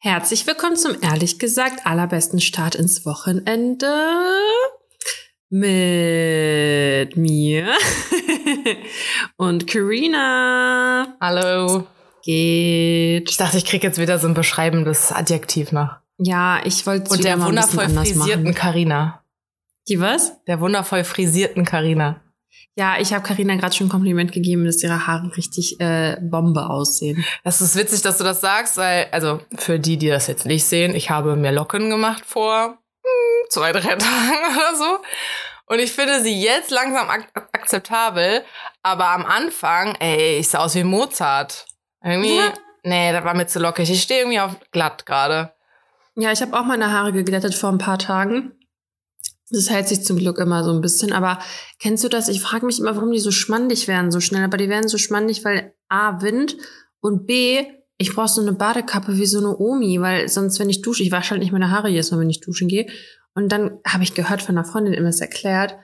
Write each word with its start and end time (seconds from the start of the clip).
Herzlich 0.00 0.46
willkommen 0.46 0.76
zum 0.76 0.94
ehrlich 1.02 1.40
gesagt 1.40 1.84
allerbesten 1.84 2.38
Start 2.40 2.76
ins 2.76 3.04
Wochenende 3.04 3.92
mit 5.50 7.16
mir 7.16 7.66
und 9.36 9.66
Karina. 9.66 11.16
Hallo. 11.20 11.88
Geht. 12.22 13.28
Ich 13.28 13.36
dachte, 13.38 13.56
ich 13.56 13.64
krieg 13.64 13.82
jetzt 13.82 13.98
wieder 13.98 14.20
so 14.20 14.28
ein 14.28 14.34
beschreibendes 14.34 15.10
Adjektiv 15.10 15.72
noch. 15.72 15.96
Ja, 16.18 16.60
ich 16.64 16.86
wollte 16.86 17.10
Und 17.10 17.24
der 17.24 17.42
wundervoll 17.42 17.88
frisierten 17.88 18.54
Karina. 18.54 19.24
Die 19.88 19.98
was? 19.98 20.44
Der 20.44 20.60
wundervoll 20.60 21.02
frisierten 21.02 21.64
Karina. 21.64 22.20
Ja, 22.76 22.96
ich 23.00 23.12
habe 23.12 23.24
Karina 23.24 23.56
gerade 23.56 23.74
schon 23.74 23.88
ein 23.88 23.90
Kompliment 23.90 24.30
gegeben, 24.30 24.64
dass 24.64 24.82
ihre 24.82 25.06
Haare 25.06 25.36
richtig 25.36 25.80
äh, 25.80 26.16
Bombe 26.20 26.70
aussehen. 26.70 27.24
Das 27.42 27.60
ist 27.60 27.74
witzig, 27.74 28.02
dass 28.02 28.18
du 28.18 28.24
das 28.24 28.40
sagst, 28.40 28.76
weil, 28.76 29.08
also 29.10 29.40
für 29.56 29.80
die, 29.80 29.96
die 29.96 30.08
das 30.08 30.28
jetzt 30.28 30.46
nicht 30.46 30.64
sehen, 30.64 30.94
ich 30.94 31.10
habe 31.10 31.34
mir 31.34 31.50
Locken 31.50 31.90
gemacht 31.90 32.24
vor 32.24 32.78
hm, 33.02 33.50
zwei, 33.50 33.72
drei 33.72 33.80
Tagen 33.96 34.56
oder 34.56 34.76
so. 34.76 34.98
Und 35.66 35.80
ich 35.80 35.92
finde 35.92 36.22
sie 36.22 36.40
jetzt 36.40 36.70
langsam 36.70 37.10
ak 37.10 37.28
akzeptabel, 37.52 38.44
aber 38.82 39.08
am 39.08 39.26
Anfang, 39.26 39.96
ey, 39.96 40.38
ich 40.38 40.48
sah 40.48 40.60
aus 40.60 40.74
wie 40.74 40.84
Mozart. 40.84 41.66
Irgendwie, 42.02 42.36
ja. 42.36 42.52
nee, 42.84 43.12
das 43.12 43.24
war 43.24 43.34
mir 43.34 43.46
zu 43.46 43.58
lockig. 43.58 43.90
Ich 43.90 44.02
stehe 44.02 44.20
irgendwie 44.20 44.40
auf 44.40 44.56
glatt 44.70 45.04
gerade. 45.04 45.52
Ja, 46.14 46.32
ich 46.32 46.40
habe 46.40 46.58
auch 46.58 46.64
meine 46.64 46.90
Haare 46.92 47.12
geglättet 47.12 47.54
vor 47.54 47.70
ein 47.70 47.78
paar 47.78 47.98
Tagen. 47.98 48.57
Das 49.50 49.70
hält 49.70 49.88
sich 49.88 50.04
zum 50.04 50.18
Glück 50.18 50.38
immer 50.38 50.62
so 50.64 50.72
ein 50.72 50.80
bisschen. 50.80 51.12
Aber 51.12 51.38
kennst 51.78 52.04
du 52.04 52.08
das? 52.08 52.28
Ich 52.28 52.40
frage 52.40 52.66
mich 52.66 52.80
immer, 52.80 52.96
warum 52.96 53.12
die 53.12 53.18
so 53.18 53.30
schmandig 53.30 53.88
werden 53.88 54.10
so 54.10 54.20
schnell. 54.20 54.44
Aber 54.44 54.56
die 54.56 54.68
werden 54.68 54.88
so 54.88 54.98
schmandig, 54.98 55.44
weil 55.44 55.74
A, 55.88 56.20
Wind 56.20 56.56
und 57.00 57.26
B, 57.26 57.64
ich 57.96 58.14
brauche 58.14 58.28
so 58.28 58.40
eine 58.40 58.52
Badekappe 58.52 59.16
wie 59.16 59.26
so 59.26 59.38
eine 59.38 59.56
Omi, 59.56 60.00
weil 60.00 60.28
sonst, 60.28 60.58
wenn 60.60 60.70
ich 60.70 60.82
dusche, 60.82 61.02
ich 61.02 61.10
wasche 61.10 61.30
halt 61.30 61.40
nicht 61.40 61.52
meine 61.52 61.70
Haare 61.70 61.88
jedes 61.88 62.10
Mal, 62.10 62.20
wenn 62.20 62.30
ich 62.30 62.40
duschen 62.40 62.68
gehe. 62.68 62.86
Und 63.34 63.50
dann 63.50 63.78
habe 63.86 64.04
ich 64.04 64.14
gehört 64.14 64.42
von 64.42 64.56
einer 64.56 64.66
Freundin 64.66 64.94
immer 64.94 65.08
das 65.08 65.20
erklärt, 65.20 65.76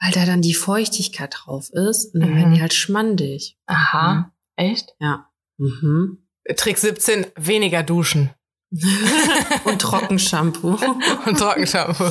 weil 0.00 0.12
da 0.12 0.26
dann 0.26 0.42
die 0.42 0.54
Feuchtigkeit 0.54 1.34
drauf 1.36 1.70
ist 1.72 2.14
und 2.14 2.20
dann 2.20 2.32
mhm. 2.32 2.36
werden 2.36 2.54
die 2.54 2.60
halt 2.60 2.74
schmandig. 2.74 3.56
Aha. 3.66 4.14
Mhm. 4.14 4.24
Echt? 4.56 4.94
Ja. 4.98 5.30
Mhm. 5.58 6.26
Trick 6.56 6.78
17, 6.78 7.26
weniger 7.36 7.82
duschen. 7.82 8.30
und 9.64 9.82
Trockenshampoo. 9.82 10.78
und 11.26 11.38
Trockenshampoo. 11.38 12.10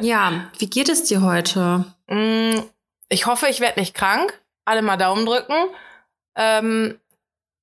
ja, 0.00 0.50
wie 0.58 0.68
geht 0.68 0.88
es 0.88 1.04
dir 1.04 1.22
heute? 1.22 1.84
Mm, 2.08 2.60
ich 3.08 3.26
hoffe, 3.26 3.46
ich 3.48 3.60
werde 3.60 3.80
nicht 3.80 3.94
krank. 3.94 4.40
Alle 4.64 4.82
mal 4.82 4.96
Daumen 4.96 5.24
drücken. 5.24 5.54
Ähm, 6.36 6.98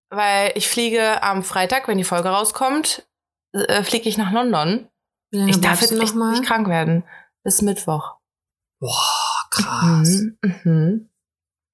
weil 0.10 0.52
ich 0.56 0.68
fliege 0.68 1.22
am 1.24 1.44
Freitag, 1.44 1.88
wenn 1.88 1.98
die 1.98 2.04
Folge 2.04 2.30
rauskommt, 2.30 3.06
äh, 3.54 3.84
fliege 3.84 4.08
ich 4.08 4.18
nach 4.18 4.32
London. 4.32 4.88
Lange 5.32 5.52
ich 5.52 5.62
darf 5.62 5.82
jetzt 5.82 5.94
nicht, 5.94 6.16
nicht 6.16 6.44
krank 6.44 6.68
werden. 6.70 7.04
Bis 7.44 7.62
Mittwoch. 7.62 8.16
Boah, 8.80 9.48
krass. 9.50 10.22
Mhm, 10.42 10.56
mhm. 10.64 11.10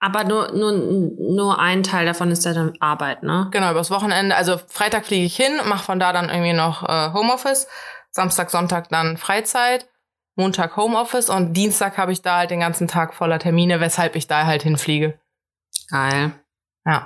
Aber 0.04 0.24
nur, 0.24 0.52
nur, 0.52 0.72
nur 0.72 1.60
ein 1.60 1.84
Teil 1.84 2.08
davon 2.08 2.32
ist 2.32 2.44
ja 2.44 2.54
dann 2.54 2.74
Arbeit, 2.80 3.22
ne? 3.22 3.50
Genau, 3.52 3.70
übers 3.70 3.92
Wochenende. 3.92 4.36
Also 4.36 4.60
Freitag 4.68 5.06
fliege 5.06 5.26
ich 5.26 5.36
hin, 5.36 5.54
mache 5.66 5.86
von 5.86 6.00
da 6.00 6.12
dann 6.12 6.30
irgendwie 6.30 6.54
noch 6.54 6.82
äh, 6.90 7.14
Homeoffice. 7.14 7.68
Samstag, 8.10 8.50
Sonntag 8.50 8.90
dann 8.90 9.18
Freizeit. 9.18 9.88
Montag 10.36 10.76
Homeoffice 10.76 11.30
und 11.30 11.54
Dienstag 11.54 12.00
habe 12.00 12.12
ich 12.12 12.24
da 12.24 12.38
halt 12.38 12.50
den 12.50 12.62
ganzen 12.62 12.88
Tag 12.88 13.14
voller 13.14 13.38
Termine, 13.38 13.80
weshalb 13.80 14.16
ich 14.16 14.26
da 14.26 14.46
halt 14.46 14.64
hinfliege. 14.64 15.20
Geil. 15.90 16.32
Ja. 16.86 17.06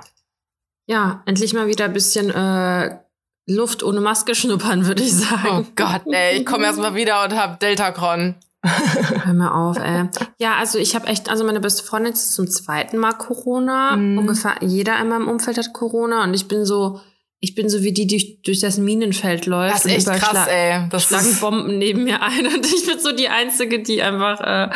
Ja, 0.86 1.22
endlich 1.26 1.52
mal 1.52 1.66
wieder 1.66 1.84
ein 1.84 1.92
bisschen 1.92 2.30
äh, 2.30 2.98
Luft 3.46 3.82
ohne 3.82 4.00
Maske 4.00 4.34
schnuppern, 4.34 4.86
würde 4.86 5.02
ich 5.02 5.14
sagen. 5.14 5.66
Oh 5.66 5.72
Gott, 5.76 6.02
ey, 6.10 6.38
ich 6.38 6.46
komme 6.46 6.64
erst 6.64 6.78
mal 6.78 6.94
wieder 6.94 7.24
und 7.24 7.36
hab 7.36 7.60
Deltacron. 7.60 8.36
Hör 9.24 9.34
mir 9.34 9.54
auf, 9.54 9.78
ey. 9.78 10.08
Ja, 10.38 10.56
also 10.56 10.78
ich 10.78 10.94
habe 10.94 11.06
echt, 11.06 11.28
also 11.30 11.44
meine 11.44 11.60
beste 11.60 11.82
Freundin 11.82 12.12
ist 12.12 12.34
zum 12.34 12.48
zweiten 12.48 12.98
Mal 12.98 13.12
Corona. 13.12 13.96
Mhm. 13.96 14.18
Ungefähr 14.18 14.56
jeder 14.60 14.98
in 15.00 15.08
meinem 15.08 15.28
Umfeld 15.28 15.58
hat 15.58 15.72
Corona 15.72 16.24
und 16.24 16.34
ich 16.34 16.48
bin 16.48 16.64
so, 16.64 17.00
ich 17.40 17.54
bin 17.54 17.68
so 17.68 17.82
wie 17.82 17.92
die, 17.92 18.06
die 18.06 18.40
durch 18.42 18.60
das 18.60 18.78
Minenfeld 18.78 19.46
läuft. 19.46 19.74
Das 19.74 19.84
ist 19.84 20.08
echt 20.08 20.22
krass, 20.22 20.48
ey. 20.48 20.88
Das 20.90 21.04
schlagen 21.04 21.36
Bomben 21.40 21.78
neben 21.78 22.04
mir 22.04 22.22
ein 22.22 22.46
und 22.54 22.66
ich 22.66 22.86
bin 22.86 22.98
so 22.98 23.12
die 23.12 23.28
Einzige, 23.28 23.82
die 23.82 24.02
einfach 24.02 24.40
äh, 24.40 24.70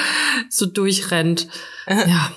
so 0.49 0.67
durchrennt. 0.67 1.49
ja. 1.89 2.31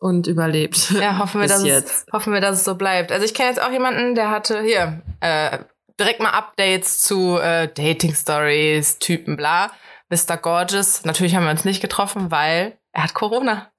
Und 0.00 0.28
überlebt. 0.28 0.92
Ja, 0.92 1.18
hoffen 1.18 1.40
wir, 1.40 1.48
dass 1.48 1.64
es, 1.64 2.06
hoffen 2.12 2.32
wir, 2.32 2.40
dass 2.40 2.58
es 2.58 2.64
so 2.64 2.76
bleibt. 2.76 3.10
Also 3.10 3.24
ich 3.24 3.34
kenne 3.34 3.48
jetzt 3.48 3.60
auch 3.60 3.72
jemanden, 3.72 4.14
der 4.14 4.30
hatte 4.30 4.62
hier 4.62 5.02
äh, 5.18 5.58
direkt 5.98 6.20
mal 6.20 6.30
Updates 6.30 7.02
zu 7.02 7.36
äh, 7.38 7.66
Dating 7.66 8.14
Stories, 8.14 8.98
Typen, 8.98 9.36
bla. 9.36 9.72
Mr. 10.10 10.36
Gorgeous. 10.36 11.04
Natürlich 11.04 11.34
haben 11.34 11.44
wir 11.44 11.50
uns 11.50 11.64
nicht 11.64 11.80
getroffen, 11.80 12.30
weil 12.30 12.78
er 12.92 13.04
hat 13.04 13.14
Corona. 13.14 13.70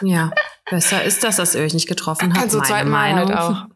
Ja, 0.00 0.30
besser 0.70 1.02
ist 1.04 1.24
das, 1.24 1.36
dass 1.36 1.54
ihr 1.54 1.62
euch 1.62 1.74
nicht 1.74 1.88
getroffen 1.88 2.34
habt. 2.36 2.50
So 2.50 2.60
zweiten 2.60 2.88
Mal 2.88 3.14
halt 3.14 3.32
auch. 3.32 3.66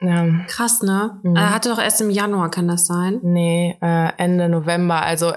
Ja. 0.00 0.24
Krass, 0.46 0.82
ne? 0.82 1.18
Mhm. 1.22 1.36
Er 1.36 1.52
hatte 1.52 1.70
doch 1.70 1.78
erst 1.78 2.00
im 2.00 2.10
Januar, 2.10 2.50
kann 2.50 2.68
das 2.68 2.86
sein? 2.86 3.18
Nee, 3.22 3.76
äh, 3.80 4.12
Ende 4.16 4.48
November. 4.48 5.02
Also 5.02 5.32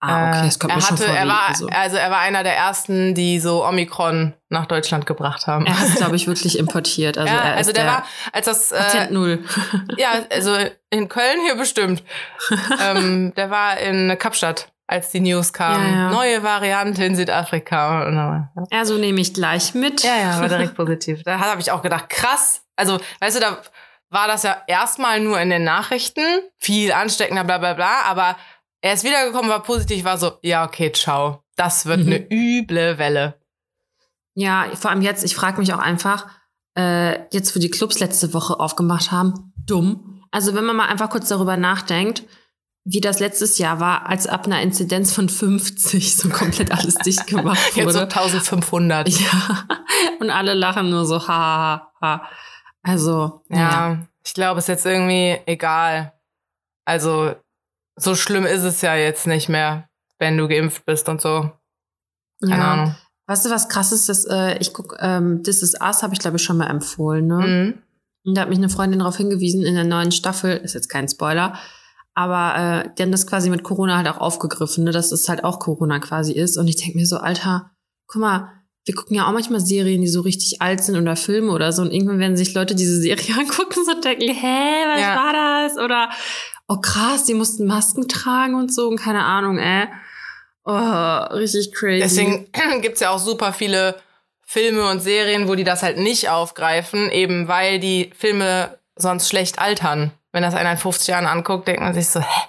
Ah, 0.00 0.28
okay, 0.28 0.46
das 0.46 0.58
kommt 0.60 0.72
er 0.72 0.76
mir 0.76 0.82
hatte, 0.82 0.96
schon 0.96 1.06
vor. 1.06 1.16
Er 1.16 1.26
war, 1.26 1.48
also. 1.48 1.66
also 1.66 1.96
er 1.96 2.10
war 2.10 2.20
einer 2.20 2.44
der 2.44 2.56
ersten, 2.56 3.14
die 3.14 3.40
so 3.40 3.66
Omikron 3.66 4.34
nach 4.48 4.66
Deutschland 4.66 5.06
gebracht 5.06 5.48
haben. 5.48 5.66
Er 5.66 5.78
hat, 5.78 5.96
glaube 5.96 6.14
ich, 6.14 6.26
wirklich 6.28 6.56
importiert. 6.56 7.18
Also, 7.18 7.34
ja, 7.34 7.40
er 7.40 7.56
also 7.56 7.72
der, 7.72 7.82
der, 7.82 7.92
war, 7.92 8.06
als 8.32 8.46
das 8.46 8.70
äh, 8.70 9.10
null. 9.10 9.44
ja, 9.96 10.10
also 10.30 10.56
in 10.90 11.08
Köln 11.08 11.40
hier 11.44 11.56
bestimmt. 11.56 12.04
ähm, 12.80 13.34
der 13.36 13.50
war 13.50 13.78
in 13.78 14.16
Kapstadt, 14.18 14.70
als 14.88 15.10
die 15.10 15.20
News 15.20 15.52
kamen. 15.52 15.84
Ja, 15.84 15.90
ja. 15.96 16.10
Neue 16.10 16.42
Variante 16.42 17.04
in 17.04 17.14
Südafrika. 17.14 18.48
Ja, 18.72 18.84
so 18.84 18.96
nehme 18.98 19.20
ich 19.20 19.34
gleich 19.34 19.74
mit. 19.74 20.02
Ja, 20.02 20.16
ja, 20.16 20.40
war 20.40 20.48
direkt 20.48 20.74
positiv. 20.76 21.22
Da 21.22 21.38
habe 21.38 21.60
ich 21.60 21.70
auch 21.70 21.82
gedacht, 21.82 22.08
krass. 22.08 22.62
Also, 22.74 22.98
weißt 23.20 23.36
du, 23.36 23.40
da 23.40 23.58
war 24.10 24.26
das 24.26 24.42
ja 24.42 24.56
erstmal 24.66 25.20
nur 25.20 25.38
in 25.40 25.50
den 25.50 25.64
Nachrichten, 25.64 26.22
viel 26.58 26.92
ansteckender, 26.92 27.44
bla 27.44 27.58
bla 27.58 27.74
bla, 27.74 28.02
aber 28.06 28.36
er 28.80 28.94
ist 28.94 29.04
wiedergekommen, 29.04 29.50
war 29.50 29.62
positiv, 29.62 30.04
war 30.04 30.16
so, 30.18 30.32
ja, 30.42 30.64
okay, 30.64 30.90
ciao. 30.92 31.42
Das 31.56 31.84
wird 31.86 32.00
Mhm. 32.00 32.06
eine 32.06 32.26
üble 32.30 32.96
Welle. 32.98 33.34
Ja, 34.34 34.66
vor 34.74 34.90
allem 34.90 35.02
jetzt, 35.02 35.24
ich 35.24 35.34
frage 35.34 35.58
mich 35.60 35.74
auch 35.74 35.78
einfach, 35.80 36.28
äh, 36.78 37.20
jetzt 37.34 37.54
wo 37.54 37.60
die 37.60 37.70
Clubs 37.70 37.98
letzte 37.98 38.32
Woche 38.32 38.58
aufgemacht 38.60 39.10
haben, 39.10 39.52
dumm. 39.56 40.22
Also 40.30 40.54
wenn 40.54 40.64
man 40.64 40.76
mal 40.76 40.86
einfach 40.86 41.10
kurz 41.10 41.28
darüber 41.28 41.56
nachdenkt, 41.56 42.22
wie 42.90 43.00
das 43.02 43.20
letztes 43.20 43.58
Jahr 43.58 43.80
war, 43.80 44.08
als 44.08 44.26
ab 44.26 44.46
einer 44.46 44.62
Inzidenz 44.62 45.12
von 45.12 45.28
50 45.28 46.16
so 46.16 46.30
komplett 46.30 46.72
alles 46.72 46.94
dicht 46.94 47.26
gemacht 47.26 47.58
Jetzt 47.74 47.92
so 47.92 48.00
wurde. 48.00 48.02
1500. 48.02 49.08
Ja, 49.18 49.66
und 50.20 50.30
alle 50.30 50.54
lachen 50.54 50.88
nur 50.88 51.04
so, 51.04 51.28
ha, 51.28 51.28
ha, 51.28 51.92
ha. 52.00 52.28
Also, 52.82 53.42
Ja, 53.50 53.58
ja. 53.58 54.06
ich 54.24 54.32
glaube, 54.32 54.58
es 54.58 54.64
ist 54.64 54.68
jetzt 54.68 54.86
irgendwie 54.86 55.36
egal. 55.44 56.14
Also, 56.86 57.34
so 57.96 58.14
schlimm 58.14 58.46
ist 58.46 58.62
es 58.62 58.80
ja 58.80 58.94
jetzt 58.94 59.26
nicht 59.26 59.50
mehr, 59.50 59.88
wenn 60.18 60.38
du 60.38 60.48
geimpft 60.48 60.86
bist 60.86 61.10
und 61.10 61.20
so. 61.20 61.50
Keine 62.40 62.56
ja. 62.56 62.72
Ahnung. 62.72 62.94
Weißt 63.26 63.44
du, 63.44 63.50
was 63.50 63.68
krass 63.68 63.92
ist? 63.92 64.08
Dass, 64.08 64.24
äh, 64.24 64.56
ich 64.58 64.72
guck, 64.72 64.96
ähm, 65.00 65.42
This 65.42 65.62
is 65.62 65.74
Us 65.78 66.02
habe 66.02 66.14
ich, 66.14 66.20
glaube 66.20 66.38
ich, 66.38 66.42
schon 66.42 66.56
mal 66.56 66.70
empfohlen. 66.70 67.26
Ne? 67.26 67.36
Mhm. 67.36 67.82
Und 68.24 68.34
da 68.34 68.42
hat 68.42 68.48
mich 68.48 68.58
eine 68.58 68.70
Freundin 68.70 69.00
darauf 69.00 69.18
hingewiesen, 69.18 69.62
in 69.64 69.74
der 69.74 69.84
neuen 69.84 70.12
Staffel, 70.12 70.56
ist 70.56 70.74
jetzt 70.74 70.88
kein 70.88 71.08
Spoiler, 71.08 71.58
aber 72.18 72.82
äh, 72.84 72.90
die 72.98 73.02
haben 73.04 73.12
das 73.12 73.28
quasi 73.28 73.48
mit 73.48 73.62
Corona 73.62 73.96
halt 73.96 74.08
auch 74.08 74.18
aufgegriffen, 74.18 74.82
ne, 74.82 74.90
dass 74.90 75.12
es 75.12 75.28
halt 75.28 75.44
auch 75.44 75.60
Corona 75.60 76.00
quasi 76.00 76.32
ist. 76.32 76.56
Und 76.58 76.66
ich 76.66 76.74
denke 76.74 76.98
mir 76.98 77.06
so, 77.06 77.18
Alter, 77.18 77.70
guck 78.08 78.20
mal, 78.20 78.50
wir 78.84 78.94
gucken 78.96 79.14
ja 79.14 79.28
auch 79.28 79.32
manchmal 79.32 79.60
Serien, 79.60 80.00
die 80.00 80.08
so 80.08 80.22
richtig 80.22 80.60
alt 80.60 80.82
sind 80.82 80.96
oder 80.96 81.14
Filme 81.14 81.52
oder 81.52 81.70
so. 81.70 81.80
Und 81.82 81.92
irgendwann 81.92 82.18
werden 82.18 82.36
sich 82.36 82.54
Leute 82.54 82.74
diese 82.74 83.00
Serie 83.00 83.34
angucken 83.38 83.78
und 83.88 84.04
denken, 84.04 84.34
hä, 84.34 84.84
was 84.92 85.00
Ja. 85.00 85.14
war 85.14 85.32
das? 85.68 85.78
Oder, 85.78 86.10
oh 86.66 86.78
krass, 86.80 87.22
die 87.24 87.34
mussten 87.34 87.66
Masken 87.66 88.08
tragen 88.08 88.56
und 88.56 88.74
so 88.74 88.88
und 88.88 88.96
keine 88.98 89.22
Ahnung, 89.24 89.58
ey. 89.58 89.86
Oh, 90.64 91.34
richtig 91.36 91.72
crazy. 91.72 92.00
Deswegen 92.00 92.48
gibt's 92.82 92.98
ja 92.98 93.10
auch 93.10 93.20
super 93.20 93.52
viele 93.52 93.94
Filme 94.44 94.90
und 94.90 94.98
Serien, 95.00 95.46
wo 95.46 95.54
die 95.54 95.62
das 95.62 95.84
halt 95.84 95.98
nicht 95.98 96.30
aufgreifen, 96.30 97.12
eben 97.12 97.46
weil 97.46 97.78
die 97.78 98.10
Filme 98.18 98.76
sonst 98.98 99.28
schlecht 99.28 99.58
altern. 99.58 100.12
Wenn 100.32 100.42
das 100.42 100.54
einer 100.54 100.72
in 100.72 100.78
50 100.78 101.08
Jahren 101.08 101.26
anguckt, 101.26 101.66
denkt 101.66 101.80
man 101.80 101.94
sich 101.94 102.08
so, 102.08 102.20
hä? 102.20 102.42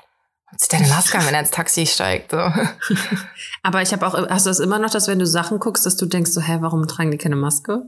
Was 0.52 0.62
zieht 0.62 0.72
der 0.72 0.80
eine 0.80 0.90
Maske 0.90 1.18
an, 1.18 1.26
wenn 1.28 1.34
er 1.34 1.42
ins 1.42 1.52
Taxi 1.52 1.86
steigt? 1.86 2.32
So. 2.32 2.38
Aber 3.64 3.82
ich 3.82 3.94
habe 3.94 4.06
auch, 4.06 4.16
hast 4.30 4.46
du 4.46 4.50
das 4.50 4.60
immer 4.60 4.80
noch, 4.80 4.90
dass 4.90 5.08
wenn 5.08 5.20
du 5.20 5.28
Sachen 5.28 5.60
guckst, 5.60 5.86
dass 5.86 5.96
du 5.96 6.06
denkst 6.08 6.32
so, 6.32 6.42
hä, 6.42 6.58
warum 6.62 6.88
tragen 6.88 7.12
die 7.12 7.18
keine 7.18 7.36
Maske? 7.36 7.84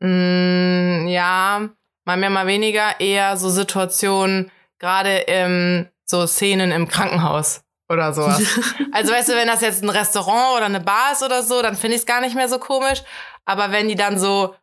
Mm, 0.00 1.06
ja, 1.06 1.68
mal 2.04 2.16
mehr, 2.16 2.30
mal 2.30 2.46
weniger. 2.46 3.00
Eher 3.00 3.36
so 3.36 3.48
Situationen, 3.50 4.50
gerade 4.78 5.18
im, 5.18 5.88
so 6.04 6.26
Szenen 6.26 6.72
im 6.72 6.88
Krankenhaus 6.88 7.62
oder 7.88 8.12
sowas. 8.12 8.42
also 8.92 9.12
weißt 9.12 9.28
du, 9.28 9.34
wenn 9.34 9.48
das 9.48 9.60
jetzt 9.60 9.82
ein 9.82 9.90
Restaurant 9.90 10.56
oder 10.56 10.66
eine 10.66 10.80
Bar 10.80 11.12
ist 11.12 11.22
oder 11.22 11.42
so, 11.42 11.62
dann 11.62 11.76
finde 11.76 11.94
ich 11.94 12.02
es 12.02 12.06
gar 12.06 12.20
nicht 12.20 12.34
mehr 12.34 12.48
so 12.48 12.58
komisch. 12.58 13.02
Aber 13.44 13.70
wenn 13.70 13.88
die 13.88 13.94
dann 13.94 14.18
so 14.18 14.56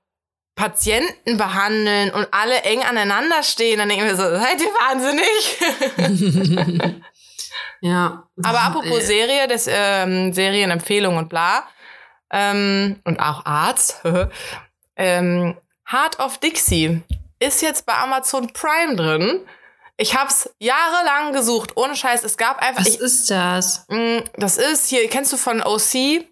Patienten 0.55 1.37
behandeln 1.37 2.11
und 2.11 2.27
alle 2.31 2.61
eng 2.61 2.83
aneinander 2.83 3.41
stehen, 3.43 3.79
dann 3.79 3.89
denken 3.89 4.05
wir 4.05 4.15
so, 4.15 4.23
seid 4.23 4.61
ihr 4.61 4.67
wahnsinnig? 4.67 6.93
ja. 7.81 8.23
Aber 8.43 8.61
apropos 8.61 8.99
Äh, 8.99 9.05
Serie, 9.05 9.47
das 9.47 9.67
ähm, 9.69 10.33
Serienempfehlung 10.33 11.17
und 11.17 11.29
bla 11.29 11.67
ähm, 12.31 12.99
und 13.03 13.19
auch 13.19 13.45
Arzt, 13.45 14.01
ähm, 14.95 15.57
Heart 15.91 16.19
of 16.19 16.37
Dixie 16.37 17.01
ist 17.39 17.61
jetzt 17.61 17.85
bei 17.85 17.93
Amazon 17.95 18.51
Prime 18.53 18.95
drin. 18.95 19.41
Ich 19.97 20.15
hab's 20.15 20.49
jahrelang 20.59 21.33
gesucht, 21.33 21.75
ohne 21.77 21.95
Scheiß. 21.95 22.23
Es 22.23 22.37
gab 22.37 22.59
einfach, 22.61 22.81
Was 22.81 22.87
ich, 22.95 22.99
ist 22.99 23.29
das? 23.29 23.85
Mm, 23.89 24.19
Das 24.37 24.57
ist 24.57 24.87
hier, 24.89 25.07
kennst 25.09 25.33
du 25.33 25.37
von 25.37 25.61
OC, 25.61 26.25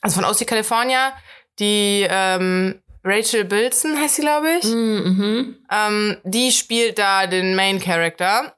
also 0.00 0.20
von 0.20 0.24
OC 0.24 0.46
California, 0.46 1.12
die 1.58 2.06
ähm, 2.08 2.82
Rachel 3.06 3.44
Bilson 3.44 3.96
heißt 3.96 4.16
sie, 4.16 4.22
glaube 4.22 4.58
ich. 4.58 4.64
Mhm. 4.64 5.56
Ähm, 5.70 6.16
die 6.24 6.50
spielt 6.50 6.98
da 6.98 7.28
den 7.28 7.54
Main 7.54 7.78
Character, 7.78 8.56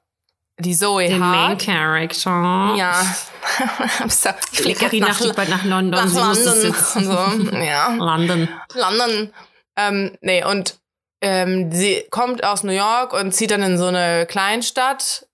die 0.57 0.75
Zoe 0.75 1.07
Den 1.07 1.19
Main 1.19 1.49
Hart. 1.49 1.61
Character. 1.61 2.73
Ja. 2.75 2.99
ich 4.05 4.59
flieg 4.59 4.67
jetzt 4.67 4.79
Carina 4.79 5.07
nach, 5.09 5.17
fliegt 5.17 5.35
bald 5.35 5.49
nach 5.49 5.63
London. 5.63 6.03
nach 6.03 6.35
London. 6.35 6.73
so. 6.73 7.57
Ja. 7.57 7.93
London. 7.93 8.49
London. 8.73 9.33
Ähm, 9.77 10.17
nee, 10.21 10.43
und 10.43 10.79
ähm, 11.21 11.71
sie 11.71 12.05
kommt 12.09 12.43
aus 12.43 12.63
New 12.63 12.73
York 12.73 13.13
und 13.13 13.33
zieht 13.33 13.51
dann 13.51 13.61
in 13.61 13.77
so 13.77 13.85
eine 13.85 14.25
Kleinstadt 14.25 15.27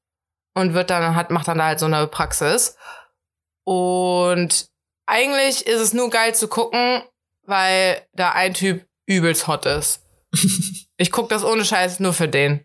und 0.56 0.74
wird 0.74 0.90
dann, 0.90 1.16
hat, 1.16 1.32
macht 1.32 1.48
dann 1.48 1.60
da 1.60 1.66
halt 1.68 1.80
so 1.80 1.86
eine 1.86 2.06
Praxis. 2.08 2.76
Und 3.64 4.68
eigentlich 5.06 5.66
ist 5.68 5.80
es 5.80 5.94
nur 5.94 6.10
geil 6.10 6.36
zu 6.36 6.50
gucken, 6.50 7.02
weil 7.44 8.06
da 8.14 8.32
ein 8.32 8.54
Typ 8.54 8.86
übelst 9.08 9.48
hot 9.48 9.66
ist. 9.66 10.02
Ich 10.98 11.12
guck 11.12 11.28
das 11.28 11.44
ohne 11.44 11.66
Scheiß 11.66 12.00
nur 12.00 12.14
für 12.14 12.30
den. 12.30 12.62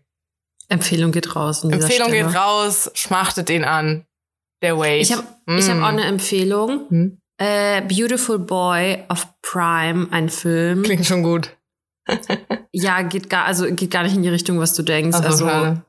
Empfehlung 0.69 1.11
geht 1.11 1.35
raus. 1.35 1.65
Empfehlung 1.65 2.07
Stelle. 2.09 2.27
geht 2.27 2.33
raus, 2.35 2.89
schmachtet 2.93 3.49
ihn 3.49 3.65
an. 3.65 4.05
Der 4.61 4.77
Wade. 4.77 4.99
Ich 4.99 5.11
habe 5.11 5.27
ich 5.57 5.67
hab 5.69 5.77
Mm. 5.77 5.83
auch 5.83 5.87
eine 5.89 6.05
Empfehlung. 6.05 6.87
Hm? 6.89 7.21
Äh, 7.37 7.81
Beautiful 7.81 8.39
Boy 8.39 9.03
of 9.09 9.27
Prime, 9.41 10.07
ein 10.11 10.29
Film. 10.29 10.83
Klingt 10.83 11.05
schon 11.05 11.23
gut. 11.23 11.57
Ja, 12.73 13.01
geht 13.01 13.29
gar, 13.29 13.43
also 13.45 13.65
geht 13.75 13.91
gar 13.91 14.03
nicht 14.03 14.15
in 14.15 14.23
die 14.23 14.29
Richtung, 14.29 14.57
was 14.59 14.73
du 14.75 14.81
denkst. 14.83 15.17
Also, 15.17 15.45
schade. 15.45 15.83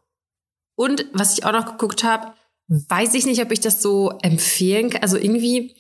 und 0.77 1.07
was 1.13 1.39
ich 1.39 1.45
auch 1.45 1.53
noch 1.53 1.67
geguckt 1.67 2.03
habe, 2.03 2.33
weiß 2.67 3.15
ich 3.15 3.25
nicht, 3.25 3.41
ob 3.41 3.53
ich 3.53 3.61
das 3.61 3.81
so 3.81 4.19
empfehlen 4.23 4.91
kann. 4.91 5.03
Also 5.03 5.17
irgendwie 5.17 5.77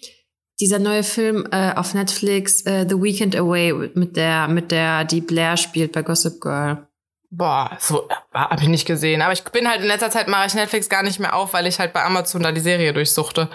dieser 0.60 0.78
neue 0.78 1.02
Film 1.02 1.46
äh, 1.50 1.72
auf 1.74 1.94
Netflix, 1.94 2.62
äh, 2.62 2.86
The 2.88 3.02
Weekend 3.02 3.36
Away, 3.36 3.90
mit 3.94 4.16
der, 4.16 4.48
mit 4.48 4.70
der, 4.70 5.04
die 5.04 5.20
Blair 5.20 5.56
spielt 5.56 5.92
bei 5.92 6.02
Gossip 6.02 6.40
Girl. 6.40 6.86
Boah, 7.30 7.76
so 7.80 8.08
habe 8.34 8.62
ich 8.62 8.68
nicht 8.68 8.86
gesehen. 8.86 9.22
Aber 9.22 9.32
ich 9.32 9.42
bin 9.42 9.66
halt 9.66 9.80
in 9.80 9.86
letzter 9.86 10.10
Zeit 10.10 10.28
mache 10.28 10.46
ich 10.46 10.54
Netflix 10.54 10.88
gar 10.90 11.02
nicht 11.02 11.18
mehr 11.18 11.34
auf, 11.34 11.54
weil 11.54 11.66
ich 11.66 11.78
halt 11.78 11.94
bei 11.94 12.04
Amazon 12.04 12.42
da 12.42 12.52
die 12.52 12.60
Serie 12.60 12.92
durchsuchte. 12.92 13.48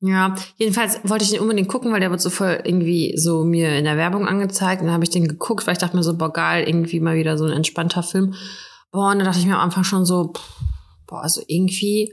Ja, 0.00 0.34
jedenfalls 0.56 1.00
wollte 1.04 1.24
ich 1.24 1.30
den 1.30 1.40
unbedingt 1.40 1.68
gucken, 1.68 1.92
weil 1.92 2.00
der 2.00 2.10
wird 2.10 2.20
so 2.20 2.30
voll 2.30 2.60
irgendwie 2.64 3.16
so 3.16 3.44
mir 3.44 3.78
in 3.78 3.84
der 3.84 3.96
Werbung 3.96 4.26
angezeigt. 4.26 4.80
Und 4.80 4.88
dann 4.88 4.94
habe 4.94 5.04
ich 5.04 5.10
den 5.10 5.28
geguckt, 5.28 5.66
weil 5.66 5.72
ich 5.72 5.78
dachte 5.78 5.96
mir 5.96 6.02
so, 6.02 6.18
boah, 6.18 6.32
geil, 6.32 6.68
irgendwie 6.68 7.00
mal 7.00 7.16
wieder 7.16 7.38
so 7.38 7.44
ein 7.44 7.52
entspannter 7.52 8.02
Film. 8.02 8.34
Boah, 8.90 9.10
und 9.12 9.18
dann 9.18 9.26
dachte 9.26 9.38
ich 9.38 9.46
mir 9.46 9.54
am 9.54 9.62
Anfang 9.62 9.84
schon 9.84 10.04
so, 10.04 10.32
pff, 10.32 10.42
boah, 11.06 11.22
also 11.22 11.42
irgendwie, 11.46 12.12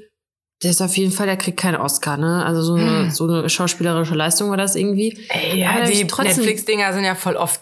der 0.64 0.72
ist 0.72 0.82
auf 0.82 0.96
jeden 0.98 1.12
Fall, 1.12 1.26
der 1.28 1.38
kriegt 1.38 1.60
keinen 1.60 1.76
Oscar, 1.76 2.18
ne? 2.18 2.46
Also 2.46 2.62
so 2.64 2.74
eine, 2.76 3.04
Hm. 3.06 3.12
so 3.12 3.26
eine 3.28 3.50
schauspielerische 3.50 4.16
Leistung 4.16 4.50
war 4.50 4.58
das 4.58 4.76
irgendwie. 4.76 5.18
Ey, 5.30 5.64
Aber 5.66 5.80
ja, 5.82 5.86
die 5.86 5.94
ich 5.94 6.08
trotzdem- 6.08 6.38
Netflix-Dinger 6.38 6.94
sind 6.94 7.04
ja 7.04 7.16
voll 7.16 7.36
oft 7.36 7.62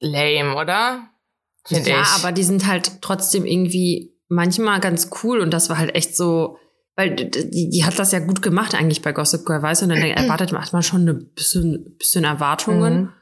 lame, 0.00 0.54
oder? 0.56 1.08
Find 1.66 1.86
ja, 1.86 2.02
ich. 2.02 2.08
aber 2.22 2.32
die 2.32 2.42
sind 2.44 2.66
halt 2.66 3.00
trotzdem 3.02 3.44
irgendwie 3.46 4.14
manchmal 4.28 4.80
ganz 4.80 5.10
cool 5.22 5.40
und 5.40 5.50
das 5.52 5.68
war 5.70 5.78
halt 5.78 5.94
echt 5.94 6.16
so, 6.16 6.56
weil 6.96 7.14
die, 7.14 7.68
die 7.70 7.84
hat 7.84 7.98
das 7.98 8.12
ja 8.12 8.18
gut 8.18 8.42
gemacht 8.42 8.74
eigentlich 8.74 9.02
bei 9.02 9.12
Gossip 9.12 9.44
Girl, 9.44 9.62
weißt 9.62 9.82
du, 9.82 9.86
und 9.86 9.90
dann 9.90 10.02
erwartet 10.02 10.52
macht 10.52 10.72
man 10.72 10.82
schon 10.82 11.06
ein 11.08 11.30
bisschen, 11.34 11.96
bisschen 11.98 12.24
Erwartungen. 12.24 12.94
Mhm. 13.02 13.12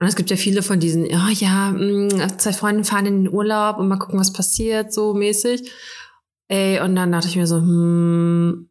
Und 0.00 0.06
es 0.06 0.14
gibt 0.14 0.30
ja 0.30 0.36
viele 0.36 0.62
von 0.62 0.78
diesen, 0.78 1.06
ja, 1.06 1.28
ja, 1.30 1.70
mh, 1.72 2.38
zwei 2.38 2.52
Freunde 2.52 2.84
fahren 2.84 3.06
in 3.06 3.24
den 3.24 3.32
Urlaub 3.34 3.78
und 3.78 3.88
mal 3.88 3.98
gucken, 3.98 4.20
was 4.20 4.32
passiert, 4.32 4.92
so 4.92 5.12
mäßig. 5.12 5.72
Ey, 6.48 6.80
und 6.80 6.96
dann 6.96 7.12
dachte 7.12 7.28
ich 7.28 7.36
mir 7.36 7.46
so, 7.46 7.56
hm. 7.56 8.70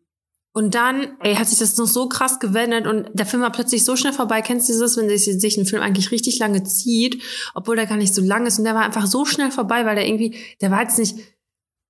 Und 0.54 0.74
dann, 0.74 1.10
ey, 1.22 1.36
hat 1.36 1.48
sich 1.48 1.60
das 1.60 1.78
noch 1.78 1.86
so 1.86 2.10
krass 2.10 2.40
gewendet 2.40 2.88
und 2.88 3.10
der 3.14 3.28
Film 3.28 3.44
war 3.44 3.52
plötzlich 3.52 3.86
so 3.86 3.96
schnell 3.96 4.14
vorbei. 4.14 4.42
Kennst 4.42 4.68
du 4.68 4.80
das, 4.80 4.98
wenn 4.98 5.08
sich, 5.08 5.26
sich 5.26 5.56
ein 5.56 5.68
Film 5.68 5.84
eigentlich 5.84 6.10
richtig 6.10 6.40
lange 6.40 6.64
zieht, 6.64 7.22
obwohl 7.54 7.76
der 7.76 7.86
gar 7.86 7.98
nicht 7.98 8.16
so 8.16 8.24
lang 8.24 8.48
ist 8.48 8.58
und 8.58 8.66
der 8.66 8.74
war 8.74 8.84
einfach 8.84 9.06
so 9.06 9.24
schnell 9.24 9.52
vorbei, 9.52 9.86
weil 9.86 9.94
der 9.94 10.08
irgendwie, 10.08 10.36
der 10.60 10.72
war 10.72 10.82
jetzt 10.82 10.98
nicht 10.98 11.16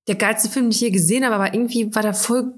der 0.09 0.15
geilste 0.15 0.49
Film, 0.49 0.65
den 0.65 0.71
ich 0.71 0.81
je 0.81 0.89
gesehen 0.89 1.23
habe, 1.23 1.35
aber 1.35 1.53
irgendwie 1.53 1.95
war 1.95 2.01
der 2.01 2.13
voll 2.13 2.55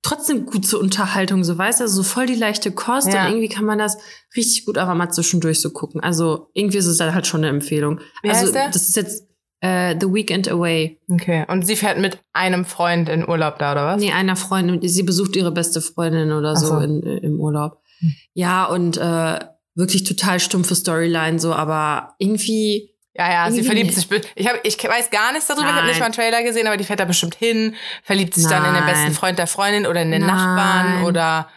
trotzdem 0.00 0.46
gut 0.46 0.66
zur 0.66 0.80
Unterhaltung, 0.80 1.44
so 1.44 1.58
weißt 1.58 1.80
du, 1.80 1.84
also 1.84 1.96
so 1.96 2.02
voll 2.02 2.24
die 2.26 2.34
leichte 2.34 2.70
Kost 2.72 3.08
Ja. 3.12 3.24
und 3.26 3.32
irgendwie 3.32 3.48
kann 3.48 3.64
man 3.64 3.78
das 3.78 3.98
richtig 4.36 4.64
gut 4.64 4.78
aber 4.78 4.94
mal 4.94 5.10
zwischendurch 5.10 5.60
so 5.60 5.70
gucken. 5.70 6.00
Also 6.02 6.48
irgendwie 6.54 6.78
ist 6.78 6.86
es 6.86 7.00
halt 7.00 7.26
schon 7.26 7.40
eine 7.40 7.48
Empfehlung. 7.48 8.00
Wie 8.22 8.30
also 8.30 8.52
das 8.52 8.88
ist 8.88 8.96
jetzt 8.96 9.26
äh, 9.64 9.96
The 9.98 10.12
Weekend 10.12 10.46
Away. 10.50 11.00
Okay. 11.10 11.46
Und 11.48 11.66
sie 11.66 11.74
fährt 11.74 11.98
mit 11.98 12.18
einem 12.34 12.66
Freund 12.66 13.08
in 13.08 13.26
Urlaub 13.26 13.58
da, 13.58 13.72
oder 13.72 13.86
was? 13.86 14.00
Nee, 14.00 14.12
einer 14.12 14.36
Freundin, 14.36 14.86
sie 14.86 15.02
besucht 15.02 15.34
ihre 15.36 15.52
beste 15.52 15.80
Freundin 15.80 16.32
oder 16.32 16.54
so, 16.54 16.66
so. 16.66 16.78
In, 16.80 17.02
äh, 17.02 17.16
im 17.18 17.40
Urlaub. 17.40 17.80
Hm. 18.00 18.14
Ja, 18.34 18.66
und 18.66 18.98
äh, 18.98 19.38
wirklich 19.74 20.04
total 20.04 20.38
stumpfe 20.38 20.74
Storyline 20.74 21.38
so, 21.38 21.54
aber 21.54 22.14
irgendwie 22.18 22.90
Ja, 23.14 23.32
ja, 23.32 23.50
sie 23.50 23.62
verliebt 23.62 23.94
sich. 23.94 24.06
Ich, 24.34 24.46
hab, 24.46 24.60
ich 24.64 24.76
weiß 24.76 25.10
gar 25.10 25.32
nichts 25.32 25.46
darüber, 25.46 25.64
ich 25.64 25.70
habe 25.70 25.78
Nein. 25.78 25.88
nicht 25.88 25.98
mal 25.98 26.06
einen 26.06 26.14
Trailer 26.14 26.42
gesehen, 26.42 26.66
aber 26.66 26.76
die 26.76 26.84
fährt 26.84 27.00
da 27.00 27.06
bestimmt 27.06 27.34
hin, 27.34 27.74
verliebt 28.02 28.34
sich 28.34 28.46
dann 28.46 28.66
in 28.66 28.74
den 28.74 28.84
Nein. 28.84 28.92
besten 28.92 29.12
Freund 29.12 29.38
der 29.38 29.46
Freundin 29.46 29.86
oder 29.86 30.02
in 30.02 30.10
den 30.10 30.26
Nein. 30.26 30.36
Nachbarn 30.36 31.04
oder. 31.04 31.48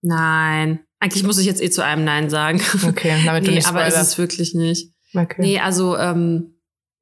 nein. 0.00 0.80
Eigentlich 1.00 1.24
muss 1.24 1.36
ich 1.38 1.46
jetzt 1.46 1.60
eh 1.60 1.68
zu 1.68 1.84
einem 1.84 2.04
Nein 2.04 2.30
sagen. 2.30 2.62
Okay, 2.88 3.20
damit 3.26 3.44
du 3.44 3.50
nee, 3.50 3.56
nicht 3.56 3.66
aber 3.66 3.80
ist 3.80 3.92
spoilerst. 3.92 4.12
es 4.12 4.18
wirklich 4.18 4.54
nicht. 4.54 4.92
Okay. 5.14 5.42
Nee, 5.42 5.58
also 5.58 5.98
ähm, 5.98 6.51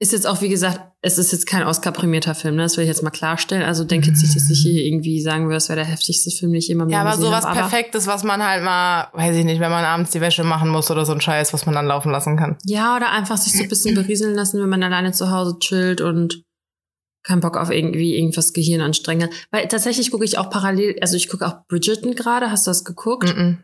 ist 0.03 0.13
jetzt 0.13 0.27
auch, 0.27 0.41
wie 0.41 0.49
gesagt, 0.49 0.81
es 1.03 1.19
ist 1.19 1.31
jetzt 1.31 1.47
kein 1.47 1.63
Oscar-prämierter 1.63 2.35
Film, 2.35 2.57
ne? 2.57 2.63
das 2.63 2.77
will 2.79 2.85
ich 2.85 2.89
jetzt 2.89 3.03
mal 3.03 3.11
klarstellen. 3.11 3.63
Also 3.63 3.85
denke 3.85 4.09
jetzt 4.09 4.23
nicht, 4.23 4.35
dass 4.35 4.49
ich 4.49 4.61
hier 4.61 4.83
irgendwie 4.83 5.21
sagen 5.21 5.45
würde, 5.45 5.57
das 5.57 5.69
wäre 5.69 5.77
der 5.77 5.85
heftigste 5.85 6.31
Film, 6.31 6.53
den 6.53 6.59
ich 6.59 6.69
jemals 6.69 6.91
Ja, 6.91 7.03
aber 7.03 7.11
gesehen 7.11 7.25
sowas 7.25 7.45
habe. 7.45 7.59
Aber- 7.61 7.69
Perfektes, 7.69 8.07
was 8.07 8.25
man 8.25 8.43
halt 8.43 8.65
mal, 8.65 9.09
weiß 9.13 9.37
ich 9.37 9.45
nicht, 9.45 9.61
wenn 9.61 9.71
man 9.71 9.85
abends 9.85 10.11
die 10.11 10.23
Wäsche 10.23 10.43
machen 10.43 10.71
muss 10.71 10.91
oder 10.91 11.05
so 11.05 11.13
ein 11.13 11.21
Scheiß, 11.21 11.53
was 11.53 11.67
man 11.67 11.75
dann 11.75 11.87
laufen 11.87 12.11
lassen 12.11 12.39
kann. 12.39 12.57
Ja, 12.65 12.97
oder 12.97 13.11
einfach 13.11 13.37
sich 13.37 13.53
so 13.53 13.63
ein 13.63 13.69
bisschen 13.69 13.95
berieseln 13.95 14.35
lassen, 14.35 14.61
wenn 14.63 14.71
man 14.71 14.83
alleine 14.83 15.13
zu 15.13 15.31
Hause 15.31 15.59
chillt 15.61 16.01
und 16.01 16.43
keinen 17.23 17.43
Bock 17.43 17.59
auf 17.59 17.71
irgendwie 17.71 18.17
irgendwas 18.17 18.55
Gehirn 18.55 18.81
anstrengen 18.81 19.25
hat. 19.25 19.31
Weil 19.51 19.69
tatsächlich 19.69 20.11
gucke 20.11 20.25
ich 20.25 20.39
auch 20.39 20.49
parallel, 20.49 20.97
also 21.03 21.15
ich 21.17 21.29
gucke 21.29 21.47
auch 21.47 21.67
Bridgerton 21.69 22.15
gerade, 22.15 22.51
hast 22.51 22.67
du 22.67 22.71
das 22.71 22.87
geguckt? 22.87 23.37
Mhm. 23.37 23.59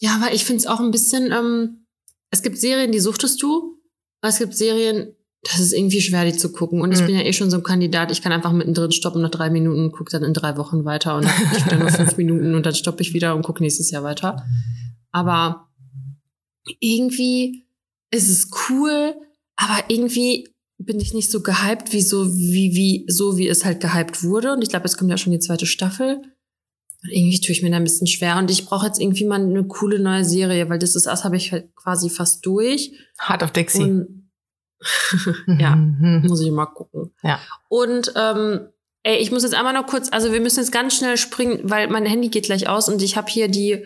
Ja, 0.00 0.18
weil 0.22 0.34
ich 0.34 0.44
finde 0.46 0.60
es 0.60 0.66
auch 0.66 0.80
ein 0.80 0.92
bisschen, 0.92 1.30
ähm, 1.32 1.84
es 2.30 2.42
gibt 2.42 2.58
Serien, 2.58 2.92
die 2.92 3.00
suchtest 3.00 3.42
du, 3.42 3.78
aber 4.20 4.30
es 4.30 4.38
gibt 4.38 4.54
Serien, 4.56 5.14
das 5.42 5.60
ist 5.60 5.72
irgendwie 5.72 6.00
schwer, 6.00 6.24
die 6.24 6.36
zu 6.36 6.50
gucken. 6.52 6.80
Und 6.80 6.92
ich 6.92 7.00
Mhm. 7.00 7.06
bin 7.06 7.14
ja 7.16 7.22
eh 7.22 7.32
schon 7.32 7.50
so 7.50 7.56
ein 7.58 7.62
Kandidat, 7.62 8.10
ich 8.10 8.22
kann 8.22 8.32
einfach 8.32 8.52
mittendrin 8.52 8.90
stoppen 8.92 9.22
nach 9.22 9.30
drei 9.30 9.50
Minuten, 9.50 9.92
gucke 9.92 10.10
dann 10.10 10.24
in 10.24 10.34
drei 10.34 10.56
Wochen 10.56 10.84
weiter 10.84 11.16
und 11.16 11.24
ich 11.56 11.64
wieder 11.66 11.78
nur 11.78 11.90
fünf 11.90 12.16
Minuten 12.16 12.54
und 12.54 12.66
dann 12.66 12.74
stoppe 12.74 13.02
ich 13.02 13.14
wieder 13.14 13.34
und 13.36 13.42
gucke 13.42 13.62
nächstes 13.62 13.90
Jahr 13.90 14.02
weiter. 14.02 14.44
Aber 15.12 15.68
irgendwie 16.80 17.66
ist 18.10 18.28
es 18.28 18.50
cool, 18.68 19.14
aber 19.56 19.84
irgendwie 19.88 20.48
bin 20.78 21.00
ich 21.00 21.12
nicht 21.14 21.30
so 21.30 21.40
gehypt, 21.42 21.92
wie 21.92 22.02
so, 22.02 22.32
wie, 22.36 22.74
wie, 22.74 23.04
so 23.08 23.36
wie 23.36 23.48
es 23.48 23.64
halt 23.64 23.80
gehypt 23.80 24.22
wurde. 24.22 24.52
Und 24.52 24.62
ich 24.62 24.68
glaube, 24.68 24.84
es 24.86 24.96
kommt 24.96 25.10
ja 25.10 25.16
schon 25.18 25.32
die 25.32 25.38
zweite 25.40 25.66
Staffel. 25.66 26.20
Und 27.02 27.10
irgendwie 27.10 27.40
tue 27.40 27.52
ich 27.52 27.62
mir 27.62 27.70
da 27.70 27.76
ein 27.76 27.84
bisschen 27.84 28.06
schwer. 28.06 28.38
Und 28.38 28.50
ich 28.50 28.66
brauche 28.66 28.86
jetzt 28.86 29.00
irgendwie 29.00 29.24
mal 29.24 29.40
eine 29.40 29.64
coole 29.64 29.98
neue 29.98 30.24
Serie, 30.24 30.68
weil 30.68 30.78
das 30.78 30.96
ist 30.96 31.06
das 31.06 31.24
habe 31.24 31.36
ich 31.36 31.52
halt 31.52 31.74
quasi 31.76 32.10
fast 32.10 32.44
durch. 32.44 32.92
Heart 33.26 33.42
of 33.44 33.50
Dixie. 33.52 33.82
Und 33.82 34.30
ja. 35.58 35.76
Mhm. 35.76 36.24
muss 36.28 36.40
ich 36.40 36.50
mal 36.50 36.66
gucken. 36.66 37.12
Ja. 37.22 37.40
Und 37.68 38.12
ähm, 38.16 38.68
ey, 39.02 39.18
ich 39.18 39.30
muss 39.30 39.42
jetzt 39.42 39.54
einmal 39.54 39.74
noch 39.74 39.86
kurz, 39.86 40.08
also 40.12 40.32
wir 40.32 40.40
müssen 40.40 40.60
jetzt 40.60 40.72
ganz 40.72 40.96
schnell 40.96 41.16
springen, 41.16 41.60
weil 41.64 41.88
mein 41.88 42.06
Handy 42.06 42.28
geht 42.28 42.44
gleich 42.44 42.68
aus 42.68 42.88
und 42.88 43.02
ich 43.02 43.16
habe 43.16 43.30
hier 43.30 43.48
die 43.48 43.84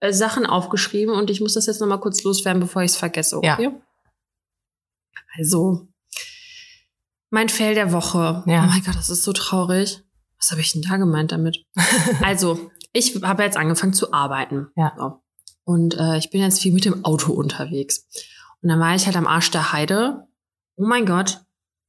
äh, 0.00 0.12
Sachen 0.12 0.46
aufgeschrieben 0.46 1.14
und 1.14 1.30
ich 1.30 1.40
muss 1.40 1.54
das 1.54 1.66
jetzt 1.66 1.80
noch 1.80 1.88
mal 1.88 1.98
kurz 1.98 2.22
loswerden, 2.22 2.60
bevor 2.60 2.82
ich 2.82 2.92
es 2.92 2.96
vergesse. 2.96 3.40
Ja. 3.42 3.54
Okay? 3.54 3.70
Also, 5.36 5.88
mein 7.30 7.48
Fail 7.48 7.74
der 7.74 7.92
Woche. 7.92 8.42
Ja. 8.46 8.64
Oh 8.64 8.68
mein 8.68 8.82
Gott, 8.84 8.96
das 8.96 9.10
ist 9.10 9.24
so 9.24 9.32
traurig. 9.32 10.02
Was 10.38 10.50
habe 10.50 10.60
ich 10.60 10.72
denn 10.72 10.82
da 10.82 10.96
gemeint 10.96 11.32
damit? 11.32 11.64
also, 12.22 12.70
ich 12.92 13.20
habe 13.22 13.42
jetzt 13.42 13.56
angefangen 13.56 13.92
zu 13.92 14.12
arbeiten. 14.12 14.68
Ja. 14.76 14.94
So. 14.96 15.22
Und 15.64 15.98
äh, 15.98 16.18
ich 16.18 16.30
bin 16.30 16.40
jetzt 16.40 16.60
viel 16.60 16.72
mit 16.72 16.84
dem 16.84 17.04
Auto 17.04 17.32
unterwegs. 17.32 18.06
Und 18.62 18.70
dann 18.70 18.80
war 18.80 18.94
ich 18.94 19.06
halt 19.06 19.16
am 19.16 19.26
Arsch 19.26 19.50
der 19.50 19.72
Heide. 19.72 20.26
Oh 20.76 20.86
mein 20.86 21.06
Gott. 21.06 21.42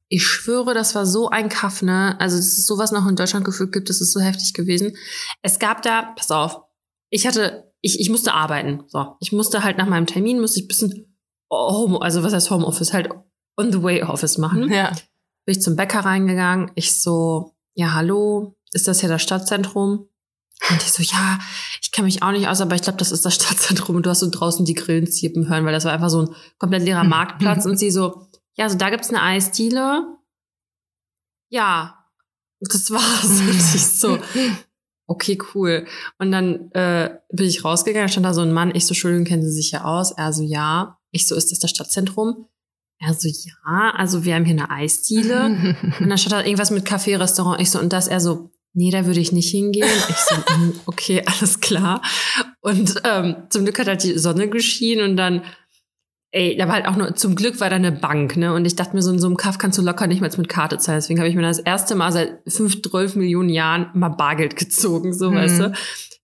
Ich 0.08 0.26
schwöre, 0.26 0.74
das 0.74 0.94
war 0.94 1.06
so 1.06 1.28
ein 1.30 1.48
Kaff, 1.48 1.82
ne? 1.82 2.16
Also, 2.18 2.36
dass 2.36 2.58
es 2.58 2.66
sowas 2.66 2.90
noch 2.90 3.06
in 3.06 3.16
Deutschland 3.16 3.44
gefühlt 3.44 3.72
gibt, 3.72 3.88
das 3.88 4.00
ist 4.00 4.12
so 4.12 4.20
heftig 4.20 4.54
gewesen. 4.54 4.96
Es 5.40 5.60
gab 5.60 5.82
da, 5.82 6.02
pass 6.16 6.32
auf, 6.32 6.62
ich 7.10 7.26
hatte 7.26 7.70
ich, 7.80 8.00
ich 8.00 8.10
musste 8.10 8.34
arbeiten. 8.34 8.84
So, 8.88 9.16
ich 9.20 9.32
musste 9.32 9.64
halt 9.64 9.78
nach 9.78 9.86
meinem 9.86 10.06
Termin, 10.06 10.40
musste 10.40 10.60
ich 10.60 10.64
ein 10.64 10.68
bisschen 10.68 11.16
Home, 11.50 12.00
also 12.00 12.22
was 12.22 12.32
heißt 12.32 12.50
Homeoffice, 12.50 12.92
halt 12.92 13.10
on 13.56 13.72
the 13.72 13.82
way 13.82 14.02
Office 14.02 14.38
machen. 14.38 14.70
Ja. 14.70 14.90
Bin 15.44 15.56
ich 15.56 15.62
zum 15.62 15.74
Bäcker 15.76 16.00
reingegangen. 16.00 16.70
Ich 16.74 17.00
so, 17.02 17.56
ja, 17.74 17.94
hallo, 17.94 18.56
ist 18.72 18.88
das 18.88 19.00
hier 19.00 19.08
das 19.08 19.22
Stadtzentrum? 19.22 20.08
Und 20.68 20.76
ich 20.82 20.92
so, 20.92 21.02
ja, 21.02 21.38
ich 21.80 21.90
kenne 21.90 22.06
mich 22.06 22.22
auch 22.22 22.32
nicht 22.32 22.48
aus, 22.48 22.60
aber 22.60 22.74
ich 22.74 22.82
glaube, 22.82 22.98
das 22.98 23.12
ist 23.12 23.24
das 23.24 23.34
Stadtzentrum. 23.36 23.96
Und 23.96 24.06
du 24.06 24.10
hast 24.10 24.20
so 24.20 24.30
draußen 24.30 24.64
die 24.64 24.74
Grillen 24.74 25.10
zirpen 25.10 25.48
hören, 25.48 25.64
weil 25.64 25.72
das 25.72 25.84
war 25.84 25.92
einfach 25.92 26.10
so 26.10 26.22
ein 26.22 26.34
komplett 26.58 26.82
leerer 26.82 27.04
Marktplatz. 27.04 27.64
Und 27.64 27.78
sie 27.78 27.90
so, 27.90 28.26
ja, 28.54 28.68
so 28.68 28.76
da 28.76 28.90
gibt's 28.90 29.08
eine 29.08 29.22
Eisdiele. 29.22 30.06
Ja, 31.48 32.06
das 32.60 32.90
war's. 32.90 33.24
Und 33.40 33.74
ich 33.74 33.86
so, 33.86 34.18
okay, 35.06 35.38
cool. 35.54 35.86
Und 36.18 36.30
dann 36.30 36.70
äh, 36.72 37.18
bin 37.30 37.46
ich 37.46 37.64
rausgegangen, 37.64 38.08
stand 38.08 38.26
da 38.26 38.34
so 38.34 38.42
ein 38.42 38.52
Mann. 38.52 38.74
Ich 38.74 38.86
so, 38.86 38.90
Entschuldigung, 38.90 39.24
kennen 39.24 39.42
Sie 39.42 39.52
sich 39.52 39.70
ja 39.70 39.84
aus? 39.84 40.12
Er 40.12 40.32
so, 40.32 40.42
ja. 40.42 40.98
Ich 41.10 41.26
so, 41.26 41.34
ist 41.34 41.50
das 41.50 41.58
das 41.58 41.70
Stadtzentrum? 41.70 42.46
Er 43.02 43.14
so, 43.14 43.28
ja, 43.28 43.94
also 43.96 44.24
wir 44.24 44.34
haben 44.34 44.44
hier 44.44 44.54
eine 44.56 44.70
Eisdiele. 44.70 45.46
und 46.00 46.08
dann 46.10 46.18
stand 46.18 46.32
da 46.32 46.44
irgendwas 46.44 46.70
mit 46.70 46.86
Café, 46.86 47.18
Restaurant. 47.18 47.60
Ich 47.60 47.70
so, 47.70 47.80
und 47.80 47.92
das, 47.94 48.08
er 48.08 48.20
so, 48.20 48.50
nee, 48.74 48.90
da 48.90 49.06
würde 49.06 49.20
ich 49.20 49.32
nicht 49.32 49.50
hingehen. 49.50 49.88
Ich 50.08 50.16
so, 50.16 50.36
hm, 50.54 50.74
okay, 50.84 51.22
alles 51.24 51.60
klar. 51.60 52.02
Und 52.60 53.00
ähm, 53.04 53.36
zum 53.48 53.64
Glück 53.64 53.78
hat 53.78 53.88
halt 53.88 54.02
die 54.02 54.18
Sonne 54.18 54.48
geschienen 54.48 55.10
und 55.10 55.16
dann, 55.16 55.42
ey, 56.32 56.56
da 56.58 56.68
war 56.68 56.74
halt 56.74 56.86
auch 56.86 56.96
nur, 56.96 57.14
zum 57.14 57.36
Glück 57.36 57.58
war 57.58 57.70
da 57.70 57.76
eine 57.76 57.90
Bank, 57.90 58.36
ne? 58.36 58.52
Und 58.52 58.66
ich 58.66 58.76
dachte 58.76 58.94
mir, 58.94 59.02
so 59.02 59.10
in 59.10 59.18
so 59.18 59.28
einem 59.28 59.38
Kaff 59.38 59.56
kannst 59.56 59.78
du 59.78 59.82
locker 59.82 60.06
nicht 60.06 60.20
mehr 60.20 60.30
mit 60.36 60.48
Karte 60.50 60.76
zahlen. 60.76 60.98
Deswegen 60.98 61.20
habe 61.20 61.28
ich 61.30 61.34
mir 61.34 61.42
das 61.42 61.58
erste 61.58 61.94
Mal 61.94 62.12
seit 62.12 62.38
fünf, 62.46 62.82
zwölf 62.82 63.16
Millionen 63.16 63.48
Jahren 63.48 63.88
mal 63.94 64.10
Bargeld 64.10 64.56
gezogen, 64.56 65.14
so, 65.14 65.30
Mhm. 65.30 65.34
weißt 65.36 65.60
du. 65.60 65.72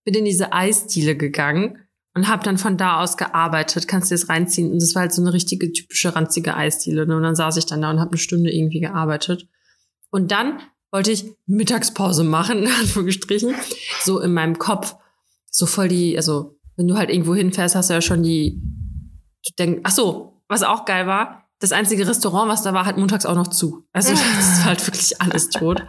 Bin 0.04 0.14
in 0.14 0.24
diese 0.26 0.52
Eisdiele 0.52 1.16
gegangen 1.16 1.78
und 2.16 2.28
habe 2.28 2.42
dann 2.42 2.56
von 2.56 2.78
da 2.78 3.00
aus 3.02 3.18
gearbeitet. 3.18 3.86
Kannst 3.88 4.10
du 4.10 4.14
das 4.14 4.30
reinziehen? 4.30 4.72
Und 4.72 4.80
das 4.80 4.94
war 4.94 5.02
halt 5.02 5.12
so 5.12 5.20
eine 5.20 5.34
richtige, 5.34 5.70
typische, 5.70 6.16
ranzige 6.16 6.56
Eisdiele. 6.56 7.06
Ne? 7.06 7.14
Und 7.14 7.22
dann 7.22 7.36
saß 7.36 7.58
ich 7.58 7.66
dann 7.66 7.82
da 7.82 7.90
und 7.90 8.00
habe 8.00 8.12
eine 8.12 8.18
Stunde 8.18 8.50
irgendwie 8.50 8.80
gearbeitet. 8.80 9.46
Und 10.10 10.32
dann 10.32 10.60
wollte 10.90 11.10
ich 11.12 11.26
Mittagspause 11.46 12.24
machen, 12.24 12.58
in 12.64 12.70
Anführungsstrichen, 12.72 13.54
so 14.02 14.18
in 14.20 14.32
meinem 14.32 14.58
Kopf. 14.58 14.94
So 15.50 15.66
voll 15.66 15.88
die, 15.88 16.16
also, 16.16 16.58
wenn 16.76 16.88
du 16.88 16.96
halt 16.96 17.10
irgendwo 17.10 17.34
hinfährst, 17.34 17.74
hast 17.74 17.90
du 17.90 17.94
ja 17.94 18.00
schon 18.00 18.22
die, 18.22 18.62
du 19.46 19.52
denkst, 19.58 19.80
ach 19.84 19.90
so, 19.90 20.42
was 20.48 20.62
auch 20.62 20.86
geil 20.86 21.06
war, 21.06 21.44
das 21.60 21.72
einzige 21.72 22.08
Restaurant, 22.08 22.50
was 22.50 22.62
da 22.62 22.72
war, 22.72 22.86
hat 22.86 22.96
montags 22.96 23.26
auch 23.26 23.34
noch 23.34 23.48
zu. 23.48 23.86
Also, 23.92 24.10
das 24.38 24.58
war 24.60 24.64
halt 24.66 24.86
wirklich 24.86 25.20
alles 25.20 25.50
tot. 25.50 25.82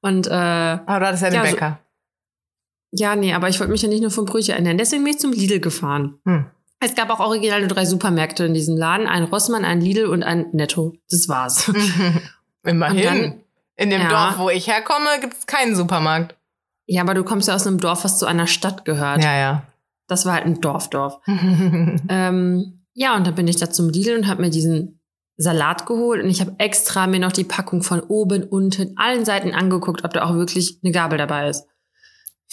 Und, 0.00 0.26
äh, 0.26 0.30
Aber 0.30 0.98
du 0.98 1.06
hattest 1.06 1.22
ja 1.22 1.30
den 1.30 1.36
Ja, 1.36 1.44
so- 1.46 1.52
Bäcker. 1.52 1.78
Ja, 2.92 3.16
nee, 3.16 3.32
aber 3.34 3.48
ich 3.48 3.58
wollte 3.60 3.72
mich 3.72 3.82
ja 3.82 3.88
nicht 3.88 4.00
nur 4.02 4.10
vom 4.10 4.24
Brötchen 4.24 4.54
ernähren. 4.54 4.78
Deswegen 4.78 5.04
bin 5.04 5.12
ich 5.14 5.18
zum 5.20 5.32
Lidl 5.32 5.60
gefahren. 5.60 6.18
Hm. 6.24 6.46
Es 6.80 6.94
gab 6.94 7.10
auch 7.10 7.20
original 7.20 7.60
nur 7.60 7.68
drei 7.68 7.84
Supermärkte 7.84 8.44
in 8.44 8.54
diesem 8.54 8.76
Laden. 8.76 9.06
Ein 9.08 9.24
Rossmann, 9.24 9.64
ein 9.64 9.80
Lidl 9.80 10.06
und 10.06 10.22
ein 10.22 10.46
Netto. 10.52 10.94
Das 11.10 11.28
war's. 11.28 11.70
Immerhin. 12.64 13.02
Dann- 13.02 13.40
In 13.76 13.90
dem 13.90 14.02
Ja. 14.02 14.08
Dorf, 14.08 14.38
wo 14.38 14.50
ich 14.50 14.66
herkomme, 14.68 15.06
gibt's 15.20 15.46
keinen 15.46 15.74
Supermarkt. 15.76 16.34
Ja, 16.86 17.02
aber 17.02 17.14
du 17.14 17.22
kommst 17.24 17.48
ja 17.48 17.54
aus 17.54 17.66
einem 17.66 17.78
Dorf, 17.80 18.04
was 18.04 18.18
zu 18.18 18.26
einer 18.26 18.46
Stadt 18.46 18.84
gehört. 18.84 19.22
Ja, 19.22 19.36
ja. 19.36 19.62
Das 20.06 20.24
war 20.24 20.34
halt 20.34 20.46
ein 20.46 20.60
Dorfdorf. 20.60 21.18
Ähm, 22.08 22.80
ja, 22.94 23.14
und 23.16 23.26
dann 23.26 23.34
bin 23.34 23.46
ich 23.48 23.56
da 23.56 23.70
zum 23.70 23.90
Lidl 23.90 24.16
und 24.16 24.26
habe 24.26 24.42
mir 24.42 24.50
diesen 24.50 25.00
Salat 25.36 25.86
geholt 25.86 26.22
und 26.24 26.30
ich 26.30 26.40
habe 26.40 26.54
extra 26.58 27.06
mir 27.06 27.20
noch 27.20 27.30
die 27.32 27.44
Packung 27.44 27.82
von 27.82 28.00
oben, 28.00 28.42
unten, 28.42 28.94
allen 28.96 29.24
Seiten 29.24 29.52
angeguckt, 29.54 30.04
ob 30.04 30.12
da 30.12 30.24
auch 30.24 30.34
wirklich 30.34 30.78
eine 30.82 30.92
Gabel 30.92 31.16
dabei 31.18 31.48
ist. 31.48 31.66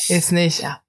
Ist 0.09 0.31
nicht. 0.31 0.61
Ja. 0.61 0.81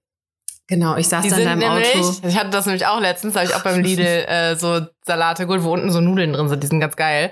Genau, 0.69 0.97
ich 0.97 1.09
saß 1.09 1.23
Die 1.23 1.31
dann 1.31 1.39
da 1.39 1.45
sind 1.45 1.53
im 1.53 1.59
nämlich, 1.61 1.95
Auto. 1.95 2.27
ich 2.27 2.37
hatte 2.37 2.51
das 2.51 2.67
nämlich 2.67 2.87
auch 2.87 3.01
letztens, 3.01 3.37
habe 3.37 3.47
ich 3.47 3.55
auch 3.55 3.63
beim 3.63 3.81
Lidl 3.81 4.03
äh, 4.29 4.57
so 4.57 4.81
Salate 5.05 5.47
geholt, 5.47 5.63
wo 5.63 5.73
unten 5.73 5.91
so 5.93 6.01
Nudeln 6.01 6.33
drin 6.33 6.49
sind, 6.49 6.63
die 6.63 6.67
sind 6.67 6.81
ganz 6.81 6.97
geil. 6.97 7.31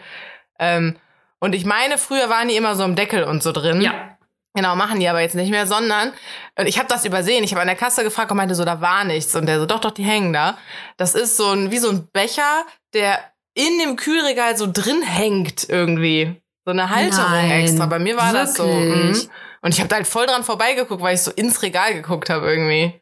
Ähm, 0.60 0.96
und 1.40 1.54
ich 1.54 1.64
meine, 1.64 1.98
früher 1.98 2.30
waren 2.30 2.48
die 2.48 2.56
immer 2.56 2.76
so 2.76 2.84
im 2.84 2.94
Deckel 2.94 3.24
und 3.24 3.42
so 3.42 3.50
drin. 3.50 3.80
Ja, 3.80 4.14
Genau, 4.56 4.76
machen 4.76 5.00
die 5.00 5.08
aber 5.08 5.20
jetzt 5.20 5.34
nicht 5.34 5.50
mehr, 5.50 5.66
sondern 5.66 6.12
und 6.56 6.66
ich 6.66 6.78
habe 6.78 6.88
das 6.88 7.04
übersehen. 7.04 7.42
Ich 7.42 7.50
habe 7.50 7.60
an 7.62 7.66
der 7.66 7.76
Kasse 7.76 8.04
gefragt 8.04 8.30
und 8.30 8.36
meinte 8.36 8.54
so, 8.54 8.64
da 8.64 8.80
war 8.80 9.02
nichts. 9.02 9.34
Und 9.34 9.46
der 9.46 9.58
so, 9.58 9.66
doch, 9.66 9.80
doch, 9.80 9.90
die 9.90 10.04
hängen 10.04 10.32
da. 10.32 10.56
Das 10.96 11.16
ist 11.16 11.36
so 11.36 11.50
ein, 11.50 11.72
wie 11.72 11.78
so 11.78 11.90
ein 11.90 12.06
Becher, 12.12 12.64
der 12.92 13.18
in 13.54 13.80
dem 13.80 13.96
Kühlregal 13.96 14.56
so 14.56 14.68
drin 14.72 15.02
hängt 15.02 15.68
irgendwie. 15.68 16.40
So 16.64 16.70
eine 16.70 16.88
Halterung 16.88 17.32
Nein, 17.32 17.50
extra. 17.50 17.86
Bei 17.86 17.98
mir 17.98 18.16
war 18.16 18.32
das 18.32 18.54
so. 18.54 18.64
wirklich? 18.64 19.28
Und 19.64 19.72
ich 19.72 19.80
habe 19.80 19.88
da 19.88 19.96
halt 19.96 20.06
voll 20.06 20.26
dran 20.26 20.44
vorbeigeguckt, 20.44 21.02
weil 21.02 21.14
ich 21.14 21.22
so 21.22 21.30
ins 21.30 21.62
Regal 21.62 21.94
geguckt 21.94 22.30
habe 22.30 22.48
irgendwie. 22.48 23.00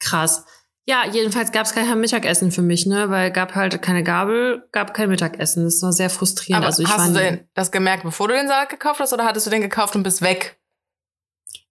krass. 0.00 0.44
Ja, 0.88 1.04
jedenfalls 1.10 1.50
gab 1.50 1.66
es 1.66 1.72
kein 1.72 2.00
Mittagessen 2.00 2.52
für 2.52 2.62
mich, 2.62 2.86
ne? 2.86 3.10
Weil 3.10 3.32
gab 3.32 3.56
halt 3.56 3.82
keine 3.82 4.04
Gabel, 4.04 4.68
gab 4.70 4.94
kein 4.94 5.08
Mittagessen. 5.08 5.64
Das 5.64 5.82
war 5.82 5.92
sehr 5.92 6.10
frustrierend. 6.10 6.58
Aber 6.58 6.66
also 6.66 6.82
ich, 6.82 6.88
hast 6.88 7.08
du 7.08 7.14
denn 7.14 7.48
das 7.54 7.72
gemerkt, 7.72 8.04
bevor 8.04 8.28
du 8.28 8.34
den 8.34 8.46
Salat 8.46 8.68
gekauft 8.68 9.00
hast, 9.00 9.12
oder 9.12 9.24
hattest 9.24 9.46
du 9.46 9.50
den 9.50 9.62
gekauft 9.62 9.96
und 9.96 10.04
bist 10.04 10.22
weg? 10.22 10.60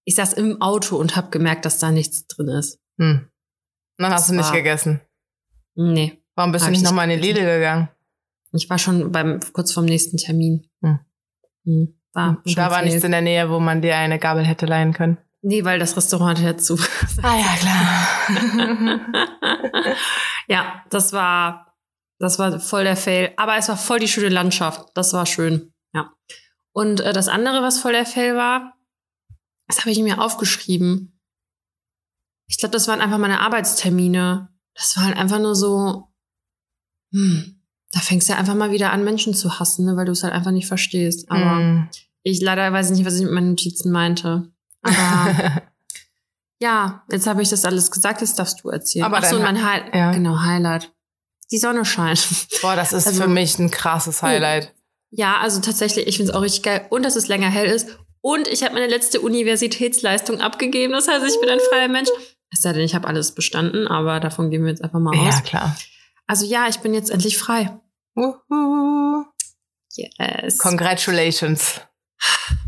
ich 0.06 0.16
saß 0.16 0.34
im 0.34 0.62
Auto 0.62 0.96
und 0.96 1.16
habe 1.16 1.32
gemerkt, 1.32 1.66
dass 1.66 1.80
da 1.80 1.92
nichts 1.92 2.28
drin 2.28 2.48
ist. 2.48 2.80
Hm. 2.98 3.28
Und 3.98 4.04
dann 4.04 4.14
hast 4.14 4.24
Das 4.24 4.28
du 4.28 4.36
nicht 4.36 4.54
gegessen. 4.54 5.02
Nee. 5.74 6.22
Warum 6.36 6.52
bist 6.52 6.64
du 6.64 6.68
ich 6.68 6.72
nicht 6.72 6.82
nicht 6.82 6.90
nochmal 6.90 7.10
in 7.10 7.10
den 7.10 7.20
Lidl 7.20 7.44
gegangen? 7.44 7.90
Ich 8.54 8.70
war 8.70 8.78
schon 8.78 9.12
beim 9.12 9.40
kurz 9.52 9.74
vorm 9.74 9.86
nächsten 9.86 10.18
Termin. 10.18 10.70
Hm. 10.82 11.00
Hm. 11.66 12.00
Und 12.16 12.40
schon 12.46 12.56
da 12.56 12.72
war 12.72 12.82
nichts 12.82 13.04
in 13.04 13.12
der 13.12 13.22
Nähe, 13.22 13.50
wo 13.50 13.60
man 13.60 13.82
dir 13.82 13.98
eine 13.98 14.20
Gabel 14.20 14.46
hätte 14.46 14.66
leihen 14.66 14.94
können. 14.94 15.18
Nee, 15.42 15.64
weil 15.64 15.78
das 15.80 15.96
Restaurant 15.96 16.40
ja 16.40 16.58
zu. 16.58 16.76
Ah 17.22 17.38
ja, 17.38 17.56
klar. 17.60 19.06
ja, 20.48 20.84
das 20.90 21.14
war, 21.14 21.76
das 22.20 22.40
war 22.40 22.60
voll 22.60 22.84
der 22.84 22.96
Fail. 22.98 23.32
Aber 23.38 23.56
es 23.58 23.70
war 23.70 23.78
voll 23.78 24.00
die 24.00 24.08
schöne 24.08 24.30
Landschaft. 24.30 24.90
Das 24.96 25.14
war 25.14 25.26
schön. 25.26 25.72
Ja. 25.94 26.12
Und 26.74 27.02
äh, 27.02 27.14
das 27.14 27.28
andere, 27.28 27.62
was 27.62 27.80
voll 27.80 27.92
der 27.94 28.06
Fail 28.06 28.36
war, 28.36 28.74
das 29.68 29.82
habe 29.82 29.92
ich 29.92 30.00
mir 30.00 30.20
aufgeschrieben. 30.22 31.20
Ich 32.48 32.58
glaube, 32.58 32.74
das 32.74 32.88
waren 32.88 33.02
einfach 33.02 33.18
meine 33.18 33.42
Arbeitstermine. 33.42 34.50
Das 34.74 34.98
war 34.98 35.06
halt 35.06 35.18
einfach 35.18 35.40
nur 35.40 35.56
so, 35.56 36.08
hm, 37.12 37.62
da 37.92 38.00
fängst 38.00 38.30
du 38.30 38.36
einfach 38.36 38.56
mal 38.56 38.72
wieder 38.72 38.92
an, 38.92 39.04
Menschen 39.04 39.34
zu 39.34 39.60
hassen, 39.60 39.86
ne, 39.86 39.96
weil 39.96 40.06
du 40.06 40.12
es 40.12 40.24
halt 40.24 40.34
einfach 40.34 40.52
nicht 40.52 40.68
verstehst. 40.68 41.30
Aber 41.30 41.56
Mm. 41.56 41.90
Ich 42.26 42.42
leider 42.42 42.74
weiß 42.74 42.90
nicht, 42.90 43.06
was 43.06 43.16
ich 43.16 43.22
mit 43.24 43.32
meinen 43.32 43.50
Notizen 43.52 43.92
meinte. 43.92 44.52
Aber 44.82 45.62
ja, 46.60 47.04
jetzt 47.12 47.28
habe 47.28 47.42
ich 47.44 47.50
das 47.50 47.66
alles 47.66 47.92
gesagt, 47.92 48.22
jetzt 48.22 48.40
darfst 48.40 48.64
du 48.64 48.70
erzählen. 48.70 49.06
Aber 49.06 49.18
Ach 49.20 49.26
so, 49.26 49.40
mein 49.40 49.64
Hi 49.64 49.82
ja. 49.94 50.12
genau, 50.12 50.40
Highlight. 50.42 50.92
Die 51.52 51.60
Sonne 51.60 51.86
scheint. 51.86 52.28
Boah, 52.62 52.76
das 52.76 52.94
ist 52.94 53.06
Also- 53.08 53.22
für 53.24 53.28
mich 53.30 53.60
ein 53.60 53.70
krasses 53.70 54.24
Highlight. 54.24 54.74
Ja, 55.12 55.38
also 55.38 55.62
tatsächlich, 55.62 56.08
ich 56.08 56.18
finde 56.18 56.32
es 56.32 56.36
auch 56.38 56.42
richtig 56.42 56.64
geil. 56.64 56.88
Und 56.90 57.04
dass 57.04 57.16
es 57.16 57.28
länger 57.28 57.48
hell 57.50 57.68
ist. 57.68 57.98
Und 58.22 58.48
ich 58.48 58.64
habe 58.64 58.74
meine 58.74 58.88
letzte 58.88 59.22
Universitätsleistung 59.22 60.42
abgegeben. 60.42 60.94
Das 60.94 61.08
heißt, 61.08 61.24
ich 61.26 61.40
bin 61.40 61.48
ein 61.50 61.60
freier 61.70 61.88
Mensch. 61.88 62.10
Es 62.52 62.62
sei 62.64 62.74
denn, 62.74 62.82
ich 62.82 62.96
habe 62.96 63.08
alles 63.08 63.34
bestanden, 63.36 63.88
aber 63.88 64.20
davon 64.20 64.50
gehen 64.50 64.64
wir 64.64 64.72
jetzt 64.72 64.84
einfach 64.84 65.00
mal 65.00 65.16
aus. 65.16 65.36
Ja, 65.36 65.42
klar. 65.42 65.76
Also 66.26 66.46
ja, 66.46 66.68
ich 66.68 66.80
bin 66.80 66.94
jetzt 66.96 67.12
endlich 67.12 67.38
frei. 67.38 67.80
Wuhu. 68.16 69.26
Yes. 69.96 70.58
Congratulations. 70.58 71.82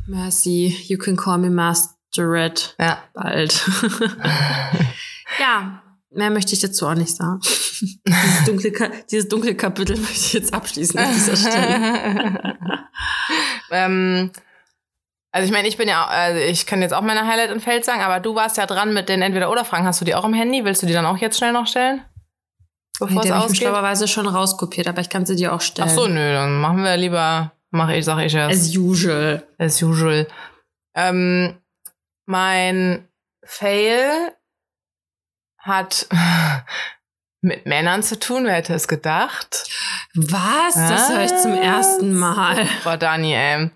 Mercy. 0.08 0.76
You 0.88 0.98
can 0.98 1.16
call 1.18 1.38
me 1.38 1.50
Masterette. 1.50 2.74
Ja. 2.80 3.00
Bald. 3.14 3.62
ja, 5.40 5.82
mehr 6.12 6.30
möchte 6.30 6.54
ich 6.54 6.60
dazu 6.62 6.88
auch 6.88 6.96
nicht 6.96 7.16
sagen. 7.16 7.40
dieses, 7.42 8.46
dunkle, 8.46 8.72
Ka- 8.72 8.92
dieses 9.12 9.28
dunkle 9.28 9.56
Kapitel 9.56 9.98
möchte 9.98 10.14
ich 10.14 10.34
jetzt 10.34 10.54
abschließen 10.54 11.00
an 11.00 11.14
dieser 11.14 11.36
Stelle. 11.36 12.58
ähm, 13.72 14.32
also 15.32 15.46
ich 15.46 15.52
meine, 15.52 15.68
ich 15.68 15.78
bin 15.78 15.88
ja, 15.90 16.06
auch- 16.06 16.10
also 16.10 16.40
ich 16.40 16.66
kann 16.66 16.82
jetzt 16.82 16.94
auch 16.94 17.02
meine 17.02 17.28
Highlight 17.28 17.52
und 17.52 17.62
Feld 17.62 17.86
sagen, 17.86 18.02
aber 18.02 18.20
du 18.20 18.34
warst 18.36 18.58
ja 18.58 18.66
dran 18.66 18.94
mit 18.94 19.10
den 19.10 19.22
Entweder-Oder-Fragen. 19.22 19.86
Hast 19.86 20.02
du 20.02 20.06
die 20.06 20.16
auch 20.16 20.26
im 20.26 20.34
Handy? 20.34 20.64
Willst 20.66 20.82
du 20.82 20.88
die 20.88 20.94
dann 20.94 21.06
auch 21.06 21.18
jetzt 21.18 21.38
schnell 21.38 21.52
noch 21.52 21.68
stellen? 21.68 22.02
Bevor 23.00 23.22
Die 23.22 23.28
es 23.28 23.34
habe 23.34 23.40
ich 23.44 23.52
ausgeht? 23.52 23.58
schlauerweise 23.68 24.08
schon 24.08 24.26
rauskopiert, 24.28 24.88
aber 24.88 25.02
ich 25.02 25.10
kann 25.10 25.26
sie 25.26 25.36
dir 25.36 25.54
auch 25.54 25.62
stellen. 25.62 25.88
Ach 25.92 25.94
so, 25.94 26.08
nö, 26.08 26.34
dann 26.34 26.60
machen 26.60 26.84
wir 26.84 26.98
lieber, 26.98 27.52
mach 27.72 27.90
ich, 27.90 28.06
sag 28.06 28.20
ich 28.24 28.34
erst. 28.34 28.70
As 28.70 28.76
usual. 28.76 29.48
As 29.58 29.82
usual. 29.82 30.28
Ähm, 30.96 31.58
mein 32.26 33.08
Fail 33.44 34.34
hat 35.60 36.08
mit 37.42 37.66
Männern 37.66 38.04
zu 38.04 38.20
tun, 38.20 38.46
wer 38.46 38.54
hätte 38.56 38.74
es 38.74 38.88
gedacht? 38.88 39.70
Was? 40.16 40.74
Das 40.74 41.10
höre 41.10 41.26
ich 41.26 41.38
zum 41.38 41.54
ersten 41.54 42.14
Mal. 42.18 42.68
Boah, 42.84 42.98
Dani, 42.98 43.34
ey. 43.34 43.70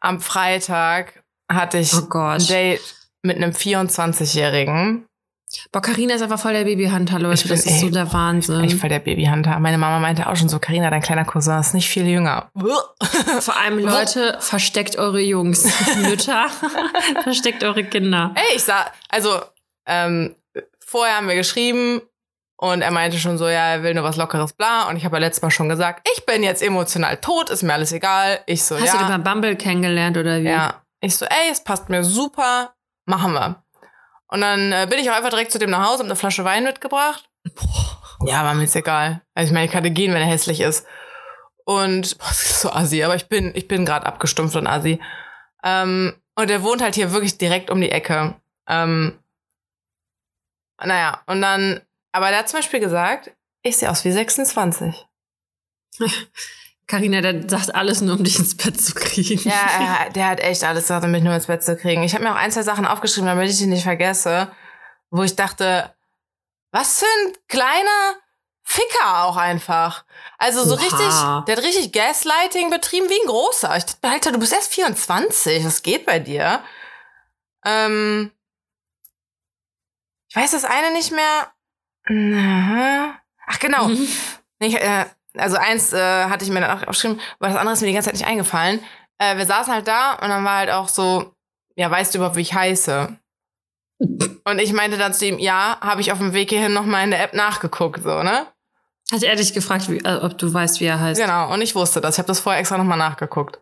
Am 0.00 0.20
Freitag 0.20 1.22
hatte 1.50 1.78
ich 1.78 1.92
Oh 1.94 2.06
ein. 2.18 2.46
Date 2.46 2.80
mit 3.22 3.36
einem 3.36 3.52
24-Jährigen. 3.52 5.06
Boah, 5.70 5.80
Carina 5.82 6.14
ist 6.14 6.22
einfach 6.22 6.38
voll 6.38 6.52
der 6.52 6.64
Babyhunter, 6.64 7.18
Leute. 7.18 7.34
Ich 7.34 7.42
bin 7.42 7.50
das 7.50 7.66
ist 7.66 7.80
so 7.80 7.86
echt- 7.86 7.94
der 7.94 8.12
Wahnsinn. 8.12 8.64
Ich 8.64 8.76
voll 8.76 8.88
der 8.88 8.98
Babyhunter. 9.00 9.58
Meine 9.58 9.78
Mama 9.78 9.98
meinte 9.98 10.28
auch 10.28 10.36
schon 10.36 10.48
so, 10.48 10.58
Karina, 10.58 10.90
dein 10.90 11.02
kleiner 11.02 11.24
Cousin 11.24 11.58
ist 11.60 11.74
nicht 11.74 11.88
viel 11.88 12.06
jünger. 12.06 12.50
Vor 13.40 13.56
allem, 13.56 13.78
Leute, 13.78 14.36
versteckt 14.40 14.96
eure 14.96 15.20
Jungs. 15.20 15.64
Mütter, 15.96 16.46
versteckt 17.22 17.64
eure 17.64 17.84
Kinder. 17.84 18.32
Ey, 18.34 18.56
ich 18.56 18.64
sah, 18.64 18.86
also, 19.08 19.40
ähm, 19.86 20.34
vorher 20.84 21.16
haben 21.16 21.28
wir 21.28 21.34
geschrieben 21.36 22.02
und 22.56 22.82
er 22.82 22.90
meinte 22.90 23.18
schon 23.18 23.38
so, 23.38 23.46
ja, 23.48 23.72
er 23.72 23.82
will 23.82 23.94
nur 23.94 24.04
was 24.04 24.16
Lockeres, 24.16 24.52
bla. 24.52 24.88
Und 24.88 24.96
ich 24.96 25.04
habe 25.04 25.16
ja 25.16 25.20
letztes 25.20 25.42
Mal 25.42 25.50
schon 25.50 25.68
gesagt, 25.68 26.06
ich 26.14 26.24
bin 26.26 26.42
jetzt 26.42 26.62
emotional 26.62 27.16
tot, 27.16 27.50
ist 27.50 27.62
mir 27.62 27.72
alles 27.72 27.92
egal. 27.92 28.40
Ich 28.46 28.62
so, 28.62 28.76
Hast 28.78 28.86
ja. 28.86 28.92
du 28.92 28.98
den 29.06 29.08
bei 29.22 29.30
Bumble 29.32 29.56
kennengelernt 29.56 30.16
oder 30.16 30.40
wie? 30.40 30.48
Ja. 30.48 30.82
Ich 31.00 31.16
so, 31.16 31.24
ey, 31.24 31.50
es 31.50 31.62
passt 31.64 31.88
mir 31.88 32.04
super, 32.04 32.74
machen 33.06 33.32
wir. 33.32 33.61
Und 34.32 34.40
dann 34.40 34.72
äh, 34.72 34.86
bin 34.88 34.98
ich 34.98 35.10
auch 35.10 35.14
einfach 35.14 35.28
direkt 35.28 35.52
zu 35.52 35.58
dem 35.58 35.68
nach 35.68 35.86
Hause, 35.86 35.98
hab 35.98 36.06
eine 36.06 36.16
Flasche 36.16 36.42
Wein 36.42 36.64
mitgebracht. 36.64 37.28
Ja, 38.24 38.44
war 38.44 38.54
mir 38.54 38.62
jetzt 38.62 38.74
egal. 38.74 39.20
Also 39.34 39.50
ich 39.50 39.52
meine, 39.52 39.66
ich 39.66 39.72
kann 39.72 39.82
gehen, 39.92 40.14
wenn 40.14 40.22
er 40.22 40.26
hässlich 40.28 40.60
ist. 40.60 40.86
Und 41.64 42.16
boah, 42.16 42.28
das 42.28 42.46
ist 42.46 42.60
so 42.62 42.70
assi, 42.70 43.02
aber 43.02 43.14
ich 43.14 43.28
bin, 43.28 43.52
ich 43.54 43.68
bin 43.68 43.84
gerade 43.84 44.06
abgestumpft 44.06 44.56
und 44.56 44.66
assi. 44.66 45.00
Ähm, 45.62 46.14
und 46.34 46.50
er 46.50 46.62
wohnt 46.62 46.80
halt 46.80 46.94
hier 46.94 47.12
wirklich 47.12 47.36
direkt 47.36 47.68
um 47.68 47.78
die 47.78 47.90
Ecke. 47.90 48.34
Ähm, 48.66 49.18
naja, 50.82 51.22
und 51.26 51.42
dann, 51.42 51.82
aber 52.12 52.30
der 52.30 52.38
hat 52.38 52.48
zum 52.48 52.60
Beispiel 52.60 52.80
gesagt, 52.80 53.32
ich 53.62 53.76
sehe 53.76 53.90
aus 53.90 54.02
wie 54.06 54.12
26. 54.12 55.06
Carina, 56.92 57.22
der 57.22 57.48
sagt 57.48 57.74
alles 57.74 58.02
nur, 58.02 58.16
um 58.16 58.22
dich 58.22 58.38
ins 58.38 58.54
Bett 58.54 58.78
zu 58.78 58.92
kriegen. 58.92 59.48
Ja, 59.48 60.04
er, 60.04 60.10
der 60.10 60.28
hat 60.28 60.40
echt 60.40 60.62
alles 60.62 60.84
gesagt, 60.84 61.02
um 61.06 61.10
mich 61.10 61.22
nur 61.22 61.34
ins 61.34 61.46
Bett 61.46 61.64
zu 61.64 61.74
kriegen. 61.74 62.02
Ich 62.02 62.12
habe 62.12 62.22
mir 62.22 62.32
auch 62.32 62.36
ein, 62.36 62.52
zwei 62.52 62.64
Sachen 62.64 62.84
aufgeschrieben, 62.84 63.28
damit 63.28 63.48
ich 63.48 63.56
die 63.56 63.64
nicht 63.64 63.84
vergesse, 63.84 64.54
wo 65.08 65.22
ich 65.22 65.34
dachte, 65.34 65.94
was 66.70 66.98
für 66.98 67.06
ein 67.06 67.32
kleiner 67.48 68.16
Ficker 68.62 69.24
auch 69.24 69.38
einfach. 69.38 70.04
Also 70.36 70.64
so 70.64 70.74
Oha. 70.74 70.82
richtig, 70.82 71.46
der 71.46 71.56
hat 71.56 71.64
richtig 71.64 71.92
Gaslighting 71.92 72.68
betrieben 72.68 73.08
wie 73.08 73.22
ein 73.22 73.26
großer. 73.26 73.74
Ich 73.74 73.84
dachte, 73.84 74.08
Alter, 74.08 74.32
du 74.32 74.38
bist 74.38 74.52
erst 74.52 74.74
24, 74.74 75.64
was 75.64 75.82
geht 75.82 76.04
bei 76.04 76.18
dir? 76.18 76.62
Ähm, 77.64 78.32
ich 80.28 80.36
weiß 80.36 80.50
das 80.50 80.66
eine 80.66 80.92
nicht 80.92 81.10
mehr. 81.10 81.52
Ach 83.46 83.58
genau. 83.60 83.88
Ich, 84.58 84.74
äh, 84.74 85.06
also 85.36 85.56
eins 85.56 85.92
äh, 85.92 86.24
hatte 86.24 86.44
ich 86.44 86.50
mir 86.50 86.60
dann 86.60 86.70
auch 86.70 86.82
aufgeschrieben, 86.86 87.20
aber 87.38 87.48
das 87.48 87.56
andere 87.56 87.74
ist 87.74 87.80
mir 87.80 87.88
die 87.88 87.94
ganze 87.94 88.10
Zeit 88.10 88.18
nicht 88.18 88.26
eingefallen. 88.26 88.80
Äh, 89.18 89.36
wir 89.36 89.46
saßen 89.46 89.72
halt 89.72 89.88
da 89.88 90.14
und 90.14 90.28
dann 90.28 90.44
war 90.44 90.58
halt 90.58 90.70
auch 90.70 90.88
so, 90.88 91.34
ja, 91.76 91.90
weißt 91.90 92.14
du 92.14 92.18
überhaupt, 92.18 92.36
wie 92.36 92.42
ich 92.42 92.54
heiße? 92.54 93.16
Und 94.44 94.58
ich 94.58 94.72
meinte 94.72 94.98
dann 94.98 95.14
zu 95.14 95.26
ihm, 95.26 95.38
ja, 95.38 95.78
habe 95.80 96.00
ich 96.00 96.12
auf 96.12 96.18
dem 96.18 96.32
Weg 96.32 96.50
hierhin 96.50 96.72
nochmal 96.72 97.04
in 97.04 97.10
der 97.12 97.22
App 97.22 97.34
nachgeguckt, 97.34 98.02
so, 98.02 98.22
ne? 98.22 98.46
Hat 99.12 99.22
er 99.22 99.36
dich 99.36 99.52
gefragt, 99.52 99.88
wie, 99.90 99.98
äh, 99.98 100.20
ob 100.22 100.38
du 100.38 100.52
weißt, 100.52 100.80
wie 100.80 100.86
er 100.86 100.98
heißt? 100.98 101.20
Genau, 101.20 101.52
und 101.52 101.60
ich 101.60 101.74
wusste 101.74 102.00
das. 102.00 102.14
Ich 102.14 102.18
habe 102.18 102.26
das 102.26 102.40
vorher 102.40 102.60
extra 102.60 102.78
nochmal 102.78 102.98
nachgeguckt. 102.98 103.60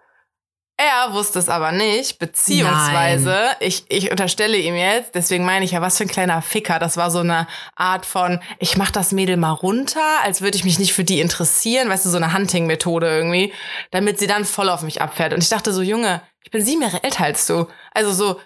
Er 0.82 1.12
wusste 1.12 1.38
es 1.38 1.50
aber 1.50 1.72
nicht, 1.72 2.18
beziehungsweise, 2.18 3.50
ich, 3.60 3.84
ich 3.90 4.10
unterstelle 4.10 4.56
ihm 4.56 4.74
jetzt, 4.74 5.14
deswegen 5.14 5.44
meine 5.44 5.66
ich 5.66 5.72
ja, 5.72 5.82
was 5.82 5.98
für 5.98 6.04
ein 6.04 6.08
kleiner 6.08 6.40
Ficker. 6.40 6.78
Das 6.78 6.96
war 6.96 7.10
so 7.10 7.18
eine 7.18 7.46
Art 7.76 8.06
von, 8.06 8.40
ich 8.58 8.78
mach 8.78 8.90
das 8.90 9.12
Mädel 9.12 9.36
mal 9.36 9.50
runter, 9.52 10.00
als 10.22 10.40
würde 10.40 10.56
ich 10.56 10.64
mich 10.64 10.78
nicht 10.78 10.94
für 10.94 11.04
die 11.04 11.20
interessieren, 11.20 11.90
weißt 11.90 12.06
du, 12.06 12.08
so 12.08 12.16
eine 12.16 12.32
Hunting-Methode 12.32 13.10
irgendwie, 13.10 13.52
damit 13.90 14.18
sie 14.18 14.26
dann 14.26 14.46
voll 14.46 14.70
auf 14.70 14.80
mich 14.80 15.02
abfährt. 15.02 15.34
Und 15.34 15.42
ich 15.42 15.50
dachte 15.50 15.74
so, 15.74 15.82
Junge, 15.82 16.22
ich 16.42 16.50
bin 16.50 16.64
sieben 16.64 16.80
Jahre 16.80 17.04
älter 17.04 17.24
als 17.24 17.46
du. 17.46 17.66
Also 17.92 18.14
so, 18.14 18.40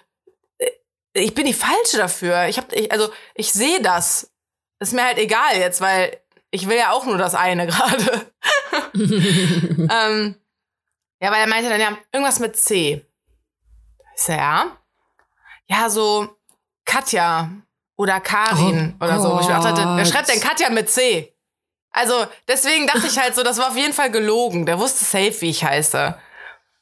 äh, 0.57 0.71
ich 1.13 1.35
bin 1.35 1.45
die 1.45 1.53
Falsche 1.53 1.95
dafür. 1.95 2.47
Ich 2.47 2.57
hab, 2.57 2.73
ich, 2.73 2.91
also, 2.91 3.07
ich 3.35 3.53
sehe 3.53 3.81
das. 3.81 4.29
Ist 4.81 4.91
mir 4.91 5.05
halt 5.05 5.19
egal 5.19 5.57
jetzt, 5.57 5.79
weil 5.79 6.17
ich 6.51 6.67
will 6.67 6.75
ja 6.75 6.91
auch 6.91 7.05
nur 7.05 7.17
das 7.17 7.33
eine 7.33 7.65
gerade. 7.67 8.25
ähm, 9.89 10.35
ja, 11.19 11.31
weil 11.31 11.41
er 11.41 11.47
meinte 11.47 11.69
dann, 11.69 11.79
ja, 11.79 11.97
irgendwas 12.11 12.39
mit 12.39 12.55
C. 12.57 13.05
Ich 14.15 14.21
so, 14.21 14.31
ja. 14.33 14.77
Ja, 15.67 15.89
so 15.89 16.29
Katja 16.85 17.49
oder 17.97 18.19
Karin 18.19 18.95
Oh 18.99 19.03
oder 19.05 19.19
so. 19.19 19.39
Ich 19.39 19.47
dachte, 19.47 19.81
wer 19.95 20.05
schreibt 20.05 20.29
denn 20.29 20.39
Katja 20.41 20.69
mit 20.69 20.89
C? 20.89 21.33
Also, 21.91 22.25
deswegen 22.47 22.87
dachte 22.87 23.07
ich 23.07 23.17
halt 23.17 23.35
so, 23.35 23.43
das 23.43 23.57
war 23.57 23.69
auf 23.69 23.77
jeden 23.77 23.93
Fall 23.93 24.11
gelogen. 24.11 24.65
Der 24.65 24.77
wusste 24.79 25.05
safe, 25.05 25.41
wie 25.41 25.49
ich 25.49 25.63
heiße. 25.63 26.17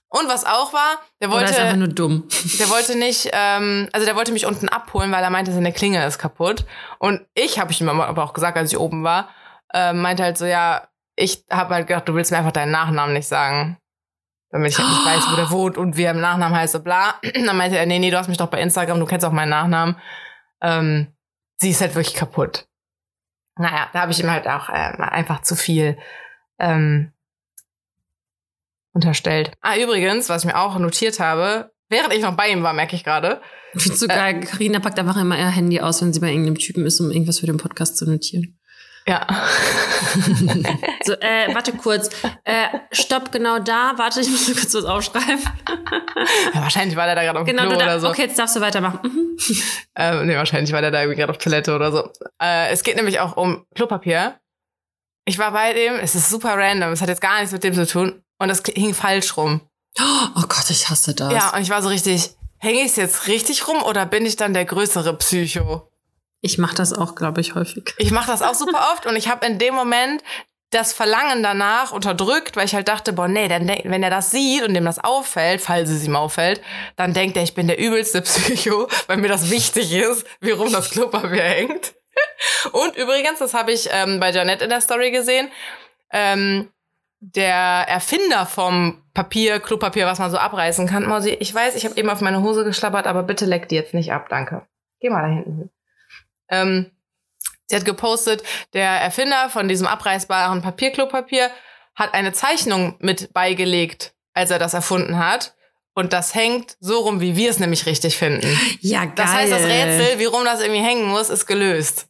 Und 0.09 0.27
was 0.27 0.45
auch 0.45 0.73
war, 0.73 0.99
der 1.21 1.29
Oder 1.29 1.43
ist 1.43 1.51
einfach 1.51 1.63
wollte, 1.65 1.77
nur 1.77 1.87
dumm. 1.87 2.27
der 2.59 2.69
wollte 2.69 2.95
nicht, 2.95 3.29
ähm, 3.31 3.89
also 3.93 4.05
der 4.05 4.15
wollte 4.15 4.31
mich 4.31 4.45
unten 4.45 4.69
abholen, 4.69 5.11
weil 5.11 5.23
er 5.23 5.31
meinte, 5.31 5.51
seine 5.51 5.73
Klinge 5.73 6.05
ist 6.05 6.19
kaputt. 6.19 6.65
Und 6.99 7.25
ich 7.33 7.59
habe 7.59 7.71
ich 7.71 7.81
ihm 7.81 7.89
aber 7.89 8.23
auch 8.23 8.33
gesagt, 8.33 8.57
als 8.57 8.71
ich 8.71 8.77
oben 8.77 9.03
war, 9.03 9.29
ähm, 9.73 10.01
meinte 10.01 10.23
halt 10.23 10.37
so, 10.37 10.45
ja, 10.45 10.87
ich 11.15 11.45
habe 11.49 11.73
halt 11.73 11.87
gedacht, 11.87 12.07
du 12.07 12.13
willst 12.13 12.31
mir 12.31 12.37
einfach 12.37 12.51
deinen 12.51 12.71
Nachnamen 12.71 13.13
nicht 13.13 13.27
sagen. 13.27 13.77
Damit 14.53 14.71
ich 14.71 14.77
halt 14.77 14.87
nicht 14.87 15.05
weiß, 15.05 15.31
wo 15.31 15.35
der 15.35 15.49
wohnt 15.49 15.77
und 15.77 15.97
wie 15.97 16.03
er 16.03 16.11
im 16.11 16.21
Nachnamen 16.21 16.55
heißt, 16.55 16.73
so 16.73 16.79
bla. 16.79 17.15
Dann 17.45 17.57
meinte 17.57 17.77
er, 17.77 17.85
nee, 17.87 17.97
nee, 17.97 18.11
du 18.11 18.17
hast 18.17 18.29
mich 18.29 18.37
doch 18.37 18.47
bei 18.47 18.61
Instagram, 18.61 18.99
du 18.99 19.05
kennst 19.07 19.25
auch 19.25 19.31
meinen 19.31 19.49
Nachnamen. 19.49 19.97
Ähm, 20.61 21.07
sie 21.57 21.71
ist 21.71 21.81
halt 21.81 21.95
wirklich 21.95 22.13
kaputt. 22.13 22.67
Naja, 23.57 23.89
da 23.93 24.01
habe 24.01 24.11
ich 24.11 24.19
ihm 24.19 24.29
halt 24.29 24.47
auch 24.47 24.69
ähm, 24.69 25.01
einfach 25.01 25.41
zu 25.41 25.55
viel 25.55 25.97
ähm, 26.59 27.11
unterstellt. 28.93 29.51
Ah, 29.61 29.75
übrigens, 29.75 30.29
was 30.29 30.43
ich 30.43 30.51
mir 30.51 30.59
auch 30.59 30.77
notiert 30.77 31.19
habe, 31.19 31.71
während 31.89 32.13
ich 32.13 32.21
noch 32.21 32.37
bei 32.37 32.49
ihm 32.49 32.61
war, 32.61 32.73
merke 32.73 32.95
ich 32.95 33.03
gerade. 33.03 33.41
Ich 33.73 33.83
find's 33.83 33.99
so 33.99 34.07
geil. 34.07 34.39
Carina 34.41 34.79
packt 34.79 34.99
einfach 34.99 35.17
immer 35.17 35.37
ihr 35.37 35.47
Handy 35.47 35.81
aus, 35.81 36.01
wenn 36.01 36.13
sie 36.13 36.19
bei 36.19 36.29
irgendeinem 36.29 36.59
Typen 36.59 36.85
ist, 36.85 36.99
um 36.99 37.09
irgendwas 37.09 37.39
für 37.39 37.47
den 37.47 37.57
Podcast 37.57 37.97
zu 37.97 38.05
notieren. 38.05 38.59
Ja. 39.07 39.25
So, 41.05 41.13
äh, 41.13 41.53
warte 41.53 41.73
kurz. 41.73 42.09
Äh, 42.45 42.67
stopp 42.91 43.31
genau 43.31 43.59
da. 43.59 43.93
Warte, 43.97 44.21
ich 44.21 44.29
muss 44.29 44.47
nur 44.47 44.55
kurz 44.55 44.73
was 44.73 44.85
aufschreiben. 44.85 45.39
ja 46.53 46.61
wahrscheinlich 46.61 46.95
war 46.95 47.05
der 47.07 47.15
da 47.15 47.23
gerade 47.23 47.39
auf 47.41 47.45
Genau, 47.45 47.63
Klo 47.63 47.71
du 47.71 47.75
oder 47.77 47.85
da, 47.85 47.99
so. 47.99 48.09
okay, 48.09 48.21
jetzt 48.23 48.39
darfst 48.39 48.55
du 48.55 48.61
weitermachen. 48.61 48.99
Mhm. 49.03 49.37
Äh, 49.95 50.23
nee, 50.23 50.35
wahrscheinlich 50.37 50.71
war 50.71 50.79
der 50.81 50.91
da 50.91 51.01
irgendwie 51.01 51.19
gerade 51.19 51.31
auf 51.31 51.37
Toilette 51.39 51.75
oder 51.75 51.91
so. 51.91 52.09
Äh, 52.41 52.69
es 52.71 52.83
geht 52.83 52.95
nämlich 52.95 53.19
auch 53.19 53.35
um 53.35 53.65
Klopapier. 53.75 54.39
Ich 55.25 55.37
war 55.39 55.51
bei 55.51 55.73
dem, 55.73 55.95
es 55.95 56.15
ist 56.15 56.29
super 56.29 56.55
random, 56.55 56.91
es 56.91 57.01
hat 57.01 57.09
jetzt 57.09 57.21
gar 57.21 57.37
nichts 57.39 57.51
mit 57.51 57.63
dem 57.63 57.73
zu 57.73 57.85
tun. 57.85 58.23
Und 58.39 58.47
das 58.47 58.61
hing 58.73 58.93
falsch 58.93 59.35
rum. 59.35 59.61
Oh 59.99 60.41
Gott, 60.47 60.69
ich 60.69 60.89
hasse 60.89 61.13
das. 61.13 61.33
Ja, 61.33 61.53
und 61.55 61.61
ich 61.61 61.69
war 61.69 61.81
so 61.81 61.89
richtig, 61.89 62.31
hänge 62.59 62.79
ich 62.79 62.87
es 62.91 62.95
jetzt 62.95 63.27
richtig 63.27 63.67
rum 63.67 63.81
oder 63.83 64.05
bin 64.05 64.25
ich 64.25 64.35
dann 64.37 64.53
der 64.53 64.65
größere 64.65 65.17
Psycho? 65.17 65.89
Ich 66.45 66.57
mache 66.57 66.75
das 66.75 66.91
auch, 66.91 67.15
glaube 67.15 67.39
ich, 67.39 67.55
häufig. 67.55 67.95
Ich 67.97 68.11
mache 68.11 68.29
das 68.29 68.41
auch 68.41 68.53
super 68.53 68.89
oft 68.93 69.05
und 69.05 69.15
ich 69.15 69.29
habe 69.29 69.45
in 69.45 69.59
dem 69.59 69.73
Moment 69.73 70.21
das 70.71 70.91
Verlangen 70.91 71.41
danach 71.41 71.93
unterdrückt, 71.93 72.57
weil 72.57 72.65
ich 72.65 72.75
halt 72.75 72.89
dachte, 72.89 73.13
boah, 73.13 73.29
nee, 73.29 73.47
dann 73.47 73.65
wenn 73.67 74.03
er 74.03 74.09
das 74.09 74.31
sieht 74.31 74.63
und 74.63 74.73
dem 74.73 74.83
das 74.83 75.01
auffällt, 75.01 75.61
falls 75.61 75.89
es 75.89 76.03
ihm 76.03 76.17
auffällt, 76.17 76.61
dann 76.97 77.13
denkt 77.13 77.37
er, 77.37 77.43
ich 77.43 77.53
bin 77.53 77.67
der 77.67 77.79
übelste 77.79 78.21
Psycho, 78.23 78.89
weil 79.07 79.17
mir 79.17 79.29
das 79.29 79.51
wichtig 79.51 79.93
ist, 79.93 80.27
wie 80.41 80.51
rum 80.51 80.73
das 80.73 80.89
Klopapier 80.89 81.43
hängt. 81.43 81.93
Und 82.73 82.97
übrigens, 82.97 83.39
das 83.39 83.53
habe 83.53 83.71
ich 83.71 83.87
ähm, 83.91 84.19
bei 84.19 84.31
Janette 84.31 84.65
in 84.65 84.69
der 84.69 84.81
Story 84.81 85.11
gesehen, 85.11 85.49
ähm, 86.11 86.69
der 87.19 87.85
Erfinder 87.87 88.45
vom 88.45 89.01
Papier, 89.13 89.61
Klopapier, 89.61 90.05
was 90.05 90.19
man 90.19 90.29
so 90.29 90.37
abreißen 90.37 90.87
kann. 90.87 91.07
Mausi, 91.07 91.29
ich 91.39 91.55
weiß, 91.55 91.75
ich 91.75 91.85
habe 91.85 91.97
eben 91.97 92.09
auf 92.09 92.19
meine 92.19 92.41
Hose 92.43 92.65
geschlabbert, 92.65 93.07
aber 93.07 93.23
bitte 93.23 93.45
leck 93.45 93.69
die 93.69 93.75
jetzt 93.75 93.93
nicht 93.93 94.11
ab, 94.11 94.27
danke. 94.29 94.67
Geh 94.99 95.09
mal 95.09 95.21
da 95.21 95.29
hinten 95.29 95.55
hin. 95.55 95.69
Ähm, 96.53 96.91
sie 97.67 97.75
hat 97.75 97.85
gepostet, 97.85 98.43
der 98.73 98.89
Erfinder 98.89 99.49
von 99.49 99.67
diesem 99.67 99.87
abreißbaren 99.87 100.61
Papierklopapier 100.61 101.49
hat 101.95 102.13
eine 102.13 102.33
Zeichnung 102.33 102.95
mit 102.99 103.33
beigelegt, 103.33 104.13
als 104.33 104.51
er 104.51 104.59
das 104.59 104.73
erfunden 104.73 105.17
hat. 105.17 105.55
Und 105.95 106.11
das 106.11 106.33
hängt 106.33 106.75
so 106.79 106.99
rum, 107.01 107.21
wie 107.21 107.35
wir 107.35 107.49
es 107.49 107.59
nämlich 107.59 107.85
richtig 107.85 108.17
finden. 108.17 108.47
Ja, 108.81 109.05
geil. 109.05 109.13
Das 109.15 109.31
heißt, 109.31 109.51
das 109.51 109.63
Rätsel, 109.63 110.19
wie 110.19 110.25
rum 110.25 110.43
das 110.43 110.61
irgendwie 110.61 110.81
hängen 110.81 111.07
muss, 111.07 111.29
ist 111.29 111.45
gelöst. 111.45 112.07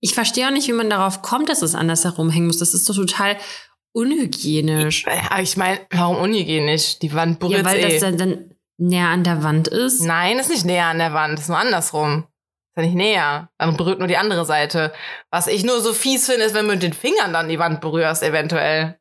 Ich 0.00 0.12
verstehe 0.12 0.46
auch 0.46 0.50
nicht, 0.50 0.68
wie 0.68 0.72
man 0.72 0.90
darauf 0.90 1.22
kommt, 1.22 1.48
dass 1.48 1.62
es 1.62 1.74
anders 1.74 2.04
herumhängen 2.04 2.48
muss. 2.48 2.58
Das 2.58 2.74
ist 2.74 2.86
doch 2.86 2.94
total 2.94 3.38
unhygienisch. 3.92 5.06
Ja, 5.06 5.38
ich 5.40 5.56
meine, 5.56 5.80
warum 5.90 6.18
unhygienisch? 6.18 6.98
Die 6.98 7.14
Wand 7.14 7.38
berührt 7.38 7.60
Ja, 7.60 7.64
weil 7.64 7.78
eh. 7.78 7.88
das 7.88 8.00
dann, 8.00 8.18
dann 8.18 8.54
näher 8.76 9.08
an 9.08 9.24
der 9.24 9.42
Wand 9.42 9.68
ist. 9.68 10.02
Nein, 10.02 10.38
ist 10.38 10.50
nicht 10.50 10.66
näher 10.66 10.86
an 10.86 10.98
der 10.98 11.14
Wand, 11.14 11.38
ist 11.38 11.48
nur 11.48 11.58
andersrum. 11.58 12.26
Ist 12.76 12.82
ja 12.82 12.82
nicht 12.82 12.94
näher. 12.96 13.50
Dann 13.58 13.76
berührt 13.76 14.00
nur 14.00 14.08
die 14.08 14.16
andere 14.16 14.44
Seite. 14.44 14.92
Was 15.30 15.46
ich 15.46 15.64
nur 15.64 15.80
so 15.80 15.92
fies 15.92 16.26
finde, 16.26 16.44
ist, 16.44 16.54
wenn 16.54 16.66
du 16.66 16.72
mit 16.72 16.82
den 16.82 16.92
Fingern 16.92 17.32
dann 17.32 17.48
die 17.48 17.58
Wand 17.60 17.80
berührst, 17.80 18.22
eventuell. 18.22 18.98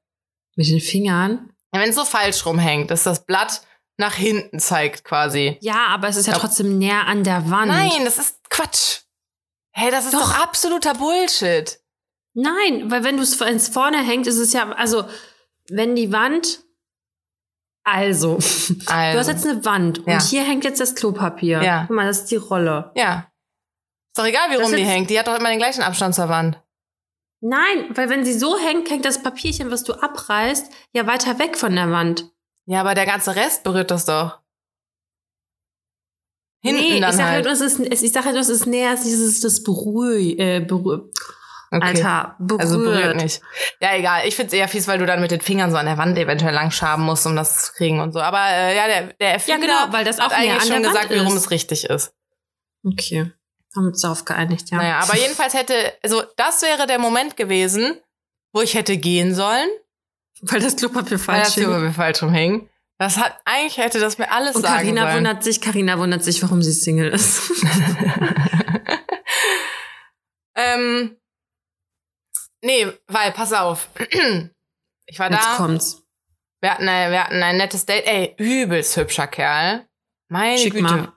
Mit 0.55 0.67
den 0.69 0.79
Fingern. 0.79 1.49
Ja, 1.73 1.81
wenn 1.81 1.89
es 1.89 1.95
so 1.95 2.05
falsch 2.05 2.45
rumhängt, 2.45 2.91
dass 2.91 3.01
das 3.03 3.25
Blatt 3.25 3.61
nach 3.97 4.13
hinten 4.13 4.59
zeigt 4.59 5.03
quasi. 5.03 5.57
Ja, 5.61 5.87
aber 5.87 6.07
es 6.07 6.17
ist 6.17 6.27
ja 6.27 6.33
Ja. 6.33 6.39
trotzdem 6.39 6.77
näher 6.77 7.07
an 7.07 7.23
der 7.23 7.49
Wand. 7.49 7.67
Nein, 7.69 8.05
das 8.05 8.19
ist 8.19 8.47
Quatsch. 8.49 8.99
Hey, 9.71 9.89
das 9.89 10.05
ist 10.05 10.13
doch, 10.13 10.19
Doch. 10.33 10.39
absoluter 10.43 10.93
Bullshit. 10.93 11.79
Nein, 12.35 12.91
weil 12.91 13.03
wenn 13.03 13.17
du 13.17 13.23
es 13.23 13.39
ins 13.41 13.69
vorne 13.69 14.03
hängt, 14.03 14.27
ist 14.27 14.37
es 14.37 14.53
ja, 14.53 14.71
also, 14.73 15.05
wenn 15.69 15.95
die 15.95 16.11
Wand. 16.11 16.59
Also, 17.83 18.37
du 18.69 18.75
Also. 18.87 19.19
hast 19.19 19.27
jetzt 19.27 19.45
eine 19.47 19.65
Wand 19.65 20.01
Ja. 20.05 20.13
und 20.15 20.21
hier 20.23 20.43
hängt 20.43 20.63
jetzt 20.63 20.79
das 20.79 20.95
Klopapier. 20.95 21.61
Ja. 21.63 21.85
Guck 21.87 21.95
mal, 21.95 22.05
das 22.05 22.19
ist 22.19 22.31
die 22.31 22.35
Rolle. 22.37 22.91
Ja. 22.95 23.27
Ist 24.13 24.19
doch 24.19 24.27
egal, 24.27 24.51
wie 24.51 24.57
Das 24.57 24.67
rum 24.67 24.75
die 24.75 24.85
hängt. 24.85 25.09
Die 25.09 25.17
hat 25.17 25.25
doch 25.25 25.39
immer 25.39 25.49
den 25.49 25.57
gleichen 25.57 25.81
Abstand 25.81 26.13
zur 26.13 26.29
Wand. 26.29 26.61
Nein, 27.41 27.87
weil 27.95 28.09
wenn 28.09 28.23
sie 28.23 28.37
so 28.37 28.59
hängt, 28.59 28.87
hängt 28.91 29.05
das 29.05 29.23
Papierchen, 29.23 29.71
was 29.71 29.83
du 29.83 29.93
abreißt, 29.93 30.71
ja 30.91 31.07
weiter 31.07 31.39
weg 31.39 31.57
von 31.57 31.75
der 31.75 31.89
Wand. 31.89 32.29
Ja, 32.67 32.81
aber 32.81 32.93
der 32.93 33.07
ganze 33.07 33.35
Rest 33.35 33.63
berührt 33.63 33.89
das 33.89 34.05
doch. 34.05 34.39
Hinten 36.61 36.81
nee, 36.81 36.99
dann 36.99 37.09
ich 37.09 37.15
sage 37.15 37.29
halt. 37.29 37.45
halt, 37.45 37.45
das 37.47 37.61
ist, 37.61 37.79
ich 37.79 38.11
sag 38.11 38.25
halt, 38.25 38.35
das 38.35 38.49
ist 38.49 38.67
näher 38.67 38.91
als 38.91 39.01
dieses, 39.01 39.41
das 39.41 39.63
berührt, 39.63 40.39
äh, 40.39 40.59
berührt. 40.59 41.11
Okay. 41.71 41.83
Alter, 41.83 42.35
berührt. 42.37 42.61
Also 42.61 42.77
berührt 42.77 43.15
nicht. 43.15 43.41
Ja, 43.81 43.95
egal. 43.95 44.27
Ich 44.27 44.35
find's 44.35 44.53
eher 44.53 44.67
fies, 44.67 44.87
weil 44.87 44.99
du 44.99 45.07
dann 45.07 45.21
mit 45.21 45.31
den 45.31 45.41
Fingern 45.41 45.71
so 45.71 45.77
an 45.77 45.87
der 45.87 45.97
Wand 45.97 46.19
eventuell 46.19 46.53
lang 46.53 46.69
schaben 46.69 47.01
musst, 47.01 47.25
um 47.25 47.35
das 47.35 47.65
zu 47.65 47.73
kriegen 47.73 47.99
und 47.99 48.13
so. 48.13 48.21
Aber 48.21 48.45
äh, 48.47 48.77
ja, 48.77 48.85
der, 48.85 49.13
der 49.13 49.33
Erfinder 49.33 49.65
genau, 49.65 49.91
weil 49.91 50.05
das 50.05 50.19
hat 50.19 50.31
auch 50.31 50.37
näher 50.37 50.53
eigentlich 50.53 50.71
schon 50.71 50.83
gesagt, 50.83 51.09
warum 51.09 51.35
ist. 51.35 51.45
es 51.45 51.49
richtig 51.49 51.85
ist. 51.85 52.13
Okay. 52.85 53.31
Haben 53.75 53.87
uns 53.87 54.01
darauf 54.01 54.23
geeinigt, 54.25 54.69
ja. 54.69 54.77
Naja, 54.77 54.99
aber 54.99 55.17
jedenfalls 55.17 55.53
hätte, 55.53 55.93
also 56.03 56.23
das 56.37 56.61
wäre 56.61 56.85
der 56.87 56.99
Moment 56.99 57.35
gewesen, 57.37 57.97
wo 58.53 58.61
ich 58.61 58.75
hätte 58.75 58.97
gehen 58.97 59.33
sollen, 59.33 59.67
Weil 60.41 60.59
das 60.61 60.75
Klopapier 60.75 61.19
weil 61.27 61.39
das 61.39 61.53
falsch 61.53 61.53
hing. 61.55 61.63
Klopapier 61.65 61.91
falsch 61.93 62.21
rumhing. 62.23 62.69
Das 62.99 63.17
hat, 63.17 63.35
eigentlich 63.45 63.77
hätte 63.77 63.99
das 63.99 64.17
mir 64.19 64.31
alles 64.31 64.55
Und 64.55 64.61
sagen 64.61 64.75
Carina 64.75 65.01
sollen. 65.03 65.15
wundert 65.17 65.43
sich, 65.43 65.59
Carina 65.59 65.97
wundert 65.97 66.23
sich, 66.23 66.41
warum 66.43 66.61
sie 66.61 66.71
Single 66.71 67.09
ist. 67.09 67.51
ähm, 70.55 71.17
nee, 72.61 72.87
weil, 73.07 73.31
pass 73.31 73.53
auf. 73.53 73.89
Ich 75.05 75.19
war 75.19 75.29
Jetzt 75.29 75.43
da, 75.43 75.55
kommt's. 75.57 76.01
wir 76.61 76.71
hatten, 76.71 76.87
ein, 76.87 77.11
wir 77.11 77.25
hatten 77.25 77.43
ein 77.43 77.57
nettes 77.57 77.85
Date. 77.85 78.05
Ey, 78.07 78.35
übelst 78.37 78.95
hübscher 78.95 79.27
Kerl. 79.27 79.85
Meine 80.29 80.57
Schick 80.57 80.71
Güte. 80.75 80.83
mal. 80.83 81.13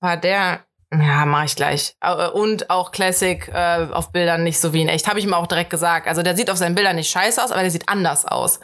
War 0.00 0.18
der, 0.18 0.66
ja, 0.92 1.24
mach 1.26 1.44
ich 1.44 1.56
gleich. 1.56 1.94
Äh, 2.00 2.28
Und 2.28 2.68
auch 2.70 2.90
Classic 2.92 3.46
äh, 3.48 3.86
auf 3.92 4.12
Bildern 4.12 4.42
nicht 4.42 4.58
so 4.60 4.72
wie 4.72 4.82
in 4.82 4.88
echt. 4.88 5.06
Habe 5.08 5.18
ich 5.18 5.24
ihm 5.24 5.34
auch 5.34 5.46
direkt 5.46 5.70
gesagt. 5.70 6.08
Also 6.08 6.22
der 6.22 6.36
sieht 6.36 6.50
auf 6.50 6.56
seinen 6.58 6.74
Bildern 6.74 6.96
nicht 6.96 7.10
scheiße 7.10 7.42
aus, 7.42 7.52
aber 7.52 7.62
der 7.62 7.70
sieht 7.70 7.88
anders 7.88 8.24
aus. 8.26 8.60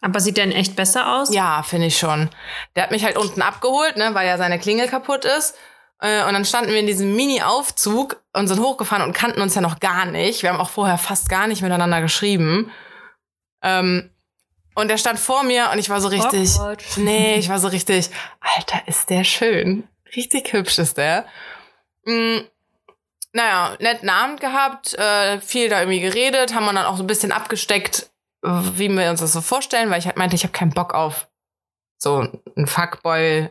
Aber 0.00 0.20
sieht 0.20 0.36
der 0.36 0.44
in 0.44 0.52
echt 0.52 0.74
besser 0.76 1.14
aus? 1.16 1.32
Ja, 1.32 1.62
finde 1.62 1.86
ich 1.86 1.96
schon. 1.98 2.28
Der 2.76 2.82
hat 2.82 2.90
mich 2.90 3.04
halt 3.04 3.16
unten 3.16 3.40
abgeholt, 3.40 3.96
ne, 3.96 4.10
weil 4.14 4.26
ja 4.26 4.36
seine 4.36 4.58
Klingel 4.58 4.88
kaputt 4.88 5.24
ist. 5.24 5.56
Äh, 6.00 6.24
Und 6.24 6.32
dann 6.34 6.44
standen 6.44 6.72
wir 6.72 6.80
in 6.80 6.86
diesem 6.88 7.14
Mini-Aufzug 7.14 8.20
und 8.32 8.48
sind 8.48 8.60
hochgefahren 8.60 9.04
und 9.04 9.12
kannten 9.14 9.40
uns 9.40 9.54
ja 9.54 9.60
noch 9.60 9.78
gar 9.80 10.04
nicht. 10.06 10.42
Wir 10.42 10.50
haben 10.50 10.60
auch 10.60 10.70
vorher 10.70 10.98
fast 10.98 11.28
gar 11.28 11.46
nicht 11.46 11.62
miteinander 11.62 12.00
geschrieben. 12.02 12.70
Ähm, 13.62 14.10
und 14.74 14.88
der 14.88 14.98
stand 14.98 15.18
vor 15.18 15.42
mir 15.44 15.70
und 15.72 15.78
ich 15.78 15.88
war 15.88 16.00
so 16.00 16.08
richtig, 16.08 16.54
Awkward. 16.58 16.82
nee, 16.96 17.36
ich 17.36 17.48
war 17.48 17.58
so 17.58 17.68
richtig, 17.68 18.10
Alter, 18.40 18.80
ist 18.86 19.08
der 19.10 19.22
schön. 19.24 19.86
Richtig 20.16 20.52
hübsch 20.52 20.78
ist 20.78 20.96
der. 20.96 21.26
Mm, 22.04 22.38
naja, 23.32 23.76
netten 23.80 24.10
Abend 24.10 24.40
gehabt, 24.40 24.94
äh, 24.94 25.40
viel 25.40 25.68
da 25.68 25.80
irgendwie 25.80 26.00
geredet, 26.00 26.54
haben 26.54 26.64
wir 26.66 26.72
dann 26.72 26.84
auch 26.86 26.96
so 26.96 27.02
ein 27.02 27.06
bisschen 27.06 27.32
abgesteckt, 27.32 28.10
wie 28.42 28.88
wir 28.88 29.10
uns 29.10 29.20
das 29.20 29.32
so 29.32 29.40
vorstellen, 29.40 29.90
weil 29.90 29.98
ich 30.00 30.06
halt 30.06 30.16
meinte, 30.18 30.34
ich 30.36 30.42
habe 30.42 30.52
keinen 30.52 30.72
Bock 30.72 30.94
auf 30.94 31.28
so 31.96 32.26
ein 32.56 32.66
Fuckboy, 32.66 33.48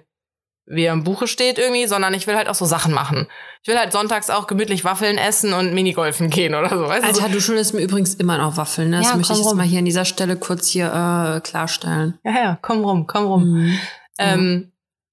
wie 0.68 0.84
er 0.84 0.94
im 0.94 1.04
Buche 1.04 1.28
steht 1.28 1.58
irgendwie, 1.58 1.88
sondern 1.88 2.14
ich 2.14 2.28
will 2.28 2.36
halt 2.36 2.48
auch 2.48 2.56
so 2.56 2.66
Sachen 2.66 2.94
machen. 2.94 3.28
Ich 3.64 3.68
will 3.70 3.78
halt 3.80 3.92
sonntags 3.92 4.30
auch 4.30 4.48
gemütlich 4.48 4.84
Waffeln 4.84 5.18
essen 5.18 5.54
und 5.54 5.74
Minigolfen 5.74 6.30
gehen 6.30 6.54
oder 6.54 6.70
so. 6.70 6.88
Weißt 6.88 7.04
du? 7.04 7.08
Alter, 7.08 7.28
so, 7.28 7.34
du 7.34 7.42
schuldest 7.42 7.74
mir 7.74 7.82
übrigens 7.82 8.14
immer 8.16 8.38
noch 8.38 8.58
Waffeln, 8.58 8.90
ne? 8.90 8.98
Das 8.98 9.08
Ja, 9.10 9.16
möchte 9.16 9.34
ich 9.34 9.40
jetzt 9.40 9.48
rum. 9.48 9.58
mal 9.58 9.66
hier 9.66 9.80
an 9.80 9.86
dieser 9.86 10.06
Stelle 10.06 10.36
kurz 10.36 10.68
hier 10.68 10.86
äh, 10.88 11.42
klarstellen. 11.42 12.20
ja, 12.24 12.32
ja, 12.34 12.60
komm 12.62 12.84
rum, 12.84 13.08
komm 13.08 13.26
rum. 13.26 13.44
Mhm. 13.50 13.80
Ähm, 14.18 14.71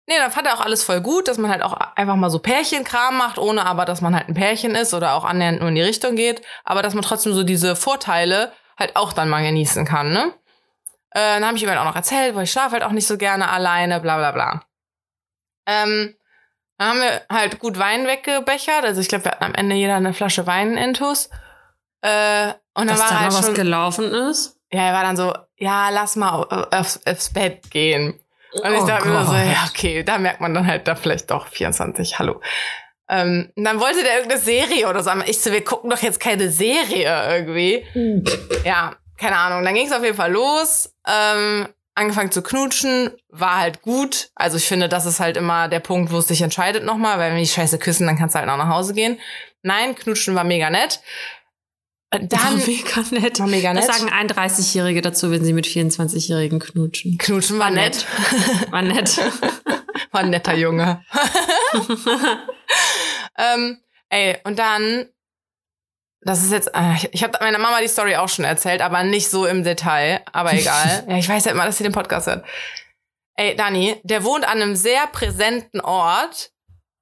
nee, 0.09 0.17
dann 0.19 0.31
fand 0.33 0.47
er 0.47 0.55
auch 0.55 0.61
alles 0.61 0.83
voll 0.83 1.01
gut, 1.01 1.29
dass 1.29 1.39
man 1.39 1.51
halt 1.51 1.63
auch 1.63 1.75
einfach 1.95 2.17
mal 2.17 2.31
so 2.31 2.39
Pärchenkram 2.41 3.17
macht, 3.19 3.39
ohne 3.39 3.65
aber, 3.67 3.85
dass 3.85 4.01
man 4.01 4.15
halt 4.17 4.29
ein 4.29 4.35
Pärchen 4.35 4.75
ist 4.75 4.95
oder 4.95 5.15
auch 5.15 5.25
annähernd 5.25 5.61
nur 5.61 5.69
in 5.69 5.75
die 5.77 5.83
Richtung 5.83 6.17
geht, 6.17 6.43
aber 6.65 6.83
dass 6.83 6.95
man 6.95 7.03
trotzdem 7.05 7.35
so 7.35 7.45
diese 7.45 7.77
Vorteile 7.77 8.53
halt 8.79 8.97
auch 8.97 9.13
dann 9.13 9.29
mal 9.29 9.43
genießen 9.45 9.85
kann, 9.85 10.13
ne? 10.13 10.33
Äh, 11.11 11.35
dann 11.41 11.47
habe 11.47 11.57
ich 11.57 11.63
ihm 11.63 11.69
halt 11.69 11.79
auch 11.79 11.85
noch 11.85 11.97
erzählt, 11.97 12.35
weil 12.35 12.45
ich 12.45 12.51
schlafe 12.53 12.73
halt 12.73 12.83
auch 12.83 12.91
nicht 12.93 13.07
so 13.07 13.17
gerne 13.17 13.49
alleine, 13.51 14.01
bla 14.01 14.17
bla 14.19 14.33
bla. 14.33 14.63
Ähm, 15.67 16.15
dann 16.79 16.89
haben 16.89 17.01
wir 17.01 17.23
halt 17.31 17.59
gut 17.59 17.79
Wein 17.79 18.07
weggebechert, 18.07 18.85
also 18.85 19.01
ich 19.01 19.09
glaube, 19.09 19.25
wir 19.25 19.33
hatten 19.33 19.45
am 19.45 19.55
Ende 19.55 19.75
jeder 19.77 19.97
eine 19.97 20.15
Flasche 20.15 20.47
Wein 20.47 20.77
intus. 20.77 21.29
Äh, 22.03 22.53
und 22.75 22.87
dann 22.87 22.89
Dass 22.89 23.01
war 23.01 23.09
da 23.09 23.15
er 23.15 23.21
halt 23.21 23.33
was 23.35 23.47
schon, 23.47 23.55
gelaufen 23.55 24.13
ist? 24.13 24.57
ja, 24.71 24.83
er 24.83 24.93
war 24.95 25.03
dann 25.03 25.17
so, 25.17 25.35
ja, 25.57 25.89
lass 25.91 26.15
mal 26.17 26.31
au- 26.33 26.47
aufs, 26.79 27.01
aufs 27.07 27.33
Bett 27.33 27.71
gehen. 27.71 28.21
Und 28.53 28.73
ich 28.73 28.81
Oh 28.81 28.87
dachte 28.87 29.09
mir 29.09 29.27
so, 29.27 29.35
ja, 29.35 29.69
okay, 29.69 30.03
da 30.03 30.19
merkt 30.19 30.41
man 30.41 30.55
dann 30.55 30.67
halt 30.67 30.89
da 30.89 30.95
vielleicht 30.95 31.31
doch 31.31 31.47
24, 31.49 32.19
hallo. 32.19 32.41
Ähm, 33.09 33.51
und 33.57 33.65
dann 33.65 33.81
wollte 33.81 34.03
der 34.03 34.17
irgendeine 34.17 34.41
Serie 34.41 34.89
oder 34.89 35.03
so. 35.03 35.11
Ich 35.27 35.41
so, 35.41 35.53
wir 35.53 35.65
gucken 35.65 35.91
doch 35.91 36.03
jetzt 36.03 36.21
keine 36.21 36.51
Serie 36.51 37.37
irgendwie. 37.37 37.85
Ja, 38.65 38.97
keine 39.17 39.37
Ahnung. 39.37 39.65
Dann 39.65 39.75
ging 39.75 39.87
es 39.87 39.93
auf 39.93 40.05
jeden 40.05 40.17
Fall 40.17 40.33
los. 40.33 40.95
Ähm, 41.07 41.69
angefangen 41.95 42.31
zu 42.31 42.43
knutschen, 42.43 43.11
war 43.29 43.59
halt 43.59 43.83
gut. 43.83 44.31
Also 44.35 44.57
ich 44.57 44.67
finde, 44.67 44.89
das 44.89 45.05
ist 45.05 45.21
halt 45.21 45.37
immer 45.37 45.69
der 45.69 45.81
Punkt, 45.81 46.13
wo 46.13 46.19
es 46.19 46.29
sich 46.29 46.43
entscheidet 46.43 46.85
nochmal, 46.85 47.19
weil 47.19 47.33
wenn 47.33 47.39
die 47.39 47.47
Scheiße 47.47 47.79
küssen, 47.79 48.07
dann 48.07 48.17
kannst 48.17 48.35
du 48.35 48.39
halt 48.39 48.49
auch 48.49 48.57
nach 48.57 48.69
Hause 48.69 48.95
gehen. 48.95 49.19
Nein, 49.63 49.97
knutschen 49.97 50.35
war 50.37 50.45
mega 50.45 50.71
nett. 50.71 51.01
War 52.11 52.21
Dann 52.21 52.57
mega 52.57 53.03
nett. 53.11 53.39
war 53.39 53.47
mega 53.47 53.75
Das 53.75 53.87
nett. 53.87 53.97
sagen 53.97 54.11
31-Jährige 54.11 55.03
dazu, 55.03 55.31
wenn 55.31 55.45
sie 55.45 55.53
mit 55.53 55.67
24-Jährigen 55.67 56.59
knutschen. 56.59 57.19
Knutschen 57.19 57.59
war 57.59 57.71
nett. 57.71 58.07
War 58.71 58.83
nett. 58.83 59.21
War 60.13 60.21
ein 60.23 60.31
netter 60.31 60.55
Junge. 60.55 61.05
ähm, 63.37 63.79
ey, 64.09 64.39
und 64.45 64.59
dann, 64.59 65.07
das 66.23 66.43
ist 66.43 66.53
jetzt, 66.53 66.71
äh, 66.73 66.95
ich, 67.13 67.23
habe 67.23 67.37
meiner 67.41 67.59
Mama 67.59 67.81
die 67.81 67.89
Story 67.89 68.17
auch 68.17 68.29
schon 68.29 68.45
erzählt, 68.45 68.81
aber 68.81 69.03
nicht 69.03 69.29
so 69.29 69.45
im 69.45 69.65
Detail, 69.65 70.23
aber 70.33 70.53
egal. 70.55 71.05
ja, 71.09 71.19
ich 71.19 71.29
weiß 71.29 71.45
ja 71.45 71.53
immer, 71.53 71.65
dass 71.67 71.79
sie 71.79 71.85
den 71.85 71.93
Podcast 71.93 72.27
hört. 72.27 72.47
Ey, 73.35 73.55
Dani, 73.57 73.97
der 74.03 74.25
wohnt 74.25 74.45
an 74.47 74.63
einem 74.63 74.77
sehr 74.77 75.07
präsenten 75.09 75.81
Ort, 75.81 76.53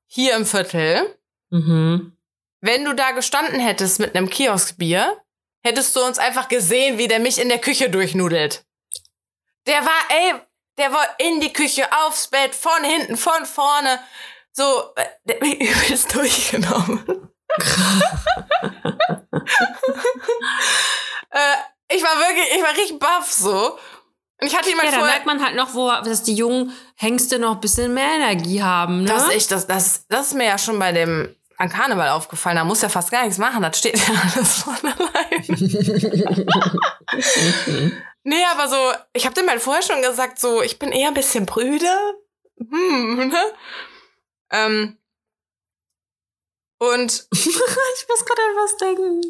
hier 0.07 0.35
im 0.37 0.47
Viertel. 0.47 1.17
mhm. 1.51 2.16
Wenn 2.61 2.85
du 2.85 2.95
da 2.95 3.11
gestanden 3.13 3.61
hättest 3.61 4.01
mit 4.01 4.17
einem 4.17 4.31
Kioskbier, 4.31 5.21
hättest 5.65 5.95
du 5.97 6.01
uns 6.05 6.19
einfach 6.19 6.49
gesehen, 6.49 6.99
wie 6.99 7.09
der 7.09 7.21
mich 7.21 7.41
in 7.41 7.49
der 7.49 7.59
Küche 7.59 7.91
durchnudelt. 7.91 8.65
Der 9.67 9.85
war, 9.85 10.01
ey, 10.09 10.35
der 10.79 10.93
war 10.93 11.07
in 11.19 11.41
die 11.41 11.53
Küche, 11.53 11.87
aufs 12.05 12.29
Bett, 12.29 12.55
von 12.55 12.85
hinten, 12.85 13.17
von 13.17 13.45
vorne. 13.47 13.99
So, 14.53 14.93
äh, 14.97 15.07
der 15.25 15.41
mich 15.41 15.61
übelst 15.61 16.15
durchgenommen. 16.15 17.05
äh, 21.31 21.57
ich 21.89 22.03
war 22.03 22.19
wirklich, 22.19 22.49
ich 22.55 22.63
war 22.63 22.71
richtig 22.71 22.99
baff 22.99 23.31
so. 23.31 23.79
Und 24.41 24.49
ich 24.49 24.57
hatte 24.57 24.69
jemand 24.69 24.87
Ja, 24.87 24.93
da 24.93 24.99
vorher... 24.99 25.15
merkt 25.15 25.27
man 25.27 25.43
halt 25.45 25.57
noch, 25.57 25.75
wo, 25.75 25.89
dass 25.89 26.23
die 26.23 26.35
jungen 26.35 26.73
Hengste 26.97 27.39
noch 27.39 27.55
ein 27.55 27.61
bisschen 27.61 27.95
mehr 27.95 28.15
Energie 28.17 28.63
haben, 28.63 29.03
ne? 29.03 29.09
Das, 29.09 29.25
ist 29.25 29.33
echt, 29.33 29.51
das, 29.51 29.67
das, 29.67 30.07
das 30.09 30.29
ist 30.29 30.35
mir 30.35 30.45
ja 30.45 30.59
schon 30.59 30.79
bei 30.79 30.93
dem 30.93 31.35
an 31.59 31.69
Karneval 31.69 32.09
aufgefallen. 32.11 32.57
Da 32.57 32.65
muss 32.65 32.83
ja 32.83 32.89
fast 32.89 33.11
gar 33.11 33.25
nichts 33.25 33.39
machen. 33.39 33.63
Das 33.63 33.79
steht 33.79 33.99
ja 33.99 34.15
alles 34.35 34.63
von 34.63 34.77
allein. 34.83 35.45
nee, 38.25 38.45
aber 38.53 38.69
so, 38.69 38.77
ich 39.13 39.25
habe 39.25 39.35
dem 39.35 39.49
halt 39.49 39.63
vorher 39.63 39.83
schon 39.83 40.03
gesagt, 40.03 40.39
so, 40.39 40.63
ich 40.63 40.79
bin 40.79 40.93
eher 40.93 41.09
ein 41.09 41.15
bisschen 41.15 41.47
prüde. 41.47 41.89
Hm, 42.59 43.29
ne? 43.29 43.43
Ähm, 44.51 44.99
und 46.79 47.27
ich 47.33 47.47
muss 47.47 48.25
gerade 48.25 48.43
an 48.43 48.57
was 48.57 48.77
denken. 48.77 49.23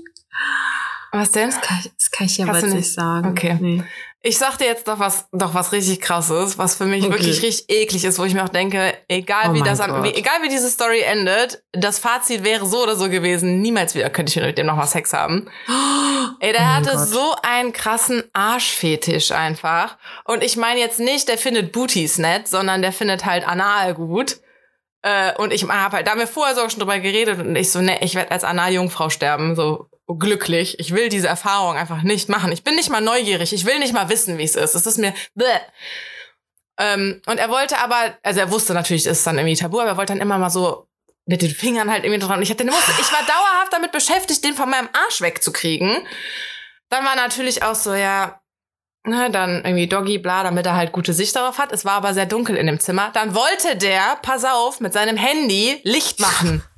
was 1.12 1.30
denn? 1.30 1.50
Das 1.50 1.60
kann 1.60 1.78
ich, 1.80 1.92
das 1.96 2.10
kann 2.10 2.26
ich 2.26 2.38
ja 2.38 2.46
du 2.46 2.66
nicht 2.74 2.92
sagen. 2.92 3.30
Okay. 3.30 3.56
Nee. 3.60 3.84
Ich 4.26 4.38
sag 4.38 4.56
dir 4.58 4.64
jetzt 4.66 4.88
doch 4.88 4.98
was, 4.98 5.28
doch 5.30 5.54
was 5.54 5.70
richtig 5.70 6.00
krasses, 6.00 6.58
was 6.58 6.74
für 6.74 6.84
mich 6.84 7.04
Okay. 7.04 7.12
wirklich 7.12 7.42
richtig 7.42 7.68
eklig 7.68 8.04
ist, 8.04 8.18
wo 8.18 8.24
ich 8.24 8.34
mir 8.34 8.42
auch 8.42 8.48
denke, 8.48 8.92
egal 9.06 9.50
Oh 9.50 9.54
wie 9.54 9.62
das, 9.62 9.78
wie, 9.78 10.14
egal 10.14 10.42
wie 10.42 10.48
diese 10.48 10.68
Story 10.68 11.00
endet, 11.00 11.62
das 11.72 12.00
Fazit 12.00 12.42
wäre 12.42 12.66
so 12.66 12.82
oder 12.82 12.96
so 12.96 13.08
gewesen, 13.08 13.60
niemals 13.60 13.94
wieder 13.94 14.10
könnte 14.10 14.30
ich 14.30 14.44
mit 14.44 14.58
dem 14.58 14.66
nochmal 14.66 14.88
Sex 14.88 15.12
haben. 15.12 15.48
Ey, 16.40 16.52
der 16.52 16.60
Oh 16.62 16.64
hatte 16.64 16.90
Gott. 16.96 17.08
so 17.08 17.34
einen 17.42 17.72
krassen 17.72 18.24
Arschfetisch 18.32 19.30
einfach. 19.30 19.96
Und 20.24 20.42
ich 20.42 20.56
meine 20.56 20.80
jetzt 20.80 20.98
nicht, 20.98 21.28
der 21.28 21.38
findet 21.38 21.70
Booties 21.70 22.18
nett, 22.18 22.48
sondern 22.48 22.82
der 22.82 22.92
findet 22.92 23.24
halt 23.26 23.46
Anal 23.46 23.94
gut. 23.94 24.40
Äh, 25.02 25.34
und 25.36 25.52
ich 25.52 25.68
habe 25.68 25.96
halt, 25.98 26.06
da 26.08 26.10
haben 26.10 26.18
wir 26.18 26.26
vorher 26.26 26.56
sogar 26.56 26.68
schon 26.70 26.80
drüber 26.80 26.98
geredet 26.98 27.38
und 27.38 27.54
ich 27.54 27.70
so, 27.70 27.80
ne, 27.80 27.98
ich 28.02 28.16
werde 28.16 28.32
als 28.32 28.42
Anal-Jungfrau 28.42 29.08
sterben, 29.08 29.54
so 29.54 29.86
glücklich. 30.06 30.78
Ich 30.78 30.94
will 30.94 31.08
diese 31.08 31.28
Erfahrung 31.28 31.76
einfach 31.76 32.02
nicht 32.02 32.28
machen. 32.28 32.52
Ich 32.52 32.62
bin 32.62 32.76
nicht 32.76 32.90
mal 32.90 33.00
neugierig. 33.00 33.52
Ich 33.52 33.66
will 33.66 33.78
nicht 33.78 33.92
mal 33.92 34.08
wissen, 34.08 34.38
wie 34.38 34.44
es 34.44 34.54
ist. 34.54 34.74
Es 34.74 34.86
ist 34.86 34.98
mir, 34.98 35.12
bleh. 35.34 35.46
Ähm, 36.78 37.22
und 37.26 37.38
er 37.38 37.48
wollte 37.50 37.78
aber, 37.78 38.16
also 38.22 38.40
er 38.40 38.50
wusste 38.50 38.74
natürlich, 38.74 39.06
es 39.06 39.18
ist 39.18 39.26
dann 39.26 39.38
irgendwie 39.38 39.56
tabu, 39.56 39.80
aber 39.80 39.90
er 39.90 39.96
wollte 39.96 40.12
dann 40.12 40.20
immer 40.20 40.38
mal 40.38 40.50
so 40.50 40.86
mit 41.24 41.42
den 41.42 41.50
Fingern 41.50 41.90
halt 41.90 42.04
irgendwie 42.04 42.24
dran. 42.24 42.36
Und 42.36 42.42
ich 42.42 42.50
hatte, 42.50 42.64
ich 42.64 42.70
war 43.12 43.26
dauerhaft 43.26 43.72
damit 43.72 43.92
beschäftigt, 43.92 44.44
den 44.44 44.54
von 44.54 44.70
meinem 44.70 44.88
Arsch 44.92 45.20
wegzukriegen. 45.20 46.06
Dann 46.88 47.04
war 47.04 47.16
natürlich 47.16 47.64
auch 47.64 47.74
so, 47.74 47.94
ja, 47.94 48.40
ne, 49.04 49.30
dann 49.30 49.64
irgendwie 49.64 49.88
Doggy, 49.88 50.18
bla, 50.18 50.44
damit 50.44 50.66
er 50.66 50.76
halt 50.76 50.92
gute 50.92 51.12
Sicht 51.12 51.34
darauf 51.34 51.58
hat. 51.58 51.72
Es 51.72 51.84
war 51.84 51.94
aber 51.94 52.14
sehr 52.14 52.26
dunkel 52.26 52.56
in 52.56 52.66
dem 52.66 52.78
Zimmer. 52.78 53.10
Dann 53.12 53.34
wollte 53.34 53.76
der, 53.76 54.18
pass 54.22 54.44
auf, 54.44 54.78
mit 54.78 54.92
seinem 54.92 55.16
Handy 55.16 55.80
Licht 55.82 56.20
machen. 56.20 56.62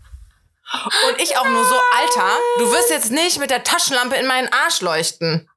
Und 1.09 1.21
ich 1.21 1.37
auch 1.37 1.47
nur 1.47 1.65
so, 1.65 1.75
Alter, 1.97 2.31
du 2.59 2.71
wirst 2.73 2.91
jetzt 2.91 3.11
nicht 3.11 3.39
mit 3.39 3.51
der 3.51 3.65
Taschenlampe 3.65 4.17
in 4.17 4.27
meinen 4.27 4.53
Arsch 4.53 4.81
leuchten. 4.81 5.49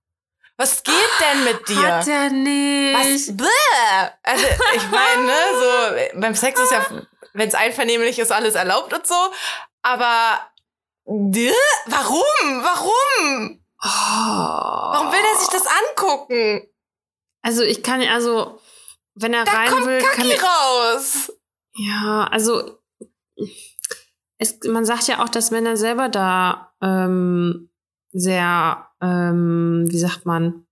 Was 0.58 0.84
geht 0.84 0.93
denn 1.19 1.43
mit 1.43 1.67
dir? 1.67 1.95
Hat 1.97 2.08
er 2.08 2.30
nicht. 2.30 3.30
Was? 3.30 3.38
Bäh! 3.38 4.10
Also, 4.24 4.45
ich 4.76 4.89
meine, 4.89 5.24
ne, 5.24 6.12
so, 6.13 6.19
beim 6.19 6.36
Sex 6.36 6.60
ist 6.60 6.71
ja 6.71 6.86
wenn 7.34 7.47
es 7.47 7.56
einvernehmlich 7.56 8.19
ist, 8.19 8.32
alles 8.32 8.56
erlaubt 8.56 8.93
und 8.93 9.08
so. 9.08 9.15
Aber 9.82 10.39
warum? 11.06 12.63
Warum? 12.63 13.63
Oh. 13.84 13.88
Warum 13.88 15.12
will 15.12 15.19
er 15.19 15.39
sich 15.39 15.50
das 15.50 15.65
angucken? 15.65 16.67
Also 17.41 17.63
ich 17.63 17.82
kann, 17.82 18.02
also 18.04 18.60
wenn 19.15 19.34
er 19.34 19.45
Da 19.45 19.52
rein 19.52 19.69
kommt 19.69 19.86
will, 19.88 20.00
kann 20.00 20.17
Kaki 20.17 20.34
ich, 20.34 20.43
raus. 20.43 21.34
Ja, 21.74 22.28
also 22.30 22.80
es, 24.41 24.58
man 24.67 24.86
sagt 24.86 25.08
ja 25.08 25.23
auch, 25.23 25.30
dass 25.30 25.51
Männer 25.51 25.77
selber 25.77 26.10
da 26.10 26.73
ähm, 26.82 27.69
sehr, 28.12 28.88
ähm, 29.01 29.86
wie 29.88 29.99
sagt 29.99 30.25
man, 30.25 30.65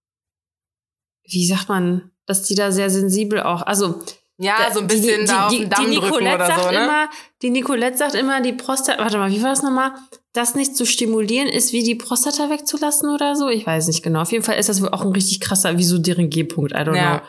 wie 1.23 1.45
sagt 1.47 1.69
man, 1.69 2.11
dass 2.25 2.43
die 2.43 2.55
da 2.55 2.71
sehr 2.71 2.89
sensibel 2.89 3.41
auch, 3.43 3.61
also 3.61 4.01
Ja, 4.37 4.55
da- 4.67 4.73
so 4.73 4.79
ein 4.81 4.87
bisschen 4.87 5.25
da 5.27 5.47
auf 5.47 5.53
den 5.55 5.69
Damm 5.69 5.85
drücken 5.85 5.99
Nicolette 6.01 6.35
oder 6.35 6.45
sagt 6.47 6.63
so, 6.63 6.71
ne? 6.71 6.83
immer, 6.83 7.09
die 7.43 7.49
Nicolette 7.51 7.97
sagt 7.97 8.15
immer, 8.15 8.41
die 8.41 8.53
Prostata, 8.53 9.01
warte 9.03 9.17
mal, 9.19 9.31
wie 9.31 9.41
war 9.43 9.49
das 9.51 9.61
nochmal? 9.61 9.91
Das 10.33 10.55
nicht 10.55 10.75
zu 10.75 10.85
stimulieren 10.85 11.47
ist 11.47 11.71
wie 11.71 11.83
die 11.83 11.95
Prostata 11.95 12.49
wegzulassen 12.49 13.09
oder 13.09 13.35
so? 13.35 13.49
Ich 13.49 13.65
weiß 13.67 13.87
nicht 13.87 14.01
genau. 14.03 14.21
Auf 14.21 14.31
jeden 14.31 14.43
Fall 14.43 14.57
ist 14.57 14.69
das 14.69 14.81
wohl 14.81 14.89
auch 14.89 15.01
ein 15.01 15.11
richtig 15.11 15.39
krasser, 15.41 15.77
wie 15.77 15.83
so 15.83 15.97
deren 15.99 16.29
G-Punkt, 16.29 16.71
I 16.71 16.75
don't 16.77 16.95
Ja. 16.95 17.19
know. 17.19 17.27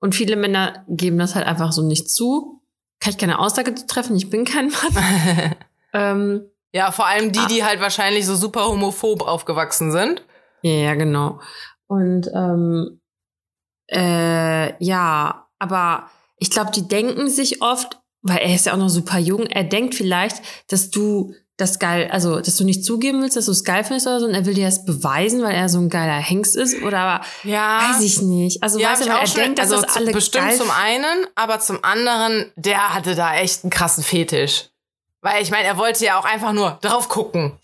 Und 0.00 0.14
viele 0.14 0.36
Männer 0.36 0.84
geben 0.88 1.18
das 1.18 1.34
halt 1.34 1.46
einfach 1.46 1.72
so 1.72 1.82
nicht 1.82 2.10
zu. 2.10 2.60
Kann 3.00 3.12
ich 3.12 3.18
keine 3.18 3.38
Aussage 3.38 3.74
zu 3.74 3.86
treffen, 3.86 4.14
ich 4.16 4.28
bin 4.30 4.44
kein 4.44 4.68
Mann. 4.68 5.54
ähm, 5.92 6.42
ja, 6.72 6.92
vor 6.92 7.06
allem 7.06 7.32
die, 7.32 7.38
Ah. 7.40 7.46
die 7.46 7.64
halt 7.64 7.80
wahrscheinlich 7.80 8.26
so 8.26 8.36
super 8.36 8.66
homophob 8.66 9.22
aufgewachsen 9.22 9.90
sind. 9.92 10.22
ja, 10.62 10.94
genau. 10.94 11.40
Und 11.88 12.28
ähm, 12.34 13.00
äh, 13.90 14.82
ja, 14.84 15.48
aber 15.58 16.08
ich 16.36 16.50
glaube, 16.50 16.70
die 16.70 16.86
denken 16.86 17.28
sich 17.28 17.62
oft, 17.62 18.00
weil 18.22 18.38
er 18.38 18.54
ist 18.54 18.66
ja 18.66 18.74
auch 18.74 18.78
noch 18.78 18.88
super 18.88 19.18
jung, 19.18 19.46
er 19.46 19.64
denkt 19.64 19.94
vielleicht, 19.94 20.42
dass 20.68 20.90
du 20.90 21.34
das 21.56 21.78
geil, 21.78 22.08
also 22.10 22.40
dass 22.40 22.56
du 22.56 22.64
nicht 22.64 22.84
zugeben 22.84 23.20
willst, 23.20 23.36
dass 23.36 23.46
du 23.46 23.52
es 23.52 23.64
geil 23.64 23.84
findest 23.84 24.06
oder 24.06 24.20
so, 24.20 24.26
und 24.26 24.34
er 24.34 24.46
will 24.46 24.54
dir 24.54 24.64
das 24.66 24.84
beweisen, 24.86 25.42
weil 25.42 25.54
er 25.54 25.68
so 25.68 25.78
ein 25.78 25.90
geiler 25.90 26.14
Hengst 26.18 26.56
ist, 26.56 26.80
oder 26.82 27.20
Ja. 27.42 27.90
weiß 27.90 28.00
ich 28.02 28.22
nicht. 28.22 28.62
Also 28.62 28.78
ja, 28.78 28.92
weißt 28.92 29.04
du, 29.04 29.08
er 29.10 29.26
schon, 29.26 29.40
denkt, 29.42 29.58
dass 29.58 29.70
also 29.72 29.84
das 29.84 29.96
alle 29.96 30.12
bestimmt 30.12 30.46
geil 30.46 30.56
zum 30.56 30.70
einen, 30.70 31.26
aber 31.34 31.60
zum 31.60 31.82
anderen, 31.84 32.50
der 32.56 32.94
hatte 32.94 33.14
da 33.14 33.34
echt 33.34 33.64
einen 33.64 33.70
krassen 33.70 34.02
Fetisch. 34.04 34.70
Weil 35.20 35.42
ich 35.42 35.50
meine, 35.50 35.66
er 35.66 35.76
wollte 35.76 36.04
ja 36.04 36.18
auch 36.18 36.24
einfach 36.24 36.52
nur 36.52 36.78
drauf 36.80 37.08
gucken. 37.08 37.58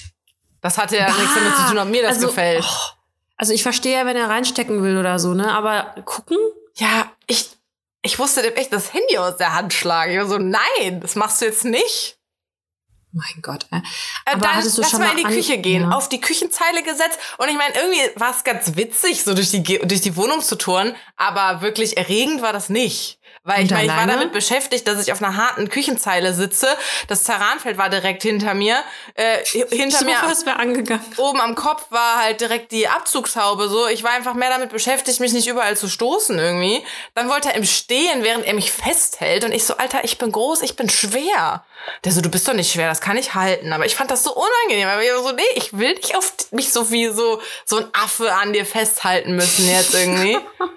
Das 0.61 0.79
hatte 0.79 0.97
ja 0.97 1.07
nichts 1.07 1.35
damit 1.35 1.57
zu 1.57 1.62
tun, 1.69 1.79
ob 1.79 1.88
mir 1.88 2.03
das 2.03 2.16
also, 2.16 2.29
gefällt. 2.29 2.64
oh, 2.66 2.92
also 3.37 3.53
ich 3.53 3.62
verstehe 3.62 3.99
ja, 3.99 4.07
wenn 4.07 4.16
er 4.16 4.29
reinstecken 4.29 4.83
will 4.83 4.99
oder 4.99 5.19
so, 5.19 5.35
ne? 5.35 5.53
Aber 5.53 5.95
gucken? 6.05 6.37
Ja, 6.75 7.11
ich, 7.27 7.51
ich 8.03 8.19
musste 8.19 8.42
dem 8.42 8.55
echt 8.55 8.73
das 8.73 8.92
Handy 8.92 9.19
aus 9.19 9.37
der 9.37 9.55
Hand 9.55 9.73
schlagen. 9.73 10.12
Ich 10.12 10.19
war 10.19 10.27
so, 10.27 10.38
nein, 10.38 11.01
das 11.01 11.14
machst 11.14 11.40
du 11.40 11.47
jetzt 11.47 11.64
nicht. 11.64 12.19
Mein 13.12 13.40
Gott. 13.40 13.66
Äh. 13.71 13.77
Äh, 13.77 13.81
Aber 14.27 14.40
dann 14.40 14.57
hattest 14.57 14.77
du 14.77 14.83
lass 14.83 14.90
schon 14.90 15.01
mal 15.01 15.11
in 15.12 15.16
die 15.16 15.35
Küche 15.35 15.57
gehen, 15.59 15.83
ja. 15.83 15.97
auf 15.97 16.09
die 16.09 16.21
Küchenzeile 16.21 16.83
gesetzt. 16.83 17.19
Und 17.38 17.49
ich 17.49 17.57
meine, 17.57 17.75
irgendwie 17.75 18.21
war 18.21 18.31
es 18.31 18.45
ganz 18.45 18.77
witzig, 18.77 19.25
so 19.25 19.35
durch 19.35 19.51
die, 19.51 19.62
durch 19.62 20.03
die 20.03 20.16
Wohnung 20.16 20.42
zu 20.42 20.57
touren, 20.57 20.95
aber 21.16 21.62
wirklich 21.62 21.97
erregend 21.97 22.42
war 22.42 22.53
das 22.53 22.69
nicht. 22.69 23.19
Weil 23.46 23.64
ich 23.64 23.70
meine, 23.70 23.85
ich 23.85 23.96
war 23.96 24.09
damit 24.09 24.32
beschäftigt, 24.32 24.88
dass 24.88 25.00
ich 25.00 25.12
auf 25.12 25.22
einer 25.22 25.37
harten 25.37 25.68
Küchenzeile 25.68 26.35
sitze. 26.35 26.66
Das 27.06 27.22
Terranfeld 27.22 27.78
war 27.78 27.88
direkt 27.88 28.24
hinter 28.24 28.54
mir. 28.54 28.82
Äh, 29.14 29.44
hinter 29.44 30.04
mir 30.04 30.16
oben 31.16 31.40
am 31.40 31.54
Kopf 31.54 31.87
war 31.90 32.24
halt 32.24 32.40
direkt 32.40 32.72
die 32.72 32.88
Abzugshaube 32.88 33.68
so. 33.68 33.87
Ich 33.87 34.02
war 34.02 34.11
einfach 34.11 34.35
mehr 34.35 34.50
damit 34.50 34.70
beschäftigt, 34.70 35.20
mich 35.20 35.32
nicht 35.32 35.46
überall 35.46 35.76
zu 35.76 35.88
stoßen 35.88 36.37
irgendwie. 36.37 36.82
Dann 37.14 37.28
wollte 37.28 37.50
er 37.50 37.54
im 37.54 37.64
Stehen, 37.64 38.24
während 38.24 38.44
er 38.44 38.54
mich 38.54 38.72
festhält. 38.72 39.44
Und 39.44 39.52
ich 39.52 39.64
so, 39.64 39.76
Alter, 39.76 40.02
ich 40.02 40.18
bin 40.18 40.32
groß, 40.32 40.62
ich 40.62 40.74
bin 40.74 40.90
schwer. 40.90 41.64
Der 42.04 42.11
so, 42.11 42.20
du 42.20 42.28
bist 42.28 42.48
doch 42.48 42.54
nicht 42.54 42.72
schwer, 42.72 42.88
das 42.88 43.00
kann 43.00 43.16
ich 43.16 43.35
halten. 43.35 43.72
Aber 43.72 43.87
ich 43.87 43.94
fand 43.94 44.11
das 44.11 44.24
so 44.24 44.35
unangenehm. 44.35 44.88
Aber 44.88 45.04
ich 45.04 45.12
war 45.12 45.22
so, 45.22 45.30
nee, 45.30 45.42
ich 45.54 45.72
will 45.78 45.94
nicht 45.94 46.16
auf 46.16 46.32
mich 46.50 46.72
so 46.72 46.90
wie 46.90 47.11
so, 47.11 47.40
so 47.64 47.76
ein 47.76 47.87
Affe 47.92 48.32
an 48.32 48.52
dir 48.52 48.66
festhalten 48.66 49.37
müssen 49.37 49.70
jetzt 49.70 49.94
irgendwie. 49.94 50.37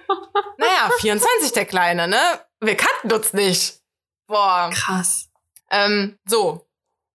naja, 0.58 0.92
24 1.00 1.52
der 1.54 1.66
Kleine, 1.66 2.08
ne? 2.08 2.22
Wir 2.62 2.76
kannten 2.76 3.12
uns 3.14 3.34
nicht. 3.34 3.80
Boah. 4.28 4.70
Krass. 4.74 5.30
Ähm, 5.72 6.18
so. 6.26 6.66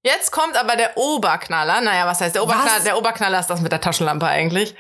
Jetzt 0.02 0.32
kommt 0.32 0.56
aber 0.56 0.76
der 0.76 0.96
Oberknaller. 0.96 1.80
Naja, 1.80 2.06
was 2.06 2.20
heißt 2.20 2.34
der 2.34 2.42
Oberknaller? 2.42 2.76
Was? 2.76 2.84
Der 2.84 2.98
Oberknaller 2.98 3.40
ist 3.40 3.48
das 3.48 3.60
mit 3.60 3.72
der 3.72 3.80
Taschenlampe 3.80 4.26
eigentlich. 4.26 4.74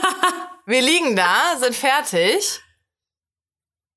Wir 0.66 0.80
liegen 0.80 1.16
da, 1.16 1.56
sind 1.58 1.74
fertig. 1.74 2.60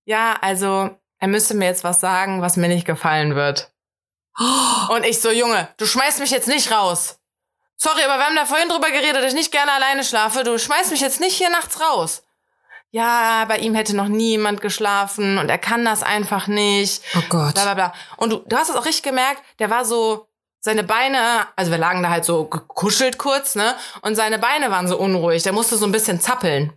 Ja, 0.06 0.38
also, 0.42 0.98
er 1.20 1.28
müsste 1.28 1.54
mir 1.54 1.66
jetzt 1.66 1.84
was 1.84 2.00
sagen, 2.00 2.42
was 2.42 2.58
mir 2.58 2.68
nicht 2.68 2.86
gefallen 2.86 3.36
wird. 3.36 3.72
Und 4.90 5.06
ich 5.06 5.22
so, 5.22 5.32
Junge, 5.32 5.70
du 5.78 5.86
schmeißt 5.86 6.20
mich 6.20 6.32
jetzt 6.32 6.48
nicht 6.48 6.72
raus. 6.72 7.20
Sorry, 7.78 8.04
aber 8.04 8.18
wir 8.18 8.26
haben 8.26 8.36
da 8.36 8.46
vorhin 8.46 8.70
drüber 8.70 8.90
geredet, 8.90 9.18
dass 9.18 9.28
ich 9.28 9.34
nicht 9.34 9.52
gerne 9.52 9.72
alleine 9.72 10.04
schlafe. 10.04 10.44
Du 10.44 10.58
schmeißt 10.58 10.92
mich 10.92 11.02
jetzt 11.02 11.20
nicht 11.20 11.36
hier 11.36 11.50
nachts 11.50 11.80
raus. 11.80 12.24
Ja, 12.96 13.44
bei 13.50 13.58
ihm 13.58 13.76
hätte 13.76 13.94
noch 13.94 14.08
niemand 14.08 14.62
geschlafen 14.62 15.38
und 15.38 15.50
er 15.50 15.58
kann 15.58 15.84
das 15.84 16.02
einfach 16.02 16.48
nicht 16.48 17.02
Oh 17.18 17.22
Gott. 17.28 17.54
bla 17.54 17.64
bla 17.64 17.74
bla. 17.74 17.94
Und 18.16 18.30
du, 18.32 18.38
du 18.46 18.56
hast 18.56 18.70
es 18.70 18.76
auch 18.78 18.86
richtig 18.86 19.04
gemerkt, 19.04 19.42
der 19.60 19.70
war 19.70 19.84
so, 19.84 20.30
seine 20.62 20.84
Beine, 20.86 21.46
also 21.58 21.72
wir 21.72 21.78
lagen 21.78 22.02
da 22.04 22.10
halt 22.10 22.24
so 22.24 22.46
gekuschelt 22.46 23.18
kurz, 23.18 23.56
ne? 23.56 23.76
Und 24.02 24.16
seine 24.16 24.40
Beine 24.40 24.72
waren 24.72 24.88
so 24.88 24.98
unruhig. 24.98 25.44
Der 25.44 25.52
musste 25.52 25.76
so 25.76 25.86
ein 25.86 25.92
bisschen 25.92 26.22
zappeln. 26.22 26.72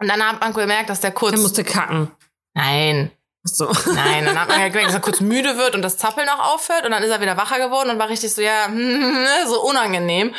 Und 0.00 0.08
dann 0.08 0.20
hat 0.20 0.40
man 0.40 0.52
gemerkt, 0.52 0.90
dass 0.90 1.00
der 1.00 1.12
kurz. 1.12 1.34
Er 1.34 1.38
musste 1.38 1.62
kacken. 1.62 2.10
nein, 2.54 3.12
Ach 3.46 3.50
so. 3.54 3.72
nein. 3.94 4.24
Dann 4.24 4.38
hat 4.38 4.48
man 4.48 4.58
gemerkt, 4.58 4.88
dass 4.88 4.94
er 4.94 5.00
kurz 5.00 5.20
müde 5.20 5.56
wird 5.56 5.76
und 5.76 5.82
das 5.82 5.96
Zappeln 5.96 6.28
auch 6.28 6.54
aufhört. 6.54 6.84
Und 6.84 6.90
dann 6.90 7.04
ist 7.04 7.10
er 7.10 7.20
wieder 7.20 7.36
wacher 7.36 7.58
geworden 7.60 7.88
und 7.90 7.98
war 8.00 8.08
richtig 8.08 8.34
so, 8.34 8.42
ja, 8.42 8.68
so 9.46 9.62
unangenehm. 9.62 10.34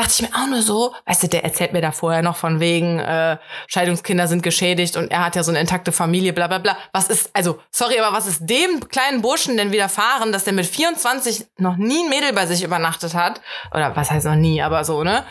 Dachte 0.00 0.14
ich 0.14 0.22
mir 0.22 0.34
auch 0.34 0.46
nur 0.46 0.62
so, 0.62 0.94
weißt 1.04 1.24
du, 1.24 1.28
der 1.28 1.44
erzählt 1.44 1.74
mir 1.74 1.82
da 1.82 1.92
vorher 1.92 2.22
noch 2.22 2.36
von 2.36 2.58
wegen, 2.58 2.98
äh, 3.00 3.36
Scheidungskinder 3.66 4.28
sind 4.28 4.42
geschädigt 4.42 4.96
und 4.96 5.10
er 5.10 5.26
hat 5.26 5.36
ja 5.36 5.42
so 5.42 5.50
eine 5.50 5.60
intakte 5.60 5.92
Familie, 5.92 6.32
bla 6.32 6.46
bla 6.46 6.56
bla. 6.56 6.78
Was 6.94 7.08
ist, 7.08 7.28
also, 7.34 7.60
sorry, 7.70 8.00
aber 8.00 8.16
was 8.16 8.26
ist 8.26 8.48
dem 8.48 8.88
kleinen 8.88 9.20
Burschen 9.20 9.58
denn 9.58 9.72
widerfahren, 9.72 10.32
dass 10.32 10.44
der 10.44 10.54
mit 10.54 10.64
24 10.64 11.48
noch 11.58 11.76
nie 11.76 12.02
ein 12.02 12.08
Mädel 12.08 12.32
bei 12.32 12.46
sich 12.46 12.62
übernachtet 12.62 13.12
hat? 13.12 13.42
Oder 13.74 13.94
was 13.94 14.10
heißt 14.10 14.24
noch 14.24 14.36
nie, 14.36 14.62
aber 14.62 14.84
so, 14.84 15.04
ne? 15.04 15.26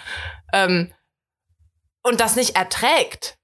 Ähm, 0.54 0.94
und 2.04 2.22
das 2.22 2.36
nicht 2.36 2.56
erträgt. 2.56 3.39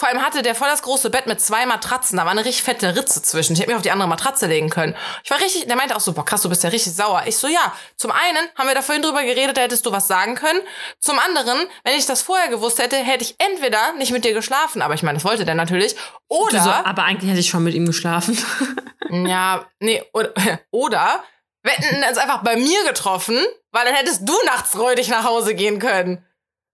Vor 0.00 0.08
allem 0.08 0.22
hatte 0.22 0.40
der 0.40 0.54
voll 0.54 0.68
das 0.68 0.80
große 0.80 1.10
Bett 1.10 1.26
mit 1.26 1.42
zwei 1.42 1.66
Matratzen. 1.66 2.16
Da 2.16 2.24
war 2.24 2.30
eine 2.30 2.42
richtig 2.46 2.62
fette 2.62 2.96
Ritze 2.96 3.22
zwischen. 3.22 3.52
Ich 3.52 3.58
hätte 3.60 3.68
mich 3.68 3.76
auf 3.76 3.82
die 3.82 3.90
andere 3.90 4.08
Matratze 4.08 4.46
legen 4.46 4.70
können. 4.70 4.96
Ich 5.22 5.30
war 5.30 5.38
richtig, 5.38 5.66
der 5.66 5.76
meinte 5.76 5.94
auch 5.94 6.00
so, 6.00 6.14
boah, 6.14 6.24
krass, 6.24 6.40
du 6.40 6.48
bist 6.48 6.64
ja 6.64 6.70
richtig 6.70 6.94
sauer. 6.94 7.24
Ich 7.26 7.36
so, 7.36 7.48
ja. 7.48 7.74
Zum 7.96 8.10
einen 8.10 8.48
haben 8.56 8.66
wir 8.66 8.74
da 8.74 8.80
vorhin 8.80 9.02
drüber 9.02 9.22
geredet, 9.24 9.58
da 9.58 9.60
hättest 9.60 9.84
du 9.84 9.92
was 9.92 10.08
sagen 10.08 10.36
können. 10.36 10.58
Zum 11.00 11.18
anderen, 11.18 11.66
wenn 11.84 11.98
ich 11.98 12.06
das 12.06 12.22
vorher 12.22 12.48
gewusst 12.48 12.78
hätte, 12.78 12.96
hätte 12.96 13.24
ich 13.24 13.34
entweder 13.36 13.92
nicht 13.98 14.10
mit 14.10 14.24
dir 14.24 14.32
geschlafen, 14.32 14.80
aber 14.80 14.94
ich 14.94 15.02
meine, 15.02 15.18
das 15.18 15.24
wollte 15.26 15.44
der 15.44 15.54
natürlich. 15.54 15.94
Oder, 16.28 16.62
so, 16.62 16.70
aber 16.70 17.04
eigentlich 17.04 17.30
hätte 17.30 17.40
ich 17.40 17.50
schon 17.50 17.62
mit 17.62 17.74
ihm 17.74 17.84
geschlafen. 17.84 18.38
ja, 19.10 19.66
nee, 19.80 20.02
oder, 20.14 20.32
oder, 20.70 21.22
wir 21.62 21.72
hätten 21.72 22.02
uns 22.08 22.16
einfach 22.16 22.42
bei 22.42 22.56
mir 22.56 22.84
getroffen, 22.84 23.36
weil 23.70 23.84
dann 23.84 23.94
hättest 23.94 24.26
du 24.26 24.32
nachts 24.46 24.78
räudig 24.78 25.08
nach 25.08 25.24
Hause 25.24 25.54
gehen 25.54 25.78
können. 25.78 26.24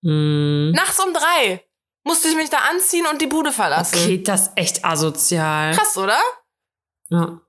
Hm. 0.05 0.71
Nachts 0.71 1.01
um 1.01 1.13
drei 1.13 1.65
musste 2.07 2.29
ich 2.29 2.37
mich 2.37 2.49
da 2.51 2.59
anziehen 2.71 3.05
und 3.11 3.21
die 3.21 3.27
Bude 3.27 3.53
verlassen. 3.53 3.97
Okay, 3.99 4.23
das 4.23 4.43
ist 4.49 4.53
echt 4.57 4.85
asozial. 4.85 5.75
Krass, 5.75 5.97
oder? 5.99 6.19
Ja. 7.11 7.21
Und 7.25 7.41